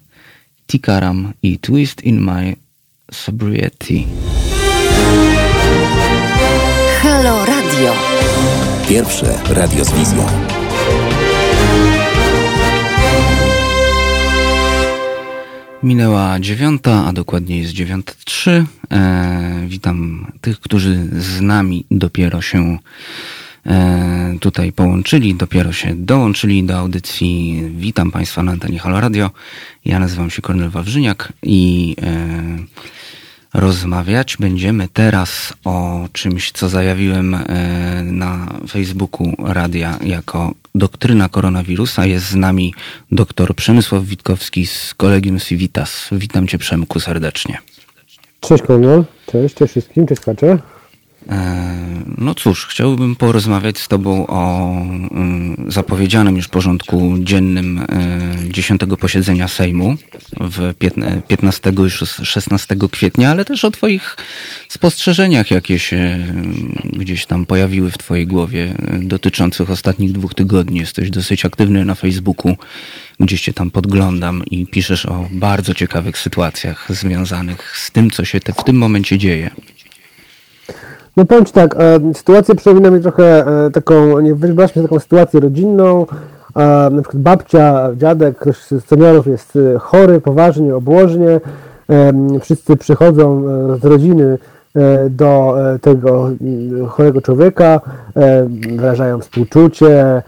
[0.66, 2.56] Tikaram i Twist in My
[3.12, 3.94] Sobriety.
[7.02, 7.94] Halo Radio.
[8.88, 10.26] Pierwsze radio z wizją.
[15.86, 18.64] Minęła dziewiąta, a dokładnie jest dziewiąta trzy.
[18.90, 22.78] E, witam tych, którzy z nami dopiero się
[23.66, 27.62] e, tutaj połączyli, dopiero się dołączyli do audycji.
[27.76, 29.30] Witam Państwa na antenie Halo Radio.
[29.84, 32.58] Ja nazywam się Kornel Wawrzyniak i e,
[33.56, 37.40] rozmawiać będziemy teraz o czymś, co zajawiłem e,
[38.04, 42.06] na Facebooku radia jako doktryna koronawirusa.
[42.06, 42.74] Jest z nami
[43.12, 46.08] dr Przemysław Witkowski z Kolegium Civitas.
[46.12, 47.58] Witam Cię Przemku serdecznie.
[48.40, 50.58] Cześć Konrad, cześć, cześć wszystkim, cześć Kacze.
[51.28, 51.76] E,
[52.18, 57.86] no cóż, chciałbym porozmawiać z Tobą o mm, zapowiedzianym już porządku dziennym
[58.48, 59.96] 10 e, posiedzenia Sejmu
[60.40, 60.74] w
[61.28, 61.90] 15 i
[62.24, 64.16] 16 kwietnia, ale też o Twoich
[64.68, 70.78] spostrzeżeniach, jakie się mm, gdzieś tam pojawiły w Twojej głowie e, dotyczących ostatnich dwóch tygodni.
[70.78, 72.56] Jesteś dosyć aktywny na Facebooku,
[73.20, 78.40] gdzieś Cię tam podglądam i piszesz o bardzo ciekawych sytuacjach związanych z tym, co się
[78.40, 79.50] te, w tym momencie dzieje.
[81.16, 85.40] No powiem Ci tak, e, sytuacja przypomina mi trochę e, taką, nie wyobraźmy taką sytuację
[85.40, 86.06] rodzinną,
[86.56, 91.40] e, na przykład babcia, dziadek, ktoś z seniorów jest e, chory, poważnie, obłożnie,
[91.90, 94.38] e, wszyscy przychodzą e, z rodziny
[95.10, 96.30] do tego
[96.88, 97.80] chorego człowieka,
[98.76, 100.22] wyrażają współczucie,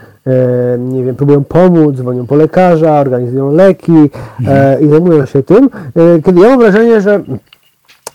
[0.78, 4.10] nie wiem, próbują pomóc, dzwonią po lekarza, organizują leki
[4.40, 4.81] mhm.
[4.81, 5.70] i zajmują się tym.
[6.24, 7.20] Kiedy ja mam wrażenie, że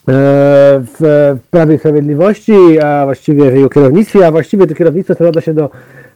[0.07, 5.53] w Prawie i Sprawiedliwości, a właściwie w jego kierownictwie, a właściwie to kierownictwo sprowadza się
[5.53, 5.69] do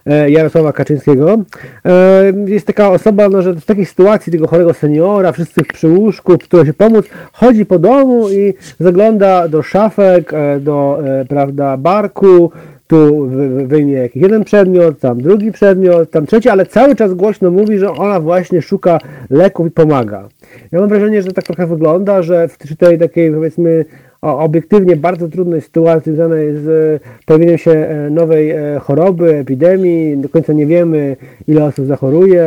[0.08, 1.38] E, Jarosława Kaczyńskiego.
[1.86, 6.38] E, jest taka osoba, no, że w takiej sytuacji tego chorego seniora, wszyscy przy łóżku,
[6.38, 11.00] który się pomóc, chodzi po domu i zagląda do szafek, e, do
[11.30, 12.52] prawda, barku,
[12.88, 13.30] tu
[13.68, 17.92] wyjmie jakiś jeden przedmiot, tam drugi przedmiot, tam trzeci, ale cały czas głośno mówi, że
[17.92, 19.00] ona właśnie szuka
[19.30, 20.30] leków i pomaga.
[20.72, 23.86] Ja mam wrażenie, że tak trochę wygląda, że w tej takiej powiedzmy
[24.22, 30.18] obiektywnie bardzo trudnej sytuacji związanej z e, pojawieniem się e, nowej e, choroby, epidemii.
[30.18, 31.16] Do końca nie wiemy,
[31.48, 32.46] ile osób zachoruje,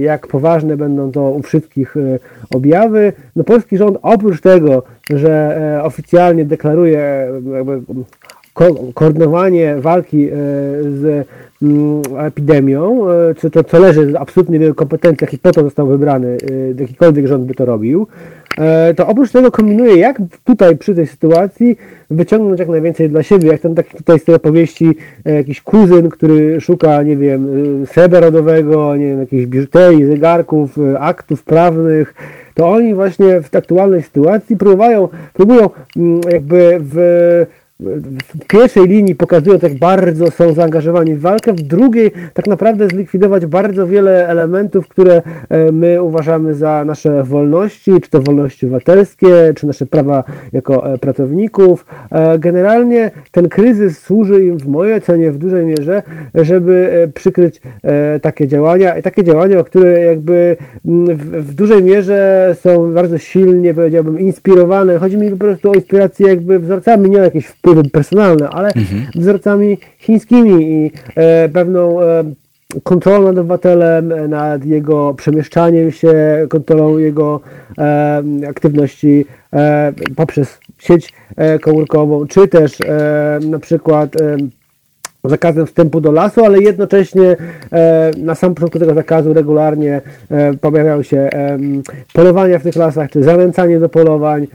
[0.00, 1.94] jak poważne będą to u wszystkich
[2.54, 3.12] objawy.
[3.36, 7.28] No, polski rząd oprócz tego, że oficjalnie deklaruje
[8.58, 10.28] ko koordynowanie walki
[10.82, 11.26] z
[11.62, 13.00] mm, epidemią,
[13.36, 16.38] co, to, co leży absolutnie w jego kompetencjach i po to został wybrany,
[16.78, 18.06] jakikolwiek rząd by to robił,
[18.58, 21.76] E, to oprócz tego kombinuje, jak tutaj przy tej sytuacji
[22.10, 26.08] wyciągnąć jak najwięcej dla siebie, jak ten taki tutaj z tej opowieści e, jakiś kuzyn,
[26.08, 27.48] który szuka, nie wiem,
[27.82, 32.14] e, srebra rodowego, nie wiem, jakichś biżuterii, zegarków, aktów prawnych,
[32.54, 37.46] to oni właśnie w aktualnej sytuacji próbują, próbują mm, jakby w
[37.80, 43.46] w pierwszej linii pokazują, jak bardzo są zaangażowani w walkę, w drugiej tak naprawdę zlikwidować
[43.46, 49.66] bardzo wiele elementów, które e, my uważamy za nasze wolności, czy to wolności obywatelskie, czy
[49.66, 51.86] nasze prawa jako e, pracowników.
[52.10, 56.02] E, generalnie ten kryzys służy im w mojej ocenie w dużej mierze,
[56.34, 57.60] żeby przykryć
[58.22, 64.98] takie działania i takie działania, które jakby w dużej mierze są bardzo silnie, powiedziałbym, inspirowane.
[64.98, 68.68] Chodzi mi po prostu o inspirację jakby wzorcami, nie o jakieś wpływy wpływy personalne, ale
[68.68, 69.06] mhm.
[69.14, 72.24] wzorcami chińskimi i e, pewną e,
[72.82, 76.14] kontrolą nad obywatelem, nad jego przemieszczaniem się,
[76.48, 77.40] kontrolą jego
[77.78, 84.16] e, aktywności e, poprzez sieć e, komórkową, czy też e, na przykład
[85.24, 87.36] zakazem wstępu do lasu, ale jednocześnie
[87.72, 90.00] e, na samym początku tego zakazu regularnie
[90.30, 91.58] e, pojawiały się e,
[92.12, 94.46] polowania w tych lasach, czy zanęcanie do polowań e,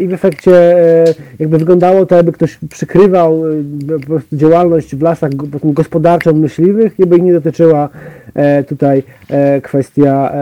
[0.00, 1.04] i w efekcie e,
[1.38, 5.30] jakby wyglądało to, jakby ktoś przykrywał e, działalność w lasach
[5.64, 7.88] gospodarczą myśliwych, jakby ich nie dotyczyła
[8.68, 9.02] tutaj
[9.62, 10.32] kwestia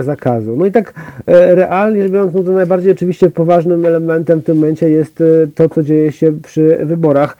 [0.00, 0.56] zakazu.
[0.56, 0.94] No i tak
[1.26, 5.22] realnie rzecz biorąc, no to najbardziej oczywiście poważnym elementem w tym momencie jest
[5.54, 7.36] to, co dzieje się przy wyborach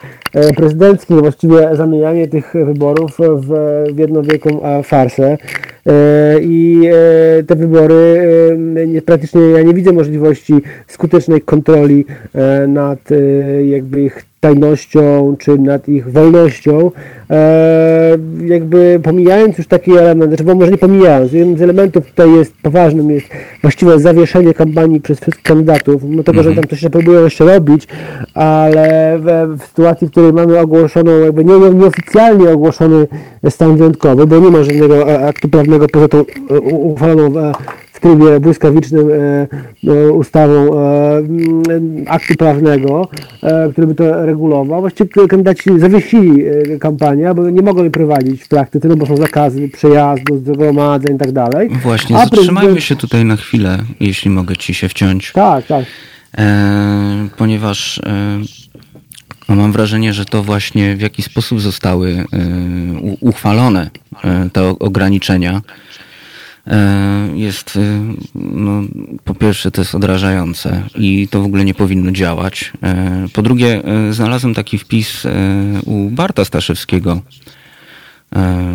[0.57, 3.49] prezydenckich, właściwie zamienianie tych wyborów w,
[3.95, 5.37] w jednowiekłą farsę.
[5.87, 7.95] E, I e, te wybory,
[8.97, 10.55] e, praktycznie ja nie widzę możliwości
[11.17, 12.05] skutecznej kontroli
[12.69, 12.99] nad
[13.65, 16.91] jakby ich tajnością, czy nad ich wolnością,
[18.45, 22.55] jakby pomijając już taki element, znaczy, bo może nie pomijając, jednym z elementów tutaj jest
[22.63, 23.27] poważnym, jest
[23.63, 26.63] właściwe zawieszenie kampanii przez wszystkich kandydatów, mimo tego, że mhm.
[26.63, 27.89] tam coś się próbują jeszcze robić,
[28.35, 33.07] ale w, w sytuacji, w której mamy ogłoszoną, jakby nie, nieoficjalnie ogłoszony
[33.51, 36.19] stan wyjątkowy, bo nie ma żadnego aktu prawnego poza tą
[36.51, 37.53] e, uchwaloną
[37.97, 39.47] w trybie błyskawicznym e,
[39.93, 40.71] e, ustawą
[42.07, 43.09] aktu prawnego,
[43.73, 44.81] który by to regulował.
[44.81, 46.45] Właściwie kandydaci zawiesili
[46.81, 51.19] kampanię, bo nie mogą jej prowadzić w praktyce, no bo są zakazy przejazdu, zgromadzeń i
[51.19, 51.69] tak dalej.
[51.69, 52.85] Właśnie, A zatrzymajmy prezydent...
[52.85, 55.33] się tutaj na chwilę, jeśli mogę ci się wciąć.
[55.33, 55.85] Tak, tak.
[56.39, 58.39] E, ponieważ e,
[59.49, 62.25] no mam wrażenie, że to właśnie w jaki sposób zostały e,
[63.21, 63.91] uchwalone
[64.25, 65.61] e, te ograniczenia e,
[67.35, 67.79] jest,
[68.35, 68.83] no,
[69.25, 72.73] po pierwsze, to jest odrażające i to w ogóle nie powinno działać.
[73.33, 75.23] Po drugie, znalazłem taki wpis
[75.85, 77.21] u Barta Staszewskiego,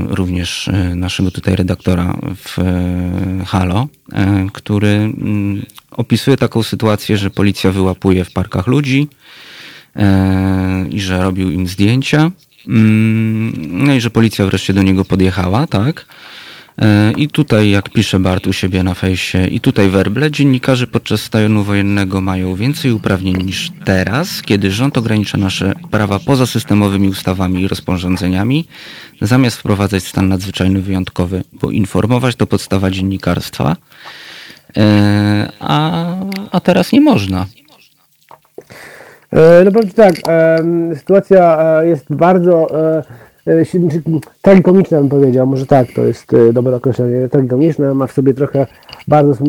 [0.08, 2.58] również naszego tutaj redaktora w
[3.46, 3.88] Halo,
[4.54, 9.08] który mm, opisuje taką sytuację, że policja wyłapuje w parkach ludzi,
[9.96, 12.32] E, i że robił im zdjęcia.
[12.68, 16.06] Mm, no i że policja wreszcie do niego podjechała, tak?
[16.82, 21.22] E, I tutaj, jak pisze Bart u siebie na fejsie, i tutaj werble, dziennikarze podczas
[21.22, 27.62] stanu wojennego mają więcej uprawnień niż teraz, kiedy rząd ogranicza nasze prawa poza systemowymi ustawami
[27.62, 28.68] i rozporządzeniami,
[29.22, 33.76] zamiast wprowadzać stan nadzwyczajny wyjątkowy, bo informować to podstawa dziennikarstwa,
[34.78, 36.06] e, a,
[36.52, 37.46] a teraz nie można.
[39.32, 40.16] E, no powiem tak,
[40.96, 42.68] sytuacja jest bardzo
[44.42, 48.68] tragikomiczna bym powiedział, może tak, to jest dobre określenie, tragikomiczna, ma w sobie trochę
[49.08, 49.44] bardzo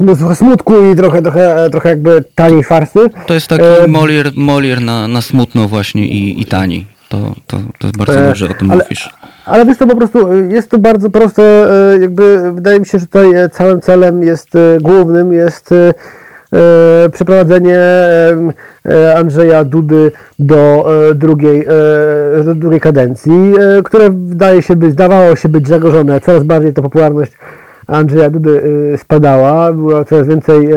[0.00, 2.98] dużo smutku i trochę, trochę, trochę jakby taniej farsy.
[3.26, 6.86] To jest taki Molier, Molier na, na smutno właśnie i, i tani.
[7.08, 9.10] To, to, to jest bardzo dobrze o tym ale, mówisz.
[9.44, 11.68] Ale wiesz to po prostu, jest to bardzo proste,
[12.00, 14.50] jakby wydaje mi się, że tutaj całym celem jest,
[14.80, 15.94] głównym jest e,
[17.12, 21.66] przeprowadzenie e, Andrzeja Dudy do drugiej,
[22.44, 23.54] do drugiej kadencji,
[23.84, 26.20] które wydaje się być, zdawało się być zagrożone.
[26.20, 27.32] Coraz bardziej ta popularność
[27.86, 28.62] Andrzeja Dudy
[28.96, 30.68] spadała, było coraz więcej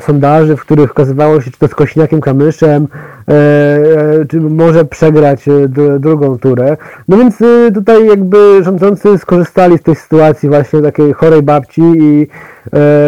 [0.00, 2.88] sondaży, w których okazywało się, czy to z Kośniakiem Kamyszem,
[3.28, 5.68] e, e, czy może przegrać e,
[5.98, 6.76] drugą turę.
[7.08, 7.38] No więc
[7.74, 12.26] tutaj jakby rządzący skorzystali z tej sytuacji właśnie takiej chorej babci i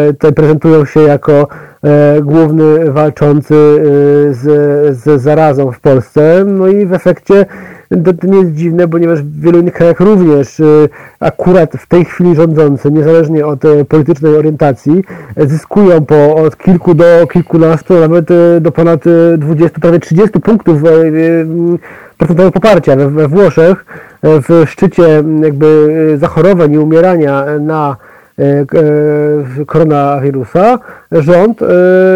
[0.09, 1.47] tutaj prezentują się jako
[2.21, 3.55] główny walczący
[4.31, 4.41] z,
[4.97, 6.45] z zarazą w Polsce.
[6.45, 7.45] No i w efekcie
[7.89, 10.89] to, to, nie jest dziwne, ponieważ w wielu innych krajach również y,
[11.19, 15.03] akurat w tej chwili rządzący, niezależnie od y, politycznej orientacji,
[15.37, 19.03] zyskują po od kilku do kilkunastu, nawet y, do ponad
[19.37, 20.81] 20, prawie 30 punktów
[22.17, 22.95] procentowego poparcia.
[22.95, 23.85] We, we Włoszech
[24.23, 27.97] w szczycie jakby zachorowań i umierania na
[29.65, 30.79] koronawirusa,
[31.11, 31.65] rząd, e,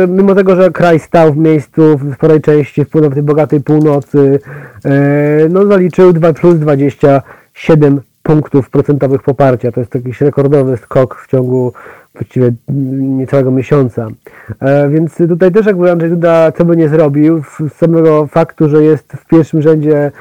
[0.08, 4.40] mimo tego, że kraj stał w miejscu w sporej części w tej bogatej północy,
[5.50, 9.72] no zaliczył 2 plus 27 punktów procentowych poparcia.
[9.72, 11.74] To jest jakiś rekordowy skok w ciągu
[12.14, 12.52] właściwie
[13.00, 14.08] niecałego miesiąca.
[14.90, 19.14] Więc tutaj też jakby Andrzej Duda co by nie zrobił, z samego faktu, że jest
[19.14, 20.12] w pierwszym rzędzie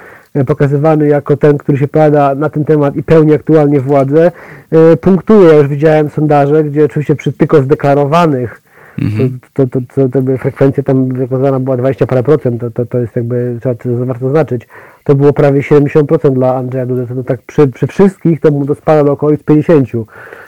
[0.47, 4.33] pokazywany jako ten, który się pada na ten temat i pełni aktualnie władzę,
[4.71, 5.49] e, punktuje.
[5.49, 8.63] Ja już widziałem sondaże, gdzie oczywiście przy tylko zdeklarowanych
[8.99, 9.39] Mhm.
[9.55, 12.99] To, to, to, to, to frekwencja tam wykazana była 20 parę procent, to, to, to
[12.99, 14.69] jest jakby, trzeba to warto zaznaczyć.
[15.05, 18.75] To było prawie 70% dla Andrzeja Dudy, to tak przy, przy wszystkich to mu to
[18.75, 19.89] spada do okolic 50.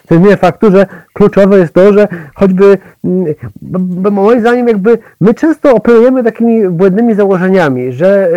[0.09, 5.35] To zmienia faktu, że kluczowe jest to, że choćby, mm, bo moim zdaniem jakby my
[5.35, 8.29] często operujemy takimi błędnymi założeniami, że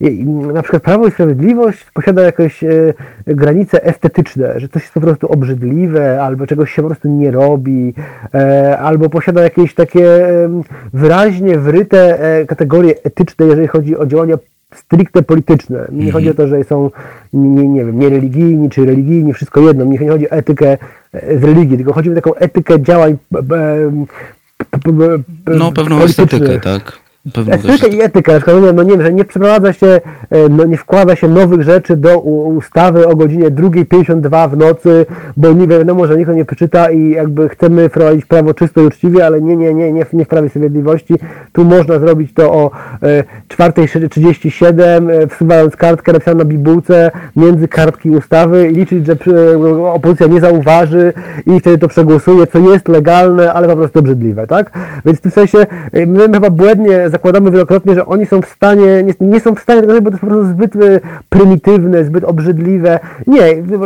[0.00, 2.94] y, na przykład Prawo i Sprawiedliwość posiada jakieś y,
[3.26, 7.94] granice estetyczne, że coś jest po prostu obrzydliwe, albo czegoś się po prostu nie robi,
[8.34, 10.20] e, albo posiada jakieś takie
[10.92, 14.36] wyraźnie wryte e, kategorie etyczne, jeżeli chodzi o działania
[14.74, 15.78] stricte polityczne.
[15.78, 16.12] Nie mhm.
[16.12, 16.90] chodzi o to, że są,
[17.32, 19.84] nie, nie wiem, niereligijni czy religijni, wszystko jedno.
[19.84, 20.78] Nie chodzi o etykę
[21.12, 23.16] z religii, tylko chodzi o taką etykę działań
[25.46, 27.09] no, pewną estetykę, tak.
[27.50, 30.00] Etykę i etykę, na przykład, no nie wiem, że nie przeprowadza się, e,
[30.50, 35.06] no nie wkłada się nowych rzeczy do ustawy o godzinie 2.52 w nocy,
[35.36, 39.26] bo nie wiadomo, że nikt nie przeczyta i jakby chcemy wprowadzić prawo czysto i uczciwie,
[39.26, 41.14] ale nie, nie, nie, nie, nie w Prawie Sprawiedliwości.
[41.52, 42.70] Tu można zrobić to o
[43.48, 49.16] 4.37, e, e, wsuwając kartkę napisaną na bibułce między kartki ustawy i liczyć, że
[49.92, 51.12] opozycja nie zauważy
[51.46, 54.78] i wtedy to przegłosuje, co jest legalne, ale po prostu obrzydliwe, tak?
[55.04, 55.66] Więc w tym sensie
[56.06, 59.80] my chyba błędnie zakładamy wielokrotnie, że oni są w stanie, nie, nie są w stanie
[59.80, 63.00] tego bo to jest po prostu zbyt e, prymitywne, zbyt obrzydliwe.
[63.26, 63.42] Nie,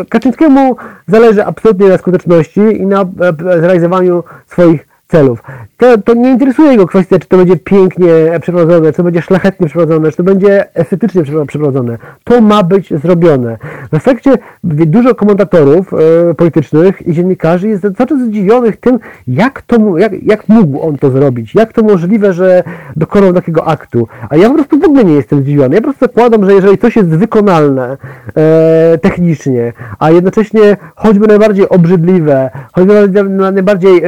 [0.08, 0.76] Kaczyńskiemu
[1.08, 3.06] zależy absolutnie na skuteczności i na e,
[3.60, 5.42] zrealizowaniu swoich celów.
[5.76, 8.08] To, to nie interesuje go kwestia, czy to będzie pięknie
[8.40, 11.98] przeprowadzone, czy to będzie szlachetnie przeprowadzone, czy to będzie estetycznie przeprowadzone.
[12.24, 13.58] To ma być zrobione.
[13.92, 14.30] W efekcie
[14.64, 20.48] dużo komentatorów e, politycznych i dziennikarzy jest cały czas zdziwionych tym, jak, to, jak, jak
[20.48, 22.62] mógł on to zrobić, jak to możliwe, że
[22.96, 24.08] dokonał takiego aktu.
[24.30, 25.74] A ja po prostu w ogóle nie jestem zdziwiony.
[25.74, 27.96] Ja po prostu zakładam, że jeżeli coś jest wykonalne
[28.36, 34.02] e, technicznie, a jednocześnie choćby najbardziej obrzydliwe, choćby najbardziej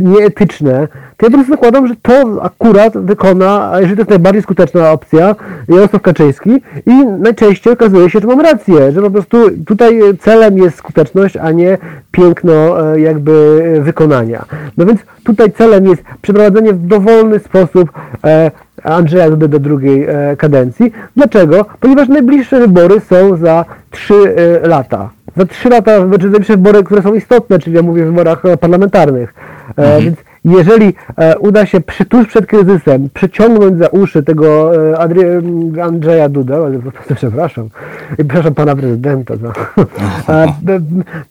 [0.00, 4.92] nieetyczne, to ja po prostu zakładam, że to akurat wykona, jeżeli to jest najbardziej skuteczna
[4.92, 5.36] opcja,
[5.68, 6.50] Jarosław Kaczyński
[6.86, 11.50] i najczęściej okazuje się, że mam rację, że po prostu tutaj celem jest skuteczność, a
[11.50, 11.78] nie
[12.12, 14.44] piękno e, jakby wykonania.
[14.76, 17.92] No więc tutaj celem jest przeprowadzenie w dowolny sposób
[18.24, 18.50] e,
[18.82, 20.92] Andrzeja Dudy do drugiej e, kadencji.
[21.16, 21.64] Dlaczego?
[21.80, 24.14] Ponieważ najbliższe wybory są za 3
[24.62, 28.42] lata za trzy lata, znaczy najbliższe wybory, które są istotne, czyli ja mówię o wyborach
[28.60, 29.34] parlamentarnych.
[29.78, 30.04] E, mhm.
[30.04, 35.42] Więc jeżeli e, uda się przy, tuż przed kryzysem przyciągnąć za uszy tego e, Adry,
[35.82, 36.58] Andrzeja Duda,
[37.14, 37.68] przepraszam,
[38.16, 39.52] przepraszam pana prezydenta, za,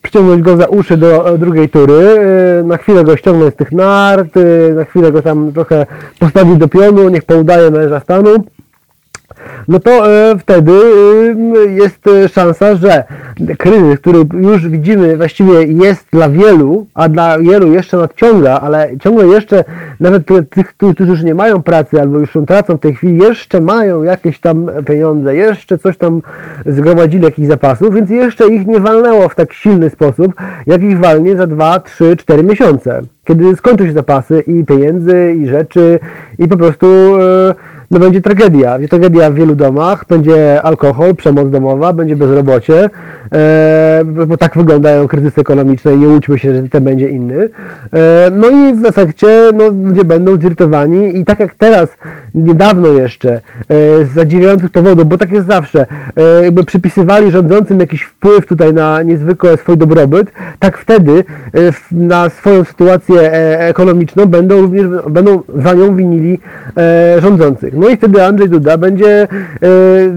[0.01, 2.23] przyciągnąć go za uszy do drugiej tury,
[2.63, 4.33] na chwilę go ściągnąć z tych nart,
[4.75, 5.85] na chwilę go tam trochę
[6.19, 8.29] postawić do pionu, niech poudaje męża stanu,
[9.67, 10.71] no to e, wtedy
[11.69, 13.03] jest e, szansa, że
[13.57, 19.27] kryzys, który już widzimy właściwie jest dla wielu, a dla wielu jeszcze nadciąga, ale ciągle
[19.27, 19.63] jeszcze
[19.99, 24.03] nawet tych, którzy już nie mają pracy albo już tracą w tej chwili, jeszcze mają
[24.03, 26.21] jakieś tam pieniądze, jeszcze coś tam
[26.65, 30.33] zgromadzili jakichś zapasów, więc jeszcze ich nie walnęło w tak silny sposób,
[30.67, 33.01] jak ich walnie za 2, 3, 4 miesiące.
[33.25, 35.99] Kiedy skończą się zapasy i pieniędzy, i rzeczy,
[36.39, 36.87] i po prostu
[37.91, 38.71] no będzie tragedia.
[38.71, 42.89] Będzie tragedia w wielu domach, będzie alkohol, przemoc domowa, będzie bezrobocie,
[44.27, 47.49] bo tak wyglądają kryzysy ekonomiczne i nie łudźmy się, że ten będzie inny.
[47.93, 51.89] E, no i w efekcie no, ludzie będą zirytowani i tak jak teraz,
[52.35, 53.39] niedawno jeszcze, e,
[54.05, 55.85] z zadziwiających powodów, bo tak jest zawsze,
[56.15, 61.23] e, jakby przypisywali rządzącym jakiś wpływ tutaj na niezwykły swój dobrobyt, tak wtedy
[61.53, 66.39] e, na swoją sytuację e, ekonomiczną będą również będą za nią winili
[66.77, 67.73] e, rządzących.
[67.73, 69.27] No i wtedy Andrzej Duda będzie, e,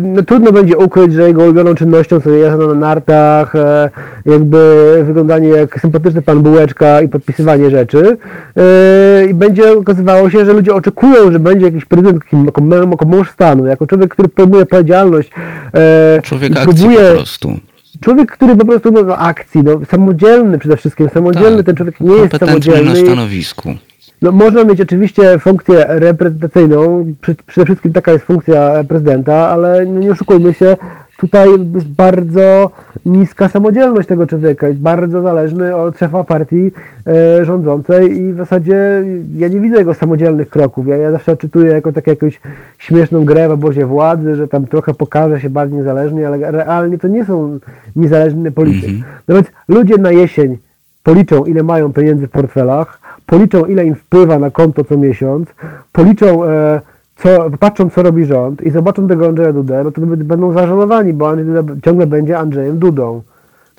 [0.03, 3.91] no trudno będzie ukryć, że jego ulubioną czynnością są jazda na nartach, e,
[4.27, 8.17] jakby wyglądanie jak sympatyczny pan Bułeczka i podpisywanie rzeczy
[8.57, 13.31] e, i będzie okazywało się, że ludzie oczekują, że będzie jakiś prezydent jako, jako mąż
[13.31, 15.31] stanu, jako człowiek, który pojmuje odpowiedzialność
[15.75, 17.53] e, Człowiek i akcji próbuje po prostu.
[18.01, 21.67] Człowiek, który po prostu no, akcji, no, samodzielny przede wszystkim, samodzielny, Tak.
[21.67, 23.07] ten człowiek nie jest Kompetentny na samodzielny.
[23.07, 23.75] stanowisku.
[24.23, 27.07] No, można mieć oczywiście funkcję reprezentacyjną,
[27.47, 30.77] przede wszystkim taka jest funkcja prezydenta, ale no, nie oszukujmy się,
[31.21, 32.71] tutaj jest bardzo
[33.07, 36.71] niska samodzielność tego człowieka, jest bardzo zależny od szefa partii
[37.07, 39.05] e, rządzącej i w zasadzie
[39.37, 40.87] ja nie widzę jego samodzielnych kroków.
[40.87, 42.41] Ja, ja zawsze odczytuję jako taką jakąś
[42.79, 47.09] śmieszną grę w obozie władzy, że tam trochę pokaże się bardziej niezależnie, ale realnie to
[47.09, 47.59] nie są
[47.97, 48.93] niezależni politycy.
[49.29, 50.59] No więc ludzie na jesień
[51.03, 55.49] policzą, ile mają pieniędzy w portfelach, policzą, ile im wpływa na konto co miesiąc,
[55.93, 56.81] policzą, e,
[57.23, 61.29] co, patrzą, co robi rząd i zobaczą tego Andrzeja Dudę, no to będą zażenowani, bo
[61.29, 63.23] Andrzej Duda ciągle będzie Andrzejem Dudą.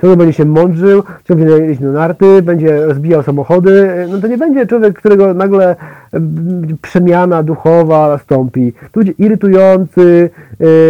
[0.01, 3.89] Ciągle będzie się mądrzył, ciągle będzie jeździć na narty, będzie rozbijał samochody.
[4.11, 5.75] No to nie będzie człowiek, którego nagle
[6.13, 8.73] mm, przemiana duchowa nastąpi.
[8.91, 10.29] To będzie irytujący,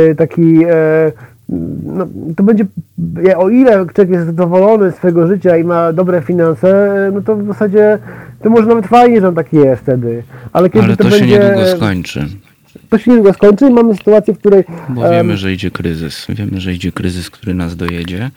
[0.10, 1.11] e, taki e,
[1.84, 2.06] no,
[2.36, 2.65] to będzie,
[3.38, 7.48] o ile człowiek jest zadowolony z swojego życia i ma dobre finanse, no to w
[7.48, 7.99] zasadzie
[8.43, 10.23] to może nawet fajnie, że on taki jest wtedy.
[10.53, 12.26] Ale kiedy Ale to, to się będzie, niedługo skończy.
[12.89, 16.26] to się niedługo skończy i mamy sytuację, w której Bo em, wiemy, że idzie kryzys.
[16.30, 18.30] Wiemy, że idzie kryzys, który nas dojedzie.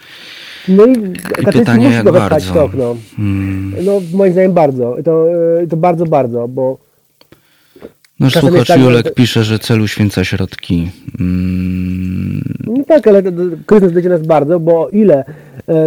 [0.68, 2.54] no i Kaczyński pytanie, musi jak bardzo?
[2.54, 2.96] to okno.
[3.16, 3.72] Hmm.
[3.84, 4.96] No moim zdaniem bardzo.
[5.04, 5.26] To,
[5.62, 6.78] e, to bardzo, bardzo, bo
[8.20, 10.90] No Czasem słuchacz tak, że- Julek pisze, że celu święca środki.
[11.20, 13.22] Mm, No tak, ale
[13.66, 15.24] kryzys dotyczy nas bardzo, bo ile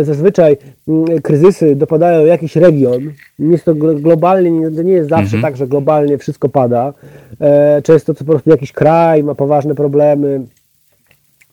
[0.02, 5.10] zazwyczaj mm, kryzysy dopadają jakiś region, nie jest to glo- globalnie, nie, to nie jest
[5.10, 6.94] zawsze tak, że globalnie wszystko pada.
[7.42, 10.42] E, często to po prostu jakiś kraj ma poważne problemy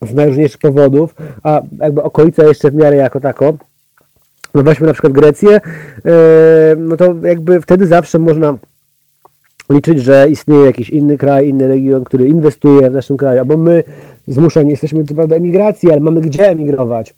[0.03, 3.55] z najróżniejszych powodów, a jakby okolica jeszcze w miarę jako tako.
[4.55, 5.61] No weźmy na przykład Grecję, e,
[6.79, 8.59] no to jakby wtedy zawsze można
[9.71, 13.85] liczyć, że istnieje jakiś inny kraj, inny region, który inwestuje w naszym kraju, albo my
[14.29, 17.15] zmuszeni jesteśmy prawda emigracji, ale mamy gdzie emigrować.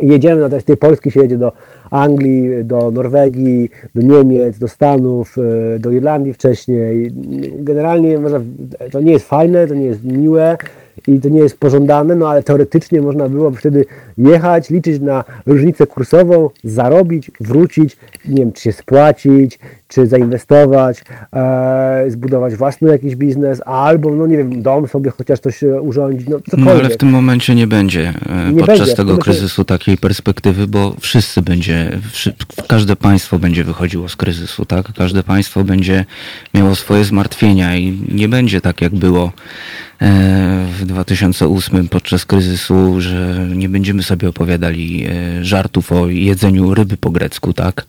[0.00, 1.52] Jedziemy, no z tej Polski się jedzie do
[1.90, 7.12] Anglii, do Norwegii, do Niemiec, do Stanów, e, do Irlandii wcześniej.
[7.58, 8.18] Generalnie
[8.90, 10.56] to nie jest fajne, to nie jest miłe
[11.06, 13.84] i to nie jest pożądane, no ale teoretycznie można byłoby wtedy
[14.18, 17.96] jechać, liczyć na różnicę kursową, zarobić, wrócić,
[18.28, 19.58] nie wiem, czy się spłacić,
[19.94, 25.62] czy zainwestować, e, zbudować własny jakiś biznes, albo, no nie wiem, dom sobie chociaż coś
[25.62, 28.94] e, urządzić, no No ale w tym momencie nie będzie e, Nie podczas będzie.
[28.94, 31.98] tego znaczy- kryzysu takiej perspektywy, bo wszyscy będzie,
[32.68, 34.92] każde państwo będzie wychodziło z kryzysu, tak?
[34.92, 36.04] Każde państwo będzie
[36.54, 39.32] miało swoje zmartwienia i nie będzie tak jak było
[40.80, 45.06] w 2008 podczas kryzysu, że nie będziemy sobie opowiadali
[45.42, 47.86] żartów o jedzeniu ryby po grecku, tak?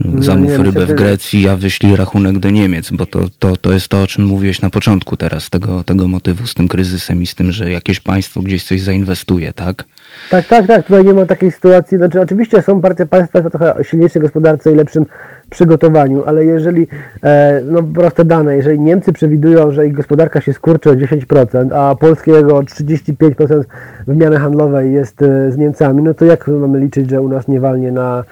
[0.00, 3.88] Zamów nie, rybę w Grecji, a wyślij rachunek do Niemiec, bo to, to, to jest
[3.88, 7.34] to, o czym mówiłeś na początku teraz, tego, tego motywu z tym kryzysem i z
[7.34, 9.84] tym, że jakieś państwo gdzieś coś zainwestuje, tak?
[10.30, 10.86] Tak, tak, tak.
[10.86, 11.98] Tutaj nie ma takiej sytuacji.
[11.98, 15.06] Znaczy, oczywiście są partie państwa o trochę silniejszej gospodarce i lepszym
[15.50, 16.86] przygotowaniu, ale jeżeli,
[17.22, 21.94] e, no proste dane, jeżeli Niemcy przewidują, że ich gospodarka się skurczy o 10%, a
[21.94, 23.64] polskiego o 35%
[24.06, 27.60] wymiany handlowej jest e, z Niemcami, no to jak mamy liczyć, że u nas nie
[27.60, 28.24] walnie na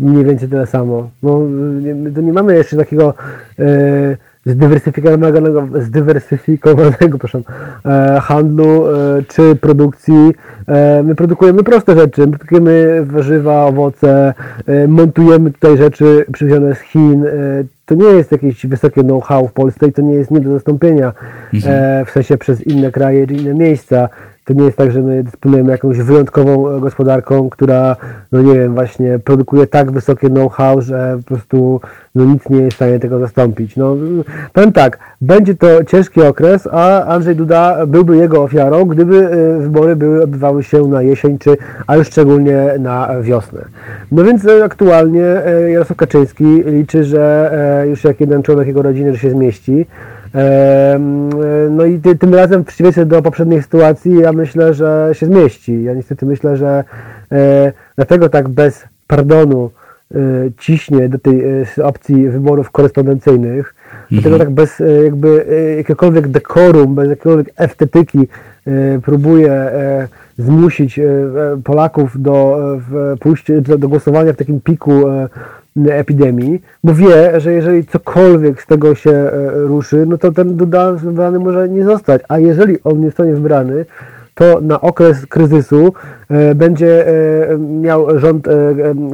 [0.00, 1.10] mniej więcej tyle samo?
[1.22, 1.40] No,
[1.82, 3.14] nie, to nie mamy jeszcze takiego
[3.58, 4.16] e,
[4.46, 7.40] zdywersyfikowanego, zdywersyfikowanego proszę,
[7.84, 10.34] e, handlu e, czy produkcji.
[10.68, 14.34] E, my produkujemy proste rzeczy, my produkujemy warzywa, owoce,
[14.66, 17.26] e, montujemy tutaj rzeczy przywiezione z Chin.
[17.26, 17.30] E,
[17.86, 21.12] to nie jest jakieś wysokie know-how w Polsce i to nie jest nie do zastąpienia
[21.64, 24.08] e, w sensie przez inne kraje czy inne miejsca.
[24.48, 27.96] To nie jest tak, że my dysponujemy jakąś wyjątkową gospodarką, która,
[28.32, 31.80] no nie wiem, właśnie produkuje tak wysokie know-how, że po prostu
[32.14, 33.76] no nic nie jest w stanie tego zastąpić.
[33.76, 33.96] No,
[34.52, 39.96] powiem tak, będzie to ciężki okres, a Andrzej Duda byłby jego ofiarą, gdyby e, wybory
[39.96, 41.56] były odbywały się na jesień, czy,
[41.86, 43.64] a już szczególnie na wiosnę.
[44.12, 47.52] No więc e, aktualnie e, Jarosław Kaczyński liczy, że
[47.90, 49.86] już jak jeden członek jego rodziny że się zmieści,
[51.70, 55.82] No i ty, tym razem w przeciwieństwie do poprzedniej sytuacji ja myślę, że się zmieści.
[55.82, 56.84] Ja niestety myślę, że
[57.96, 59.70] dlatego tak bez pardonu
[60.58, 61.42] ciśnie do tej
[61.82, 63.74] opcji wyborów korespondencyjnych,
[64.10, 64.38] dlatego mhm.
[64.38, 68.28] tak bez jakby jakiegokolwiek dekorum, bez jakiejkolwiek estetyki
[69.02, 69.70] próbuje
[70.38, 71.00] zmusić
[71.64, 72.58] Polaków do
[73.20, 75.04] pójścia, do głosowania w takim piku
[75.86, 80.92] epidemii, bo wie, że jeżeli cokolwiek z tego się e, ruszy, no to ten Duda
[80.92, 83.84] wybrany może nie zostać, a jeżeli on nie zostanie wybrany,
[84.34, 85.92] to na okres kryzysu
[86.28, 88.48] e, będzie e, miał rząd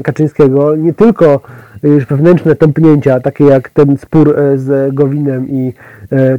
[0.02, 1.40] Kaczyńskiego nie tylko
[1.88, 5.72] już wewnętrzne tąpnięcia, takie jak ten spór z Gowinem i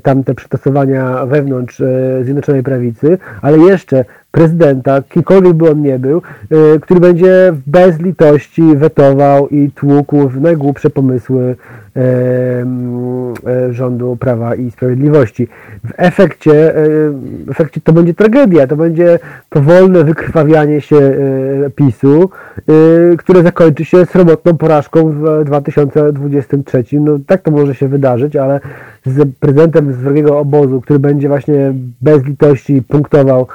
[0.04, 1.82] tamte przytasowania wewnątrz
[2.22, 4.06] Zjednoczonej Prawicy, ale jeszcze
[4.36, 6.22] prezydenta, kimkolwiek by on nie był,
[6.76, 11.56] y, który będzie bez litości wetował i tłukł w najgłupsze pomysły
[11.96, 12.66] e,
[13.72, 15.48] rządu Prawa i Sprawiedliwości.
[15.84, 16.74] W efekcie,
[17.48, 21.18] w efekcie to będzie tragedia, to będzie powolne wykrwawianie się
[21.76, 22.30] PiSu,
[23.18, 26.84] które zakończy się sromotną porażką w 2023.
[26.92, 28.60] No tak to może się wydarzyć, ale
[29.06, 33.48] z prezydentem z wrogiego obozu, który będzie właśnie bez litości punktował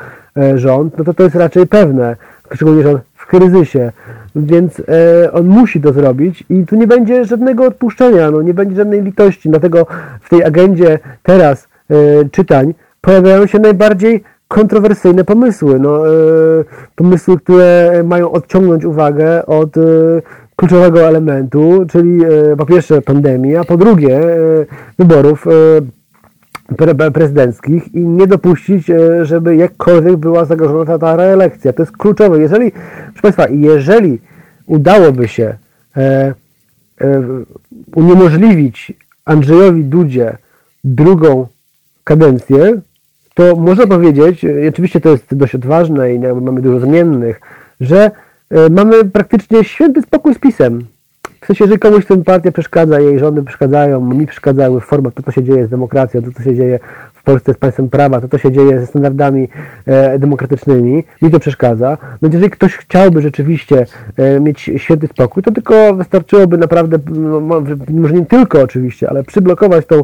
[0.55, 2.17] rząd, no to to jest raczej pewne,
[2.53, 3.93] szczególnie rząd w kryzysie,
[4.37, 8.77] więc e, on musi to zrobić i tu nie będzie żadnego odpuszczenia, no nie będzie
[8.77, 9.87] żadnej litości, dlatego
[10.21, 11.95] w tej agendzie teraz e,
[12.29, 16.03] czytań pojawiają się najbardziej kontrowersyjne pomysły, no,
[16.95, 19.75] pomysły, które mają odciągnąć uwagę od
[20.57, 22.21] kluczowego elementu, czyli
[22.59, 24.21] po pierwsze pandemii, a po drugie
[24.99, 25.47] wyborów
[26.77, 31.73] pre prezydenckich i nie dopuścić, e, żeby jakkolwiek była zagrożona ta reelekcja.
[31.73, 32.39] To jest kluczowe.
[32.39, 32.73] Jeżeli,
[33.13, 34.19] proszę Państwa, jeżeli
[34.67, 35.55] udałoby się
[35.97, 36.35] e,
[37.01, 37.23] e,
[37.95, 38.93] uniemożliwić
[39.25, 40.37] Andrzejowi Dudzie
[40.85, 41.47] drugą
[42.05, 42.81] kadencję,
[43.35, 47.41] to można powiedzieć, e, oczywiście to jest dość odważne i mamy dużo zmiennych,
[47.81, 48.11] że
[48.51, 50.85] e, mamy praktycznie święty spokój z pisem.
[51.41, 55.23] W sensie, jeżeli komuś ten partia przeszkadza, jej rządy przeszkadzają, mi przeszkadzały w formach to,
[55.23, 56.79] co się dzieje z demokracją, to, co się dzieje
[57.15, 59.49] w Polsce z państwem prawa, to, co się dzieje ze standardami
[59.87, 61.99] e, demokratycznymi, mi to przeszkadza.
[62.23, 63.87] No jeżeli ktoś chciałby rzeczywiście
[64.17, 67.41] e, mieć święty spokój, to tylko wystarczyłoby naprawdę, no,
[67.89, 69.97] może nie tylko oczywiście, ale przyblokować tą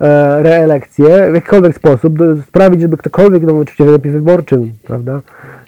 [0.00, 5.20] e, reelekcję w jakikolwiek sposób, do, sprawić, żeby ktokolwiek, no oczywiście w wyborczym, prawda,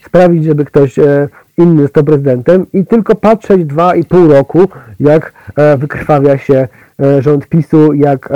[0.06, 1.28] sprawić, żeby ktoś e,
[1.58, 4.68] inny został prezydentem i tylko patrzeć dwa i pół roku,
[5.00, 6.68] jak e, wykrwawia się
[7.00, 8.28] e, rząd PiSu, jak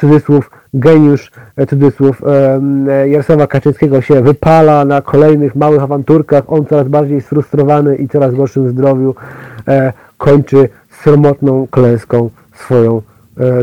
[0.00, 1.32] cudzysłów geniusz,
[1.68, 2.22] cudzysłów
[3.06, 8.68] Jarosława Kaczyńskiego się wypala na kolejnych małych awanturkach, on coraz bardziej sfrustrowany i coraz gorszym
[8.68, 9.14] zdrowiu
[10.18, 10.68] kończy
[11.02, 13.02] sromotną klęską swoją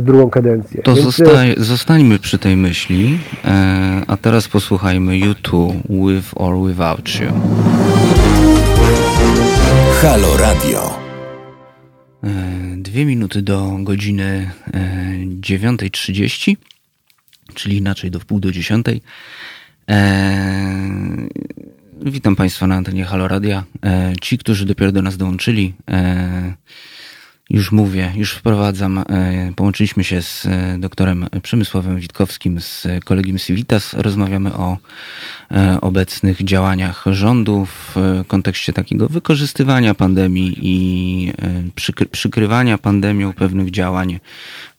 [0.02, 0.82] drugą kadencję.
[0.82, 1.06] To Więc...
[1.06, 7.32] zostań, zostańmy przy tej myśli, e, a teraz posłuchajmy YouTube With or Without You.
[10.02, 11.00] Halo Radio.
[12.24, 12.28] E,
[12.78, 14.52] dwie minuty do godziny
[15.42, 16.56] 9.30,
[17.54, 19.02] czyli inaczej do wpół do dziesiątej.
[22.02, 23.64] Witam Państwa na antenie Halo Radia.
[24.22, 25.74] Ci, którzy dopiero do nas dołączyli,
[27.52, 28.98] już mówię, już wprowadzam.
[28.98, 29.04] E,
[29.56, 33.94] połączyliśmy się z e, doktorem Przemysławem Witkowskim z kolegiem Civitas.
[33.94, 34.78] Rozmawiamy o
[35.52, 37.96] e, obecnych działaniach rządu w
[38.28, 41.34] kontekście takiego wykorzystywania pandemii i
[42.12, 44.20] przykrywania pandemią pewnych działań,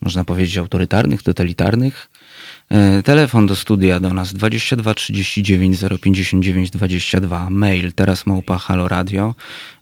[0.00, 2.08] można powiedzieć, autorytarnych, totalitarnych.
[2.72, 7.50] E, telefon do studia do nas 22 39 059 22.
[7.50, 9.34] Mail teraz małpa Halo Radio.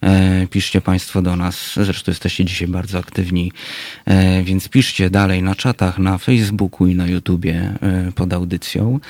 [0.02, 1.72] E, piszcie Państwo do nas.
[1.76, 3.52] Zresztą jesteście dzisiaj bardzo aktywni,
[4.04, 7.74] e, więc piszcie dalej na czatach, na Facebooku i na YouTubie
[8.14, 9.00] pod audycją.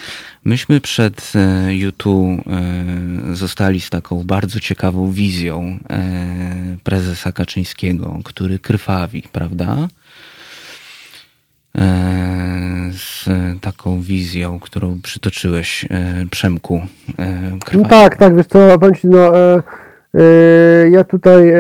[0.45, 1.33] Myśmy przed
[1.69, 2.45] YouTube
[3.33, 5.79] zostali z taką bardzo ciekawą wizją
[6.85, 9.89] prezesa Kaczyńskiego, który krwawi, prawda?
[11.79, 13.29] E, z
[13.61, 16.81] taką wizją, którą przytoczyłeś, e, Przemku.
[17.19, 19.33] E, no tak, tak, wiesz co, powiem no,
[20.91, 21.53] ja tutaj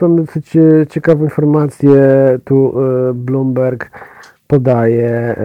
[0.00, 0.52] mam dosyć
[0.90, 1.98] ciekawą informację,
[2.44, 2.74] tu
[3.14, 3.90] Bloomberg
[4.46, 5.36] podaje,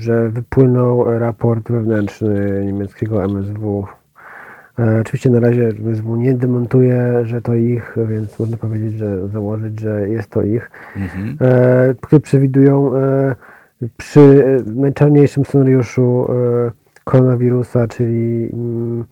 [0.00, 3.86] że wypłynął raport wewnętrzny niemieckiego MSW.
[5.00, 10.08] Oczywiście na razie MSW nie demontuje, że to ich, więc można powiedzieć, że założyć, że
[10.08, 11.36] jest to ich, mhm.
[12.00, 12.92] które przewidują
[13.96, 16.70] przy najczarniejszym scenariuszu e,
[17.04, 19.04] koronawirusa, czyli mm,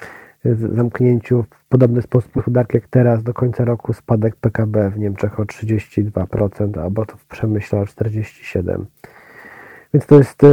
[0.75, 5.43] zamknięciu w podobny sposób gospodarki jak teraz do końca roku spadek PKB w Niemczech o
[5.43, 8.85] 32%, albo to w Przemyśle o 47%.
[9.95, 10.49] Więc to jest e,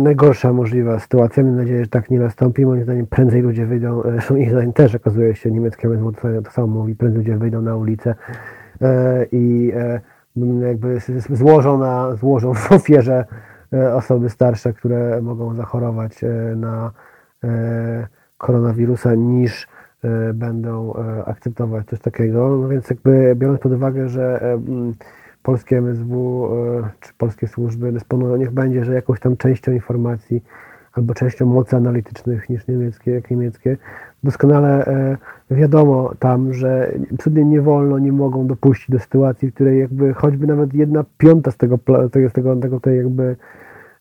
[0.00, 1.42] najgorsza możliwa sytuacja.
[1.42, 2.66] Mam nadzieję, że tak nie nastąpi.
[2.66, 6.12] Moim zdaniem prędzej ludzie wyjdą, zresztą ich zdaniem też okazuje się, niemieckie MSW
[6.44, 8.14] to samo mówi, prędzej ludzie wyjdą na ulicę
[8.80, 10.00] e, i e,
[10.68, 10.98] jakby
[11.30, 13.24] złożą, na, złożą w ofierze
[13.94, 16.20] osoby starsze, które mogą zachorować
[16.56, 16.92] na
[18.38, 19.68] koronawirusa, niż
[20.34, 20.94] będą
[21.26, 22.56] akceptować coś takiego.
[22.56, 24.40] No więc jakby biorąc pod uwagę, że
[25.42, 30.42] polskie MSW e, czy polskie służby dysponują, niech będzie, że jakąś tam częścią informacji
[30.92, 33.76] albo częścią mocy analitycznych niż niemieckie, jak niemieckie,
[34.24, 35.16] doskonale e,
[35.50, 40.46] wiadomo tam, że absolutnie nie wolno, nie mogą dopuścić do sytuacji, w której jakby choćby
[40.46, 41.78] nawet jedna piąta z tego,
[42.28, 43.36] z tego, tego tej jakby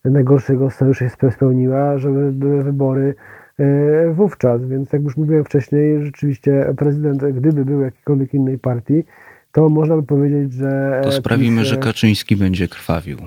[0.06, 3.16] najgorszego scenariusza się spe- spełniła, żeby były wybory
[3.60, 9.04] e, wówczas, więc jak już mówiłem wcześniej, rzeczywiście prezydent, gdyby był jakiejkolwiek innej partii,
[9.52, 11.00] to można by powiedzieć, że...
[11.04, 13.18] To e, sprawimy, PiS, że Kaczyński będzie krwawił.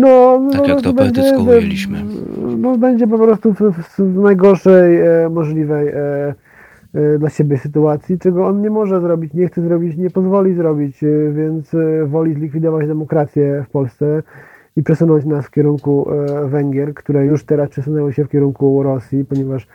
[0.00, 2.04] no, Tak no, jak no, to będzie- poetycko ujęliśmy.
[2.58, 5.94] No, będzie po prostu w, w, w najgorszej e, możliwej e,
[6.94, 11.02] e, dla siebie sytuacji, czego on nie może zrobić, nie chce zrobić, nie pozwoli zrobić,
[11.04, 14.22] e, więc e, woli zlikwidować demokrację w Polsce
[14.76, 16.08] i przesunąć nas w kierunku
[16.44, 19.66] Węgier, które już teraz przesunęły się w kierunku Rosji, ponieważ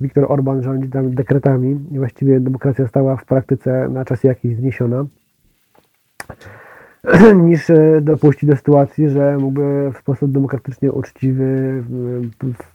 [0.00, 5.04] Viktor Orban rządzi tam dekretami i właściwie demokracja została w praktyce na czas jakiś zniesiona
[7.48, 11.82] niż e, dopuścić do sytuacji, że mógłby w sposób demokratycznie uczciwy,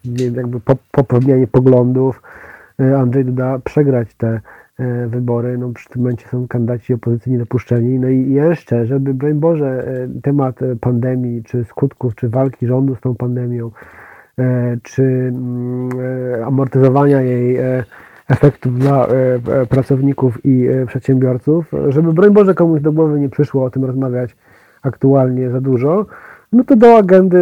[0.06, 2.22] nie wiem, jakby po, po popełnianiu poglądów
[2.80, 4.42] e, Andrzej Duda przegrać te
[4.80, 5.58] e, wybory.
[5.58, 8.00] No, przy tym momencie są kandydaci opozycji niedopuszczeni.
[8.00, 9.88] No i jeszcze, żeby, broń Boże,
[10.24, 13.72] temat pandemii, czy skutków, czy walki rządu z tą pandemią,
[14.84, 15.90] czy mm,
[16.40, 17.84] e, amortyzowania jej e,
[18.30, 19.12] efektów dla e,
[19.62, 23.86] e, pracowników i e, przedsiębiorców, żeby broń Boże komuś do głowy nie przyszło o tym
[23.86, 24.36] rozmawiać
[24.82, 26.06] aktualnie za dużo,
[26.54, 27.38] no to do agendy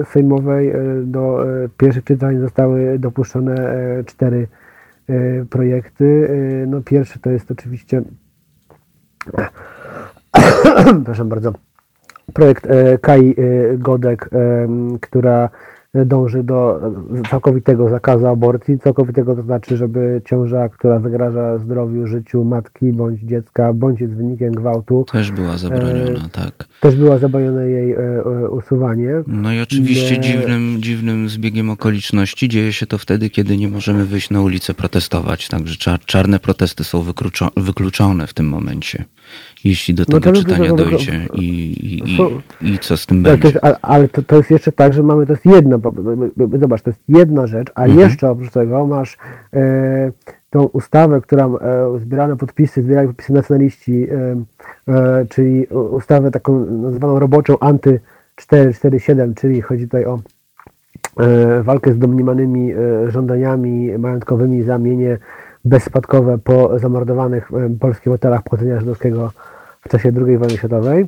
[0.00, 4.48] e, sejmowej, e, do e, pierwszych czytań zostały dopuszczone e, cztery
[5.08, 6.28] e, projekty.
[6.62, 8.02] E, No pierwszy to jest oczywiście
[10.94, 11.52] przepraszam bardzo,
[12.34, 14.30] projekt e, Kai e, Godek,
[15.00, 15.48] która
[15.94, 16.80] dąży do
[17.30, 18.78] całkowitego zakazu aborcji.
[18.78, 24.52] Całkowitego to znaczy, żeby ciąża, która zagraża zdrowiu, życiu matki bądź dziecka, bądź jest wynikiem
[24.52, 26.68] gwałtu, Też była zabroniona, tak.
[26.80, 29.10] też była zabronione jej e, e, usuwanie.
[29.26, 30.20] No i oczywiście Nie.
[30.20, 35.48] dziwnym, dziwnym zbiegiem okoliczności dzieje się to wtedy, kiedy nie możemy wyjść na ulicę protestować.
[35.48, 39.04] Także czar, czarne protesty są wykluczo, wykluczone w tym momencie,
[39.64, 41.26] jeśli do No tego to- czytania dojdzie.
[41.34, 42.02] I, i,
[42.62, 43.60] i, I co z tym Tak, to będzie?
[43.64, 45.78] jest, ale to, to jest jeszcze tak, że mamy, to jest jedna,
[46.60, 49.18] zobacz, to jest jedna rzecz, a jeszcze oprócz tego masz
[49.54, 50.12] e,
[50.50, 54.36] tą ustawę, która e, zbierane podpisy, zbierali podpisy nacjonaliści, e,
[54.94, 58.00] e, czyli ustawę taką nazwaną roboczą anty
[58.36, 60.20] 447, czyli chodzi tutaj o
[61.20, 62.76] e, walkę z domniemanymi e,
[63.10, 65.18] żądaniami majątkowymi za mienie
[65.64, 67.50] bezspadkowe po zamordowanych
[67.80, 69.32] polskich hotelach pochodzenia żydowskiego
[69.80, 71.06] w czasie II wojny światowej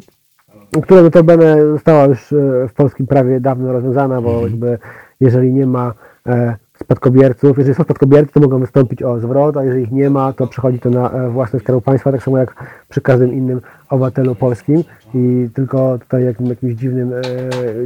[0.80, 4.78] która notabene została już e, w polskim prawie dawno rozwiązana, bo jakby
[5.20, 5.94] jeżeli nie ma
[6.26, 10.32] e, spadkobierców, jeżeli są spadkobiercy, to mogą wystąpić o zwrot, a jeżeli ich nie ma,
[10.32, 12.54] to przechodzi to na e, własność Skarbu Państwa, tak samo jak
[12.92, 17.22] przy każdym innym obywatelu polskim i tylko tutaj jakim, jakimś dziwnym, e,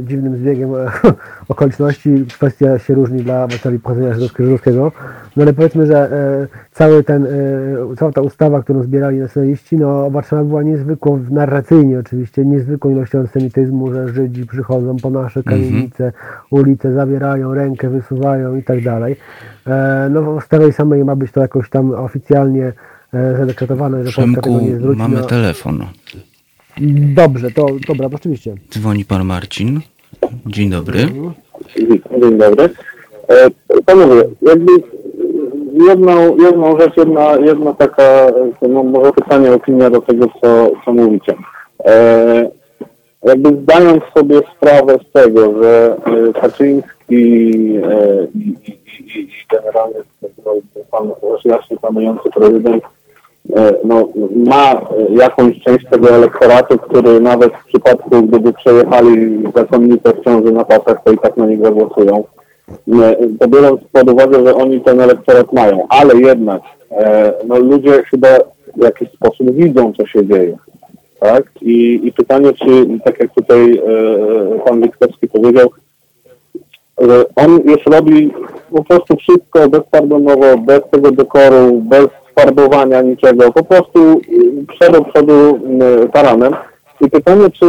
[0.03, 0.91] dziwnym zbiegiem e,
[1.49, 4.91] okoliczności kwestia się różni dla obywateli pochodzenia żydowskiego.
[5.35, 7.29] No ale powiedzmy, że e, cały ten, e,
[7.97, 13.93] cała ta ustawa, którą zbierali nacjonaliści, no obarczona była niezwykłą, narracyjnie oczywiście, niezwykłą ilością antysemityzmu,
[13.93, 16.11] że Żydzi przychodzą po nasze kamienice,
[16.51, 19.15] ulice, zabierają rękę, wysuwają i tak dalej.
[19.67, 22.73] E, no w tej samej ma być to jakoś tam oficjalnie
[23.37, 24.99] zadekretowane, że Polska tego Przemku, nie zwróci.
[24.99, 25.85] mamy no, telefon.
[27.15, 28.55] Dobrze, to dobra, oczywiście.
[28.71, 29.81] Dzwoni pan Marcin.
[30.45, 30.99] Dzień dobry.
[32.21, 32.69] Dzień dobry.
[33.29, 33.49] E,
[33.85, 34.71] Panowie, jakby
[35.89, 40.93] jedną, jedną rzecz, jedna, jedna taka, e, no może pytanie, opinia do tego, co, co
[40.93, 41.35] mówicie.
[41.85, 42.49] E,
[43.23, 49.99] jakby zdając sobie sprawę z tego, że e, Kaczyński e, i, i, i, generalnie
[50.45, 50.53] no,
[50.91, 51.11] pan
[51.45, 52.96] jaśnie panujący prezydent e,
[53.83, 54.09] no,
[54.45, 60.51] ma e, jakąś część tego elektoratu, który nawet w przypadku, gdyby przejechali zakonnice w ciąży
[60.51, 62.23] na pasach, to i tak na nich zagłosują.
[62.87, 66.61] Nie, To biorąc pod uwagę, że oni ten elektorat mają, ale jednak
[66.91, 68.27] e, no, ludzie chyba
[68.77, 70.57] w jakiś sposób widzą, co się dzieje.
[71.19, 71.43] Tak?
[71.61, 75.69] I, i pytanie, czy tak jak tutaj e, pan Witkowski powiedział,
[77.35, 78.33] on już robi
[78.71, 82.07] po prostu wszystko bezpardonowo, bez tego dekoru, bez
[82.39, 85.59] farbowania niczego, po prostu y, przed do przodu
[86.05, 86.53] y, taranem
[87.01, 87.65] I pytanie, czy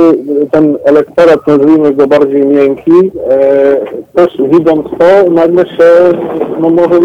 [0.51, 3.77] ten elektorat, nazwijmy go bardziej miękki, e,
[4.15, 5.91] też widząc to, nagle się,
[6.61, 7.01] no może,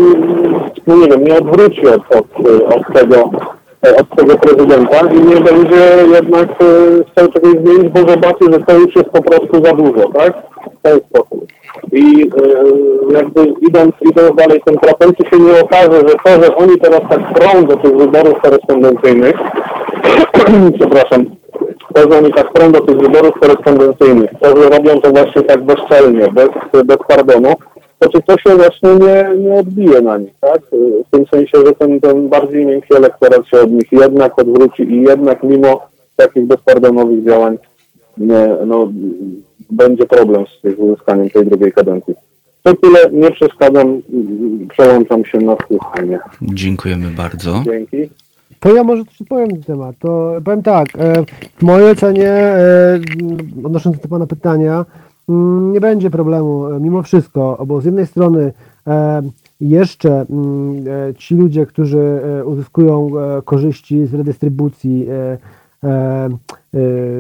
[0.87, 2.25] no nie wiem, nie odwróci od, od,
[2.75, 3.29] od tego
[3.99, 6.65] od tego prezydenta i nie będzie jednak e,
[7.11, 10.33] chciał czegoś zmienić, bo zobaczy, że to już jest po prostu za dużo, tak?
[10.79, 11.45] W ten sposób.
[11.91, 16.55] I e, jakby idąc, idąc dalej tym tropem, czy się nie okaże, że to, że
[16.55, 19.35] oni teraz tak prą do tych wyborów korespondencyjnych,
[20.79, 21.25] przepraszam,
[21.93, 25.63] to, że oni tak prą do tych wyborów korespondencyjnych, to, że robią to właśnie tak
[25.63, 26.49] bezczelnie, bez,
[26.85, 27.53] bez pardonu,
[27.99, 30.61] to czy to się właśnie nie, nie odbije na nich, tak?
[31.07, 35.01] W tym sensie, że ten, ten bardziej miękki elektorat się od nich jednak odwróci i
[35.01, 35.81] jednak mimo
[36.15, 37.57] takich bezpardonowych działań
[38.17, 38.89] nie, no,
[39.73, 42.13] będzie problem z uzyskaniem tej drugiej kadencji.
[42.63, 44.01] To tyle, nie przeszkadzam,
[44.69, 46.19] przełączam się na słuchanie.
[46.41, 47.61] Dziękujemy bardzo.
[47.65, 48.09] Dzięki.
[48.63, 49.95] To ja może coś powiem na ten temat.
[49.99, 51.13] To powiem tak, e,
[51.57, 52.99] w mojej ocenie, e,
[53.63, 54.85] odnosząc do Pana pytania,
[55.29, 58.53] mm, nie będzie problemu e, mimo wszystko, bo z jednej strony
[59.61, 60.85] jeszcze mm,
[61.17, 63.11] ci ludzie, którzy uzyskują
[63.45, 65.07] korzyści z redystrybucji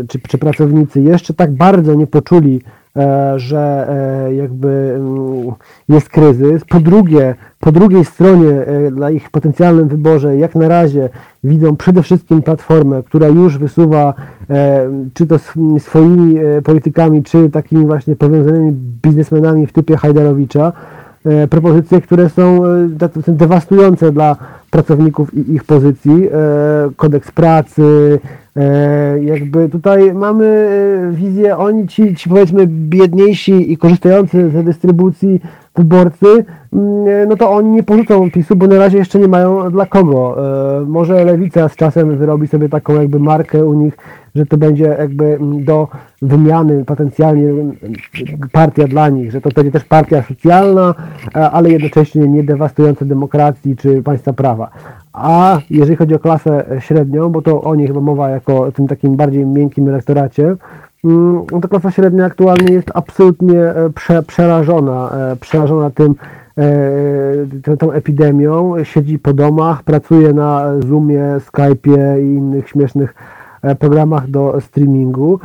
[0.07, 2.61] czy, czy pracownicy jeszcze tak bardzo nie poczuli
[2.97, 5.51] E, że e, jakby mm,
[5.89, 6.65] jest kryzys.
[6.65, 11.09] Po drugie, po drugiej stronie e, dla ich potencjalnym wyborze jak na razie
[11.43, 14.13] widzą przede wszystkim platformę, która już wysuwa
[15.13, 15.35] czy to
[15.79, 18.71] swoimi politykami, czy takimi właśnie powiązanymi
[19.03, 20.73] biznesmenami w typie Hajdarowicza,
[21.49, 22.61] propozycje, które są
[23.27, 24.35] dewastujące dla
[24.71, 26.29] pracowników i ich pozycji,
[26.95, 28.42] kodeks pracy, E,
[29.21, 35.41] jakby tutaj mamy e, wizję, oni ci, ci powiedzmy biedniejsi i korzystający z dystrybucji
[35.75, 39.71] wyborcy, mm, e, no to oni nie porzucą PiSu, bo na razie jeszcze nie mają
[39.71, 40.37] dla kogo.
[40.87, 43.97] Może Lewica z czasem wyrobi sobie taką jakby markę u nich,
[44.35, 45.87] że to będzie jakby do
[46.21, 47.47] wymiany potencjalnie
[48.51, 50.95] partia dla nich, że to będzie też partia socjalna,
[51.33, 54.69] ale jednocześnie nie dewastująca demokracji czy państwa prawa.
[55.13, 58.87] A jeżeli chodzi o klasę średnią, bo to o niej chyba mowa jako o tym
[58.87, 60.55] takim bardziej miękkim elektoracie,
[61.03, 66.15] mm, to klasa średnia aktualnie jest absolutnie e, prze, przerażona, e, przerażona tym,
[66.57, 73.15] e, tą epidemią, siedzi po domach, pracuje na Zoomie, Skype'ie i innych śmiesznych
[73.79, 75.39] programach do streamingu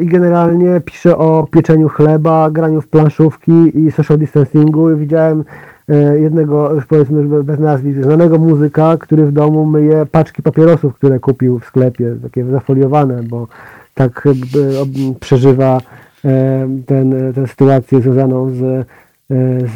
[0.00, 4.96] i generalnie pisze o pieczeniu chleba, graniu w planszówki i social distancingu.
[4.96, 5.44] Widziałem
[5.88, 11.18] E, jednego, już powiedzmy bez nazwisk, znanego muzyka, który w domu myje paczki papierosów, które
[11.18, 13.48] kupił w sklepie, takie zafoliowane, bo
[13.94, 14.28] tak
[15.20, 15.80] przeżywa
[16.24, 18.84] e, ten, tę sytuację związaną z, e,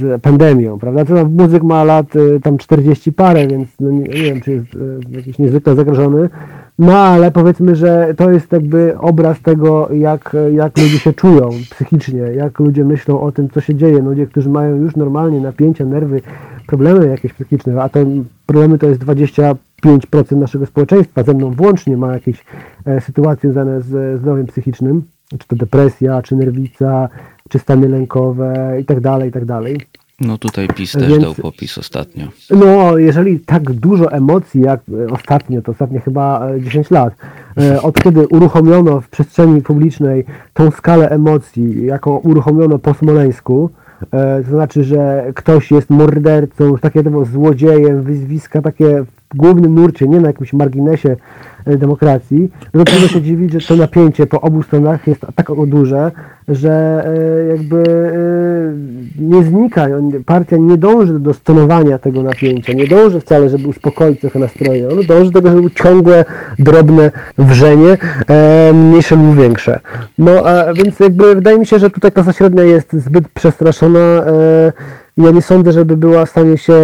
[0.01, 1.05] z pandemią, prawda?
[1.05, 2.06] To muzyk ma lat
[2.43, 4.68] tam 40 parę, więc no nie, nie, wiem, czy jest
[5.10, 6.28] jakiś niezwykle zagrożony,
[6.82, 12.20] no ale powiedzmy, że to jest jakby obraz tego, jak, jak ludzie się czują psychicznie,
[12.20, 13.98] jak ludzie myślą o tym, co się dzieje.
[13.98, 16.20] Ludzie, którzy mają już normalnie napięcia, nerwy,
[16.66, 18.06] problemy jakieś psychiczne, a te
[18.46, 19.56] problemy to jest 25%
[20.36, 22.44] naszego społeczeństwa, ze mną włącznie ma jakieś
[22.84, 25.02] e, sytuacje związane z zdrowiem psychicznym,
[25.38, 27.09] czy to depresja, czy nerwica,
[27.48, 29.00] czy stany lękowe i tak
[30.20, 32.26] No tutaj PiS też Więc, dał popis ostatnio.
[32.51, 37.14] No, jeżeli tak dużo emocji jak e, ostatnio, to ostatnie chyba 10 e, lat,
[37.59, 40.24] e, od kiedy uruchomiono w przestrzeni publicznej
[40.55, 43.70] tą skalę emocji, jaką uruchomiono po Smoleńsku,
[44.44, 47.02] to znaczy, że ktoś jest mordercą, takie
[47.32, 51.16] złodziejem, wyzwiska takie w głównym nurcie, nie na jakimś marginesie
[51.66, 56.10] demokracji, no trudno się dziwić, że to napięcie po obu stronach jest tak duże,
[56.48, 57.76] że e, jakby
[59.18, 59.86] e, nie znika.
[60.26, 64.89] Partia nie dąży do stonowania tego napięcia, nie dąży wcale, żeby uspokoić trochę nastroje.
[64.89, 66.24] On dąży do tego, żeby ciągłe,
[66.59, 67.98] drobne wrzenie,
[68.74, 69.80] mniejsze lub większe.
[70.18, 74.24] No, a więc jakby wydaje mi się, że tutaj klasa średnia jest zbyt przestraszona
[75.16, 76.74] ja nie sądzę, żeby była w stanie się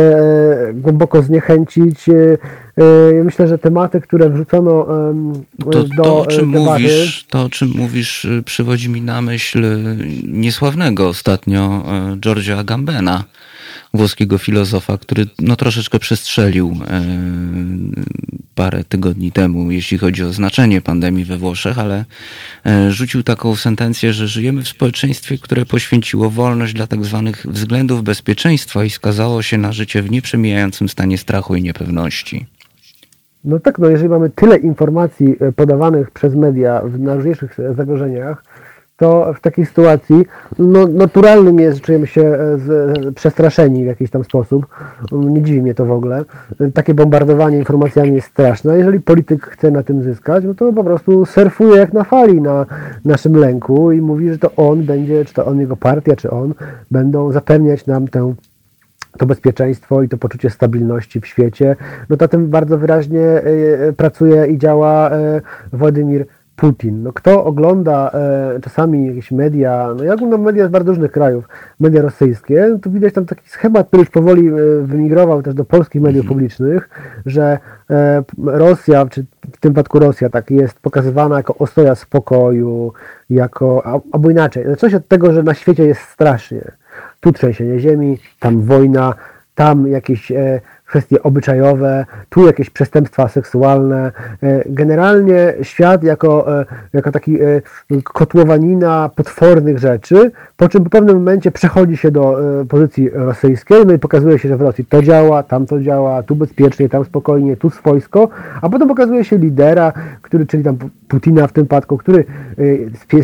[0.74, 2.04] głęboko zniechęcić.
[3.24, 4.86] Myślę, że tematy, które wrzucono
[5.70, 9.66] to, do to, o czym mówisz, To, o czym mówisz, przywodzi mi na myśl
[10.26, 11.84] niesławnego ostatnio
[12.20, 13.24] Georgia Gambena,
[13.94, 16.76] włoskiego filozofa, który no, troszeczkę przestrzelił
[18.54, 22.04] parę tygodni temu, jeśli chodzi o znaczenie pandemii we Włoszech, ale
[22.88, 28.84] rzucił taką sentencję, że żyjemy w społeczeństwie, które poświęciło wolność dla tak zwanych względów bezpieczeństwa
[28.84, 32.46] i skazało się na życie w nieprzemijającym stanie strachu i niepewności.
[33.44, 38.44] No tak, no jeżeli mamy tyle informacji e, podawanych przez media w najróżniejszych zagrożeniach,
[38.98, 40.26] to w takiej sytuacji
[40.58, 44.66] no, naturalnym jest, że czujemy się e, z, przestraszeni w jakiś tam sposób.
[45.12, 46.24] Nie dziwi mnie to w ogóle.
[46.74, 48.78] Takie bombardowanie informacjami jest straszne.
[48.78, 52.66] Jeżeli polityk chce na tym zyskać, no to po prostu surfuje jak na fali na
[53.04, 56.54] naszym lęku i mówi, że to on będzie, czy to on, jego partia, czy on,
[56.90, 58.34] będą zapewniać nam tę
[59.18, 61.76] to bezpieczeństwo i to poczucie stabilności w świecie,
[62.10, 63.42] no to tym bardzo wyraźnie e,
[63.88, 65.10] e, pracuje i działa
[65.72, 66.26] Władimir
[66.58, 67.02] Putin.
[67.02, 71.48] No, kto ogląda e, czasami jakieś media, no ja oglądam media z bardzo różnych krajów,
[71.80, 74.52] media rosyjskie, to widać tam taki schemat, który już powoli e,
[74.82, 76.34] wymigrował też do polskich mediów mhm.
[76.34, 76.88] publicznych,
[77.26, 77.58] że
[77.90, 82.92] e, Rosja, czy w tym wypadku Rosja, tak jest pokazywana jako ostoja spokoju,
[83.30, 86.62] jako, albo inaczej, coś od tego, że na świecie jest strasznie.
[87.20, 89.14] Tu trzęsienie ziemi, tam wojna,
[89.54, 94.12] tam jakieś e, kwestie obyczajowe, tu jakieś przestępstwa seksualne.
[94.42, 97.60] E, generalnie świat jako, e, jako taki e,
[98.04, 102.38] kotłowanina potwornych rzeczy, po czym w pewnym momencie przechodzi się do
[102.68, 106.36] pozycji rosyjskiej, no i pokazuje się, że w Rosji to działa, tam to działa, tu
[106.36, 108.28] bezpiecznie, tam spokojnie, tu swojsko,
[108.62, 109.92] a potem pokazuje się lidera,
[110.22, 110.76] który, czyli tam
[111.08, 112.24] Putina w tym przypadku, który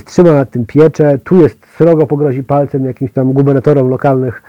[0.05, 4.43] trzyma nad tym piecze, tu jest srogo pogrozi palcem jakimś tam gubernatorom lokalnych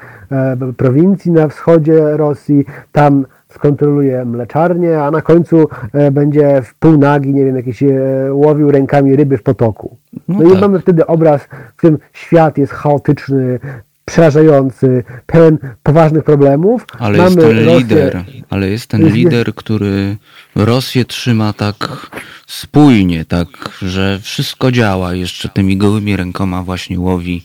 [0.77, 3.26] prowincji na wschodzie Rosji, tam
[3.56, 7.89] skontroluje mleczarnię, a na końcu e, będzie w pół nagi, nie wiem, jakiś e,
[8.31, 9.97] łowił rękami ryby w potoku.
[10.27, 10.57] No, no tak.
[10.57, 13.60] i mamy wtedy obraz, w którym świat jest chaotyczny,
[14.06, 16.85] przerażający, pełen poważnych problemów.
[16.99, 20.18] Ale mamy jest Rosję, lider, ale jest ten jest, lider, który
[20.56, 22.10] Rosję trzyma tak
[22.48, 23.48] spójnie, tak,
[23.82, 25.14] że wszystko działa.
[25.14, 27.42] Jeszcze tymi gołymi rękoma właśnie łowi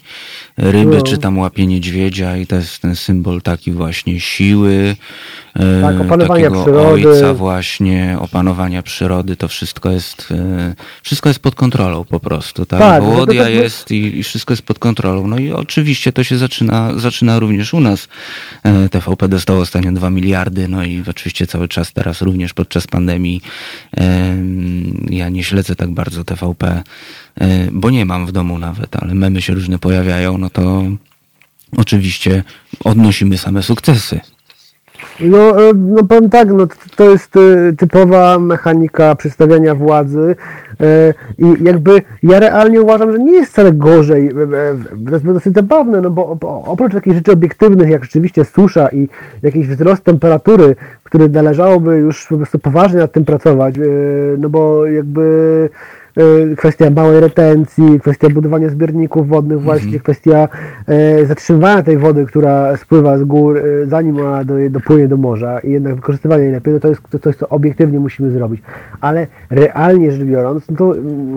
[0.56, 1.02] ryby, no.
[1.02, 4.96] czy tam łapie niedźwiedzia i to jest ten symbol taki właśnie siły,
[5.54, 7.08] e, tak, opanowania przyrody.
[7.08, 12.80] ojca właśnie, opanowania przyrody, to wszystko jest e, wszystko jest pod kontrolą po prostu, tak?
[12.80, 15.26] tak Wołodia tak, jest i, i, wszystko jest pod kontrolą.
[15.26, 18.08] No i oczywiście to się zaczyna, zaczyna również u nas.
[18.62, 23.42] E, TVP dostało ostatnio 2 miliardy, no i oczywiście cały czas teraz również podczas pandemii
[25.10, 26.82] ja nie śledzę tak bardzo TVP,
[27.72, 30.84] bo nie mam w domu nawet, ale memy się różne pojawiają, no to
[31.76, 32.44] oczywiście
[32.84, 34.20] odnosimy same sukcesy.
[35.20, 36.66] No, e, no powiem tak, no,
[36.96, 40.36] to jest e, typowa mechanika przedstawiania władzy
[40.80, 44.30] e, i jakby ja realnie uważam, że nie jest wcale gorzej.
[45.06, 49.08] To jest dosyć zabawne, no bo oprócz takich rzeczy obiektywnych, jak rzeczywiście susza i
[49.42, 53.74] jakiś wzrost temperatury, który należałoby już po prostu poważnie nad tym pracować,
[54.38, 55.68] no bo jakby
[56.56, 60.02] kwestia małej retencji, kwestia budowania zbiorników wodnych właśnie, mhm.
[60.02, 60.48] kwestia
[60.86, 65.58] e, zatrzymywania tej wody, która spływa z gór, e, zanim ona do, dopłynie do morza
[65.60, 68.62] i jednak wykorzystywania jej lepiej, no to jest to coś, co obiektywnie musimy zrobić.
[69.00, 71.36] Ale realnie rzecz biorąc, no to mm,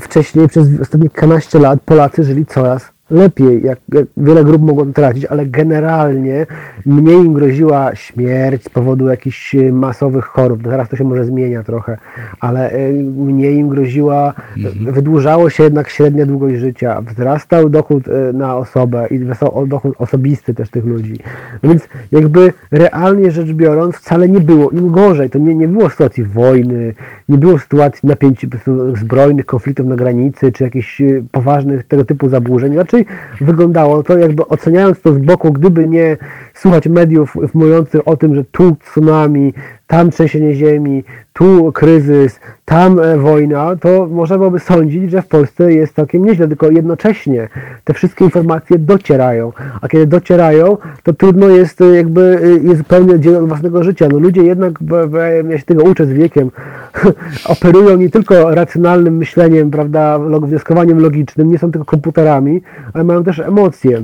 [0.00, 5.24] wcześniej przez ostatnie 12 lat Polacy żyli coraz lepiej, jak, jak wiele grup mogło tracić,
[5.24, 6.46] ale generalnie
[6.86, 10.62] mniej im groziła śmierć z powodu jakichś e, masowych chorób.
[10.64, 11.98] No teraz to się może zmienia trochę,
[12.40, 14.94] ale e, mniej im groziła, mhm.
[14.94, 19.20] wydłużało się jednak średnia długość życia, wzrastał dochód e, na osobę i
[19.66, 21.18] dochód osobisty też tych ludzi.
[21.62, 25.30] No więc jakby realnie rzecz biorąc wcale nie było im gorzej.
[25.30, 26.94] To nie, nie było sytuacji wojny,
[27.28, 28.46] nie było sytuacji napięć
[29.00, 31.02] zbrojnych, konfliktów na granicy, czy jakichś
[31.32, 32.76] poważnych tego typu zaburzeń.
[32.76, 34.02] Raczej inaczej wyglądało.
[34.02, 36.16] To jakby oceniając to z boku, gdyby nie
[36.54, 39.54] słuchać mediów mówiących o tym, że tu tsunami,
[39.88, 45.72] tam trzęsienie ziemi, tu kryzys, tam e, wojna, to można byłoby sądzić, że w Polsce
[45.72, 47.48] jest całkiem nieźle, tylko jednocześnie
[47.84, 53.20] te wszystkie informacje docierają, a kiedy docierają, to trudno jest e, jakby e, je zupełnie
[53.20, 54.08] dzielą od własnego życia.
[54.12, 54.72] No ludzie jednak,
[55.50, 56.50] ja się tego uczę z wiekiem,
[57.54, 62.62] operują nie tylko racjonalnym myśleniem, prawda, wnioskowaniem logicznym, nie są tylko komputerami,
[62.92, 64.02] ale mają też emocje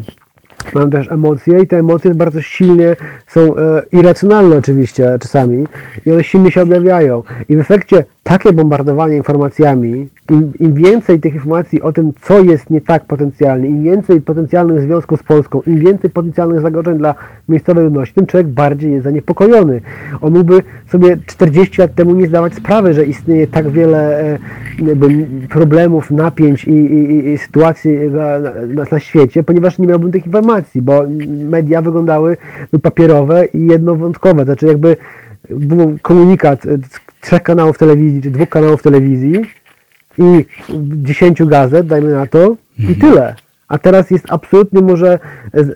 [0.75, 2.97] mam też emocje i te emocje bardzo silnie
[3.27, 5.67] są e, irracjonalne oczywiście czasami
[6.07, 7.23] i one silnie się objawiają.
[7.49, 12.71] I w efekcie takie bombardowanie informacjami, im, im, więcej tych informacji o tym, co jest
[12.71, 17.15] nie tak potencjalnie, im więcej potencjalnych związków z Polską, im więcej potencjalnych zagrożeń dla
[17.49, 19.81] miejscowej ludności, tym człowiek bardziej jest zaniepokojony.
[20.21, 24.39] On mógłby sobie 40 lat temu nie zdawać sprawy, że istnieje tak wiele e,
[25.51, 30.83] problemów, napięć i, i, i sytuacji na, na, na, świecie, ponieważ nie miałbym tych informacji,
[30.83, 31.05] bo
[31.51, 32.37] media wyglądały
[32.83, 34.45] papierowe i jednowątkowe.
[34.45, 34.97] Znaczy jakby
[35.51, 36.79] był komunikat e,
[37.25, 39.41] trzech kanałów telewizji, czy dwóch kanałów telewizji
[40.19, 40.45] i
[40.79, 43.01] dziesięciu gazet, dajmy na to, i mhm.
[43.01, 43.35] tyle.
[43.69, 45.19] A teraz jest absolutnie może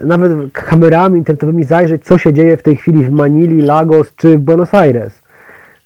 [0.00, 4.74] nawet kamerami internetowymi zajrzeć, co się dzieje w tej chwili w Manili, Lagos czy Buenos
[4.74, 5.22] Aires.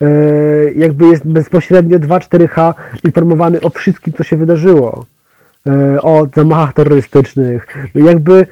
[0.01, 0.07] E,
[0.77, 2.75] jakby jest bezpośrednio 2-4H
[3.05, 5.07] informowany o wszystkim, co się wydarzyło.
[5.67, 7.67] E, o zamachach terrorystycznych.
[7.95, 8.47] Jakby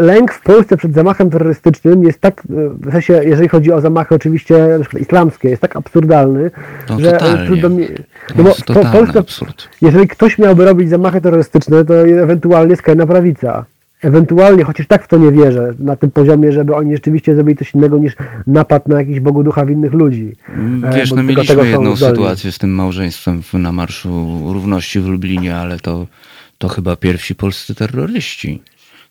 [0.00, 2.44] lęk w Polsce przed zamachem terrorystycznym jest tak, e,
[2.88, 6.50] w sensie, jeżeli chodzi o zamachy oczywiście na przykład islamskie, jest tak absurdalny,
[6.90, 7.46] No że totalnie.
[7.46, 7.86] trudno mi...
[7.86, 9.68] To No bo totalny Polska, absurd.
[9.82, 13.64] jeżeli ktoś miałby robić zamachy terrorystyczne, to ewentualnie skrajna prawica.
[14.02, 17.74] Ewentualnie, chociaż tak w to nie wierzę, na tym poziomie, żeby oni rzeczywiście zrobili coś
[17.74, 18.12] innego niż
[18.46, 20.32] napad na jakiś Bogu ducha winnych ludzi.
[20.84, 22.16] E, Wiesz, no mieliśmy jedną zdolni.
[22.16, 24.08] sytuację z tym małżeństwem na Marszu
[24.52, 26.06] Równości w Lublinie, ale to,
[26.58, 28.62] to chyba pierwsi polscy terroryści.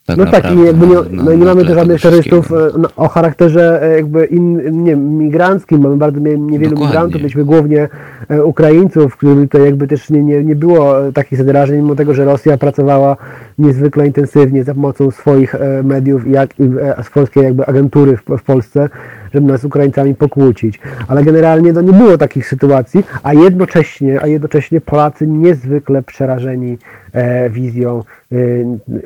[0.06, 2.56] Tak No tak, i naprawdę, jakby nie, no i nie mamy też żadnych terrorystów e,
[2.78, 5.82] no, o charakterze e, jakby in, nie, migranckim.
[5.82, 6.86] Mamy bardzo niewielu Dokładnie.
[6.86, 7.90] migrantów, mieliśmy głównie
[8.30, 12.26] e, Ukraińców, których to jakby też nie, nie, nie było takich zadrażeń, mimo tego, że
[12.26, 13.18] Rosja pracowała
[13.57, 18.44] niezwykle intensywnie za pomocą swoich mediów, jak i e, z polskiej jakby agentury w, w
[18.44, 18.90] Polsce,
[19.34, 20.80] żeby nas z Ukraińcami pokłócić.
[21.07, 26.77] Ale generalnie to nie było takich sytuacji, a jednocześnie, a jednocześnie Polacy niezwykle przerażeni
[27.14, 28.35] e, wizją e,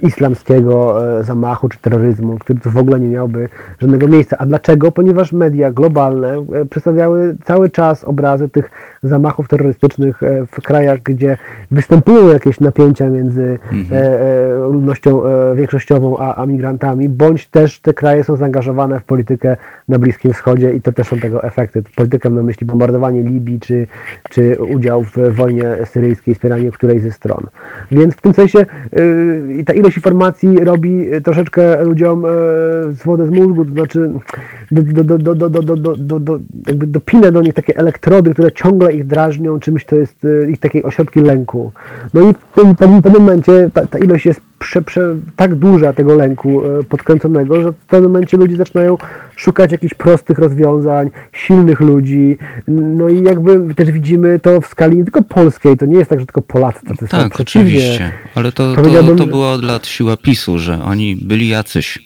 [0.01, 3.49] islamskiego e, zamachu czy terroryzmu, który w ogóle nie miałby
[3.79, 4.37] żadnego miejsca.
[4.37, 4.91] A dlaczego?
[4.91, 8.69] Ponieważ media globalne e, przedstawiały cały czas obrazy tych
[9.07, 11.37] zamachów terrorystycznych e, w krajach, gdzie
[11.71, 13.59] występują jakieś napięcia między
[13.91, 19.03] e, e, ludnością e, większościową a, a migrantami, bądź też te kraje są zaangażowane w
[19.03, 19.57] politykę
[19.87, 21.83] na Bliskim Wschodzie i to też są tego efekty.
[21.95, 23.87] Politykę na myśli bombardowanie Libii, czy,
[24.29, 27.47] czy udział w wojnie syryjskiej, wspieranie którejś ze stron.
[27.91, 33.65] Więc w tym sensie yy, ta ilość informacji robi y, troszeczkę ludziom yy, z mózgu,
[33.65, 34.11] to znaczy
[34.71, 38.33] do, do, do, do, do, do, do, do, do, jakby dopina do nich takie elektrody,
[38.33, 41.71] które ciągle ich drażnią, czymś to jest yy, ich takie ośrodki lęku.
[42.13, 46.65] No i w pewnym- momencie ta, ta ilość jest prze, prze, tak duża tego lęku
[46.65, 48.97] e, podkręconego, że w pewnym momencie ludzie zaczynają
[49.35, 52.37] szukać jakichś prostych rozwiązań, silnych ludzi.
[52.67, 56.19] No i jakby też widzimy to w skali nie tylko polskiej, to nie jest tak,
[56.19, 57.07] że tylko Polacy tacy.
[57.07, 58.11] Tak, oczywiście.
[58.35, 61.99] Ale to, to, to była od lat siła PiSu, że oni byli jacyś.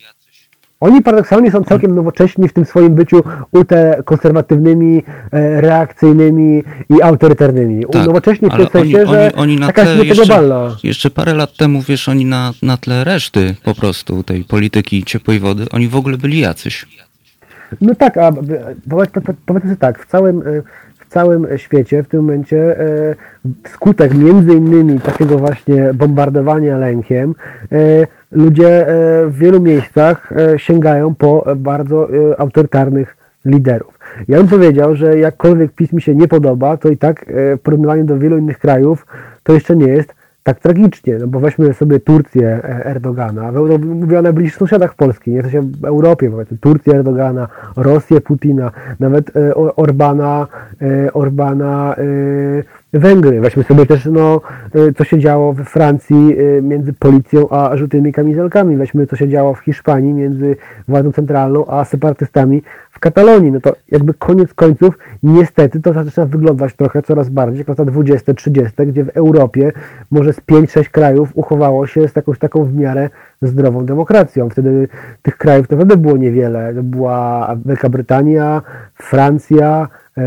[0.82, 7.86] Oni paradoksalnie są całkiem nowocześni w tym swoim byciu ultrakonserwatywnymi, e, reakcyjnymi i autorytarnymi.
[7.92, 10.46] Tak, Nowocześni w tym sensie, oni, że oni, oni na taka tle jeszcze,
[10.84, 15.40] jeszcze parę lat temu, wiesz, oni na, na tle reszty po prostu tej polityki ciepłej
[15.40, 16.86] wody, oni w ogóle byli jacyś.
[17.82, 18.32] No tak, a
[18.90, 19.22] powiedzmy
[19.62, 20.62] sobie tak, w całym, e,
[21.00, 23.16] w całym świecie w tym momencie e,
[23.70, 27.36] skutek między innymi takiego właśnie bombardowania lękiem
[28.32, 34.00] ludzie e, w wielu miejscach e, sięgają po bardzo e, autorytarnych liderów.
[34.28, 38.04] Ja bym powiedział, że jakkolwiek PiS mi się nie podoba, to i tak w porównaniu
[38.04, 39.06] do wielu innych krajów
[39.44, 40.14] to jeszcze nie jest
[40.44, 45.44] tak tragicznie, no bo weźmy sobie Turcję Erdogana, mówię o najbliższych sąsiadach Polski, nie?
[45.44, 49.32] To się w Europie, powiedzmy Turcję Erdogana, Rosję Putina, nawet
[49.76, 50.48] Orbana,
[51.14, 51.96] Orbana
[52.94, 53.42] Węgry.
[53.42, 54.42] Weźmy sobie też, no,
[54.76, 58.78] e, co się działo we Francji e, między policją a żółtymi kamizelkami.
[58.78, 60.56] Weźmy, co się działo w Hiszpanii między
[60.88, 62.62] władzą centralną a separatystami
[62.92, 63.52] w Katalonii.
[63.52, 68.34] No to jakby koniec końców, niestety to zaczyna wyglądać trochę coraz bardziej jak lata 20,
[68.34, 69.72] 30, gdzie w Europie
[70.12, 73.10] może z 5-6 krajów uchowało się z jakąś taką w miarę
[73.42, 74.50] zdrową demokracją.
[74.50, 74.88] Wtedy
[75.22, 76.74] tych krajów naprawdę było niewiele.
[76.76, 78.62] To była Wielka Brytania,
[78.96, 79.88] Francja,
[80.18, 80.24] e,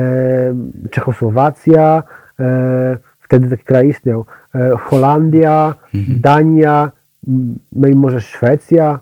[0.91, 2.03] Czechosłowacja,
[3.21, 4.25] wtedy taki kraj istniał,
[4.55, 5.75] e, Holandia,
[6.09, 6.93] Dania,
[7.29, 9.01] m, no i może Szwecja,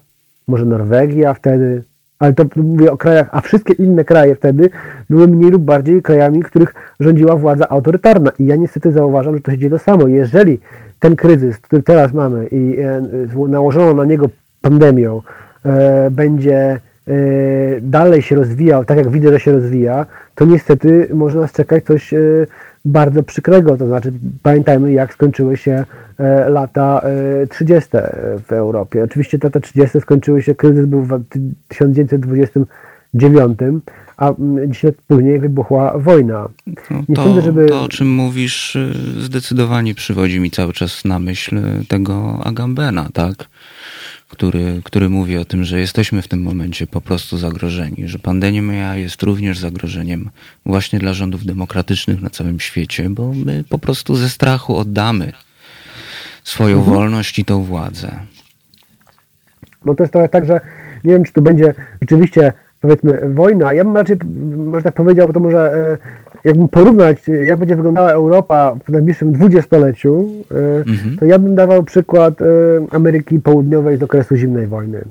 [0.48, 1.82] może Norwegia wtedy,
[2.18, 4.70] ale to mówię o krajach, a wszystkie inne kraje wtedy
[5.10, 8.32] były mniej lub bardziej krajami, których rządziła władza autorytarna.
[8.38, 10.08] I ja niestety zauważam, że to się dzieje to samo.
[10.08, 10.60] Jeżeli
[11.00, 14.26] ten kryzys, który teraz mamy i e, nałożono na niego
[14.60, 15.22] pandemią,
[15.64, 16.80] e, będzie e,
[17.80, 22.14] dalej się rozwijał, tak jak widzę, że się rozwija, to niestety może nas czekać coś
[22.14, 22.18] e,
[22.84, 23.76] bardzo przykrego.
[23.76, 25.84] To znaczy, pamiętajmy, jak skończyły się
[26.18, 27.00] e, lata
[27.42, 27.90] e, 30.
[28.48, 29.04] w Europie.
[29.04, 30.00] Oczywiście lata 30.
[30.00, 31.24] skończyły się, kryzys był w
[31.68, 33.58] 1929,
[34.16, 36.48] a mm, 10 lat później wybuchła wojna.
[36.90, 41.04] No, Nie to, sądzę, żeby- to, o czym mówisz, y, zdecydowanie przywodzi mi cały czas
[41.04, 43.34] na myśl tego Agambena, tak?
[44.32, 48.96] Który, który mówi o tym, że jesteśmy w tym momencie po prostu zagrożeni, że pandemia
[48.96, 50.30] jest również zagrożeniem
[50.66, 55.32] właśnie dla rządów demokratycznych na całym świecie, bo my po prostu ze strachu oddamy
[56.44, 56.96] swoją Mhm.
[56.96, 58.12] wolność i tą władzę.
[59.84, 60.60] Bo to jest trochę tak, że
[61.04, 62.52] nie wiem, czy tu będzie rzeczywiście,
[62.82, 63.72] powiedzmy, wojna.
[63.72, 64.16] Ja bym raczej,
[64.56, 65.98] może tak powiedział, to może e,
[66.44, 71.82] jakbym porównać, e, jak będzie wyglądała Europa w najbliższym dwudziestoleciu, e, to ja bym dawał
[71.82, 72.34] przykład
[72.90, 75.04] Ameryki Południowej z okresu zimnej wojny.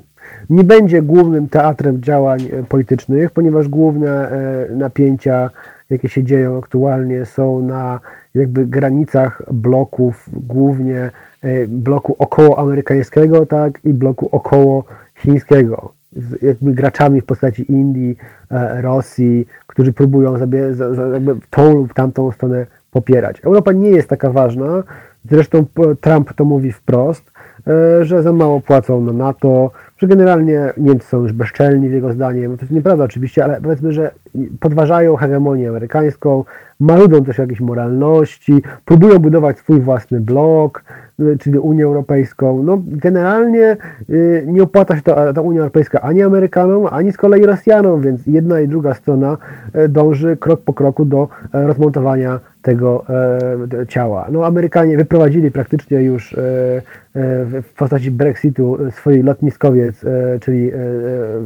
[0.50, 4.30] Nie będzie głównym teatrem działań politycznych, ponieważ główne
[4.70, 5.50] napięcia,
[5.90, 8.00] jakie się dzieją aktualnie, są na
[8.34, 11.10] jakby granicach bloków, głównie
[11.68, 14.84] bloku około amerykańskiego, tak, i bloku około
[15.14, 16.01] chińskiego.
[16.42, 18.16] Jakby graczami w postaci Indii,
[18.50, 20.58] e, Rosji, którzy próbują sobie
[21.12, 23.40] jakby tą lub tamtą stronę popierać.
[23.44, 24.82] Europa nie jest taka ważna,
[25.30, 25.66] zresztą
[26.00, 27.32] Trump to mówi wprost,
[27.66, 32.12] e, że za mało płacą na NATO, że generalnie Niemcy są już bezczelni w jego
[32.12, 32.56] zdaniem.
[32.56, 34.10] To jest nieprawda oczywiście, ale powiedzmy, że
[34.60, 36.44] podważają hegemonię amerykańską,
[36.80, 40.84] marudzą też jakiejś moralności, próbują budować swój własny blok,
[41.40, 42.62] czyli Unię Europejską.
[42.62, 43.76] No, generalnie
[44.10, 48.26] y, nie opłaca się ta, ta Unia Europejska ani Amerykanom, ani z kolei Rosjanom, więc
[48.26, 49.38] jedna i druga strona
[49.72, 53.04] e, dąży krok po kroku do e, rozmontowania tego
[53.80, 54.26] e, ciała.
[54.32, 56.82] No, Amerykanie wyprowadzili praktycznie już e, e,
[57.44, 60.78] w postaci Brexitu swój lotniskowiec, e, czyli e, e,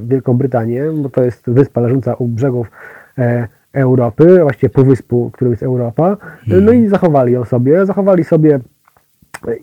[0.07, 2.71] Wielką Brytanię, bo to jest wyspa leżąca u brzegów
[3.19, 6.17] e, Europy, właściwie półwyspu, którym jest Europa.
[6.47, 7.87] No i zachowali ją sobie.
[7.87, 8.61] Zachowali sobie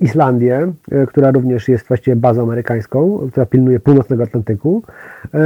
[0.01, 4.83] Islandię, e, która również jest właściwie bazą amerykańską, która pilnuje północnego Atlantyku.
[5.33, 5.39] E,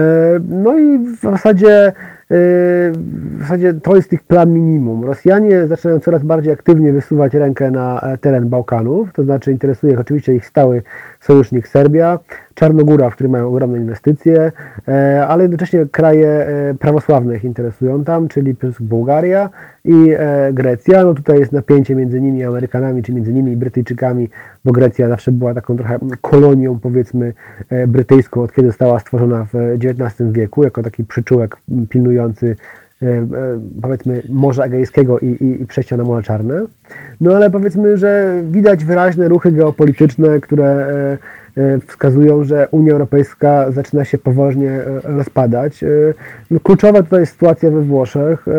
[0.50, 1.94] No i w zasadzie, e,
[2.30, 5.06] w zasadzie to jest ich plan minimum.
[5.06, 10.36] Rosjanie zaczynają coraz bardziej aktywnie wysuwać rękę na teren Bałkanów, to znaczy interesuje ich oczywiście
[10.36, 10.84] ich stały
[11.28, 12.20] sojusznik Serbia,
[12.54, 14.52] Czarnogóra, w której mają ogromne inwestycje,
[14.88, 19.50] e, ale jednocześnie kraje e, prawosławne ich interesują tam, czyli Bułgaria
[19.86, 21.04] i e, Grecja.
[21.04, 24.30] No tutaj jest napięcie między nimi Amerykanami, czy między nimi Brytyjczykami,
[24.66, 27.34] bo Grecja zawsze była taką trochę kolonią, powiedzmy,
[27.88, 31.58] brytyjską, od kiedy została stworzona w XIX wieku, jako taki przyczółek
[31.90, 32.56] pilnujący
[33.82, 36.66] powiedzmy Morza Egejskiego i, i, i przejścia na Morze Czarne.
[37.22, 41.18] No ale powiedzmy, że widać wyraźne ruchy geopolityczne, które e,
[41.62, 45.84] e, wskazują, że Unia Europejska zaczyna się poważnie e, rozpadać.
[45.84, 45.88] E,
[46.52, 48.48] no, Kluczowa tutaj jest sytuacja we Włoszech.
[48.48, 48.52] E,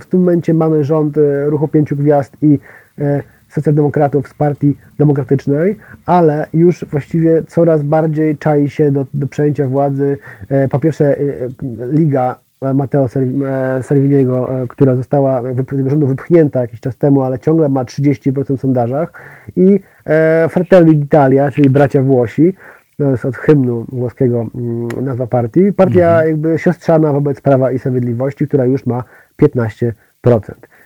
[0.00, 2.58] W tym momencie mamy rząd e, Ruchu Pięciu Gwiazd i
[2.98, 5.76] e, socjaldemokratów z Partii Demokratycznej,
[6.06, 11.20] ale już właściwie coraz bardziej czai się do, do przejęcia władzy e, po pierwsze e,
[11.20, 11.48] e,
[11.92, 12.38] Liga
[12.74, 15.42] Matteo Salvi- e, Salviniego, e, która została
[15.72, 19.12] z rządu wypchnięta jakiś czas temu, ale ciągle ma 30% w sondażach
[19.56, 22.54] i e, Fratelli d'Italia, czyli bracia Włosi,
[22.98, 25.72] to jest od hymnu włoskiego mm, nazwa partii.
[25.72, 29.04] Partia jakby siostrzana wobec Prawa i Sprawiedliwości, która już ma
[29.42, 29.92] 15%.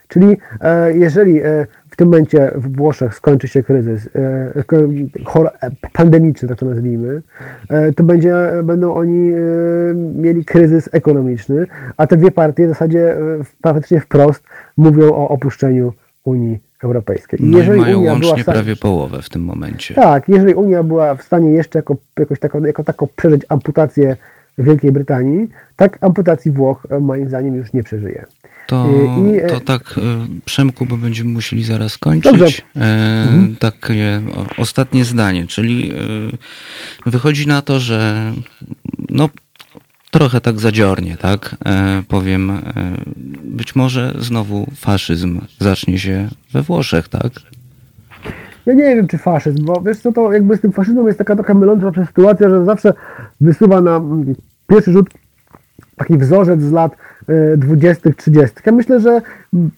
[0.08, 4.20] Czyli e, jeżeli e, w tym momencie w Włoszech skończy się kryzys e,
[5.62, 7.22] e, pandemiczny, tak to nazwijmy,
[7.68, 8.34] e, to będzie,
[8.64, 9.32] będą oni
[10.14, 11.66] mieli kryzys ekonomiczny,
[11.96, 13.16] a te dwie partie w zasadzie
[13.62, 14.42] praktycznie wprost
[14.76, 15.92] mówią o opuszczeniu
[16.24, 17.42] Unii Europejskiej.
[17.42, 19.94] I No i mają Unia była łącznie stanie- prawie połowę w tym momencie.
[19.94, 24.16] tak, jeżeli Unia była w stanie jeszcze jako, jakoś taką, jako taką przeżyć amputację
[24.58, 28.24] Wielkiej Brytanii, tak amputacji Włoch e, moim zdaniem już nie przeżyje.
[28.66, 28.88] To,
[29.32, 30.00] I, e, to tak, e,
[30.44, 32.32] Przemku, bo będziemy musieli zaraz kończyć.
[32.38, 32.62] Dobrze.
[32.74, 33.52] Mhm.
[33.52, 35.94] E, Takie o- ostatnie zdanie, czyli e,
[37.10, 38.32] wychodzi na to, że
[39.10, 39.28] no,
[40.10, 42.60] trochę tak zadziornie, tak e, powiem, e,
[43.44, 47.32] być może znowu faszyzm zacznie się we Włoszech, tak?
[48.66, 51.34] Ja nie wiem, czy faszyzm, bo wiesz co, to jakby z tym faszyzmem jest taka
[51.34, 52.94] trochę myląca sytuacja, że zawsze
[53.40, 54.34] wysuwa na mm,
[54.66, 55.10] pierwszy rzut
[55.96, 56.96] taki wzorzec z lat
[57.28, 58.56] e, 20., 30.
[58.66, 59.20] Ja myślę, że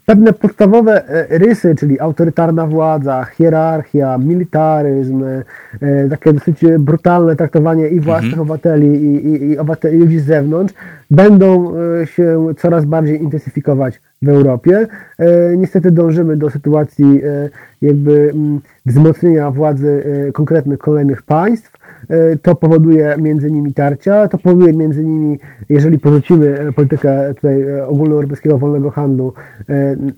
[0.07, 5.43] pewne podstawowe e, rysy, czyli autorytarna władza, hierarchia, militaryzm, e,
[5.81, 10.75] e, takie dosyć brutalne traktowanie i własnych obywateli, i, i, i obywateli ludzi z zewnątrz,
[11.11, 11.73] będą
[12.03, 14.87] e, się coraz bardziej intensyfikować w Europie.
[15.19, 17.51] E, Niestety dążymy do sytuacji e,
[17.83, 21.76] jakby mm, wzmocnienia władzy e, konkretnych kolejnych państw.
[22.09, 25.39] E, To powoduje między nimi tarcia, to powoduje między nimi,
[25.69, 29.33] jeżeli porzucimy e, politykę tutaj e, ogólnoeuropejskiego wolnego handlu,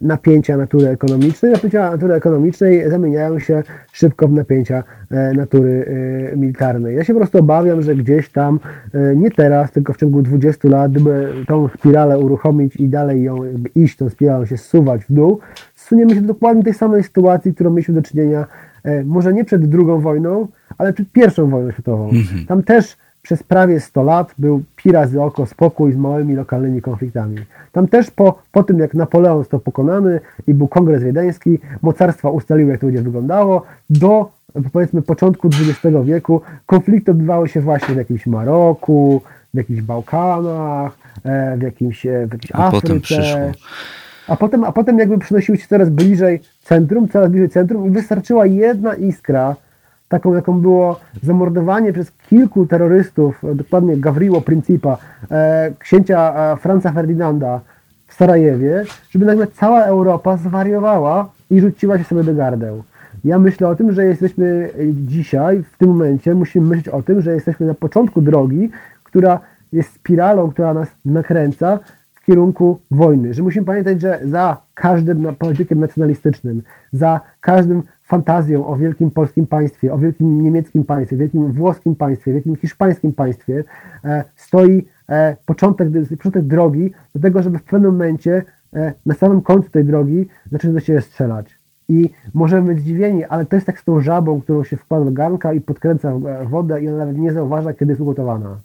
[0.00, 1.52] napięcia natury ekonomicznej.
[1.52, 3.62] Napięcia natury ekonomicznej zamieniają się
[3.92, 4.84] szybko w napięcia
[5.34, 5.86] natury
[6.36, 6.96] militarnej.
[6.96, 8.60] Ja się po prostu obawiam, że gdzieś tam,
[9.16, 13.36] nie teraz, tylko w ciągu 20 lat, gdyby tą spiralę uruchomić i dalej ją
[13.74, 15.38] iść, tą spiralą się zsuwać w dół,
[15.74, 18.46] zsuniemy się do dokładnie tej samej sytuacji, którą mieliśmy do czynienia
[19.04, 20.48] może nie przed drugą wojną,
[20.78, 22.10] ale przed pierwszą wojną światową.
[22.48, 27.36] Tam też przez prawie 100 lat był pi razy oko spokój z małymi lokalnymi konfliktami.
[27.72, 32.70] Tam też po, po tym, jak Napoleon został pokonany i był kongres wiedeński, mocarstwa ustaliły,
[32.70, 34.30] jak to będzie wyglądało, do
[34.72, 39.22] powiedzmy początku XX wieku konflikty odbywały się właśnie w jakimś Maroku,
[39.54, 42.82] w jakichś Bałkanach, e, w jakimś, e, w jakiejś A Afryce.
[42.82, 43.40] potem przyszło.
[44.28, 48.46] A potem, a potem jakby przynosiły się coraz bliżej centrum, coraz bliżej centrum i wystarczyła
[48.46, 49.56] jedna iskra,
[50.08, 54.98] taką jaką było zamordowanie przez kilku terrorystów, e, dokładnie Gavrilo Principa,
[55.30, 57.60] e, księcia e, Franza Ferdynanda
[58.06, 62.82] w Sarajewie, żeby nagle cała Europa zwariowała i rzuciła się sobie do gardeł.
[63.24, 67.34] Ja myślę o tym, że jesteśmy dzisiaj, w tym momencie, musimy myśleć o tym, że
[67.34, 68.70] jesteśmy na początku drogi,
[69.04, 69.40] która
[69.72, 71.78] jest spiralą, która nas nakręca
[72.14, 73.34] w kierunku wojny.
[73.34, 76.62] Że musimy pamiętać, że za każdym politykiem nacjonalistycznym,
[76.92, 82.56] za każdym fantazją o wielkim polskim państwie, o wielkim niemieckim państwie, wielkim włoskim państwie, wielkim
[82.56, 83.64] hiszpańskim państwie
[84.04, 88.42] e, stoi e, początek, początek drogi do tego, żeby w pewnym momencie
[88.74, 91.58] e, na samym końcu tej drogi zacząć do siebie strzelać.
[91.88, 95.12] I możemy być zdziwieni, ale to jest tak z tą żabą, którą się wkłada do
[95.12, 96.12] garnka i podkręca
[96.46, 98.60] wodę i ona nawet nie zauważa, kiedy jest ugotowana.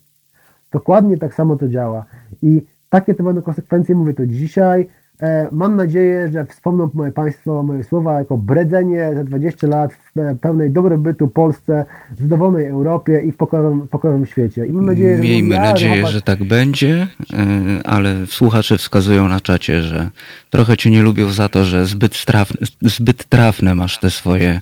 [0.72, 2.06] Dokładnie tak samo to działa.
[2.41, 4.90] I takie to będą konsekwencje, mówię to dzisiaj,
[5.52, 10.72] mam nadzieję, że wspomną moje Państwo moje słowa jako bredzenie za 20 lat w pełnej
[10.72, 14.66] dobrobytu Polsce, w dowolnej Europie i w pokojowym, pokojowym świecie.
[14.66, 19.82] I mam nadzieję, że Miejmy nadzieję, że tak będzie, e, ale słuchacze wskazują na czacie,
[19.82, 20.10] że
[20.50, 24.62] trochę Cię nie lubią za to, że zbyt, trafne, zbyt trafne masz te swoje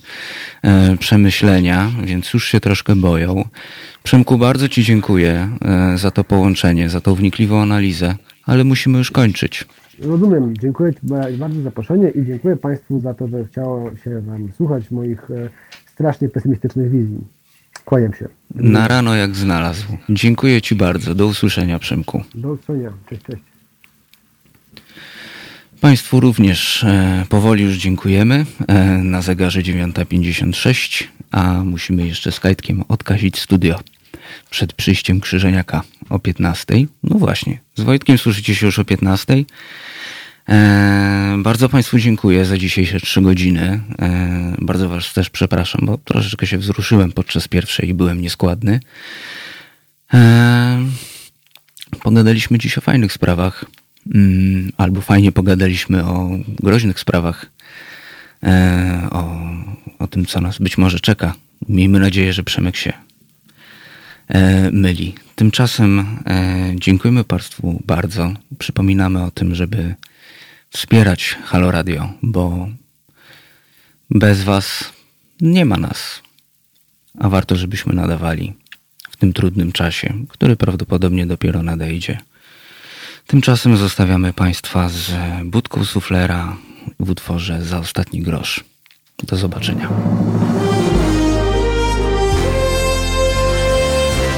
[0.64, 3.44] e, przemyślenia, więc już się troszkę boją.
[4.04, 5.50] Przemku, bardzo Ci dziękuję
[5.96, 8.16] za to połączenie, za tą wnikliwą analizę,
[8.46, 9.66] ale musimy już kończyć.
[10.02, 10.58] Rozumiem.
[10.58, 10.94] Dziękuję
[11.34, 15.50] bardzo za zaproszenie i dziękuję Państwu za to, że chciało się Wam słuchać moich e,
[15.86, 17.18] strasznie pesymistycznych wizji.
[17.86, 18.28] Kłaniam się.
[18.56, 19.86] Na rano jak znalazł.
[20.10, 21.16] Dziękuję Ci bardzo.
[21.16, 22.24] Do usłyszenia, Przemku.
[22.36, 22.94] Do usłyszenia.
[23.10, 23.44] Cześć, cześć.
[25.82, 28.46] Państwu również e, powoli już dziękujemy.
[28.68, 33.80] E, na zegarze 9.56, a musimy jeszcze z Kajtkiem odkazić studio
[34.50, 36.74] przed przyjściem Krzyżeniaka o 15.
[37.04, 39.46] No właśnie, z Wojtkiem słyszycie się już o 15.
[40.50, 43.82] E, bardzo Państwu dziękuję za dzisiejsze trzy godziny.
[44.02, 48.80] E, bardzo Was też przepraszam, bo troszeczkę się wzruszyłem podczas pierwszej i byłem nieskładny.
[50.14, 50.86] E,
[52.04, 53.66] pogadaliśmy dziś o fajnych sprawach,
[54.16, 56.30] mm, albo fajnie pogadaliśmy o
[56.60, 57.46] groźnych sprawach,
[58.44, 59.40] e, o,
[60.00, 61.34] o tym, co nas być może czeka.
[61.70, 62.94] Miejmy nadzieję, że Przemek się
[64.72, 65.16] myli.
[65.36, 68.34] Tymczasem e, dziękujemy Państwu bardzo.
[68.60, 69.96] Przypominamy o tym, żeby
[70.70, 72.68] wspierać Halo Radio, bo
[74.10, 74.94] bez Was
[75.42, 76.22] nie ma nas.
[77.20, 78.54] A warto, żebyśmy nadawali
[79.10, 82.18] w tym trudnym czasie, który prawdopodobnie dopiero nadejdzie.
[83.28, 85.12] Tymczasem zostawiamy Państwa z
[85.46, 86.58] budką suflera
[87.00, 88.64] w utworze za ostatni grosz.
[89.24, 89.90] Do zobaczenia.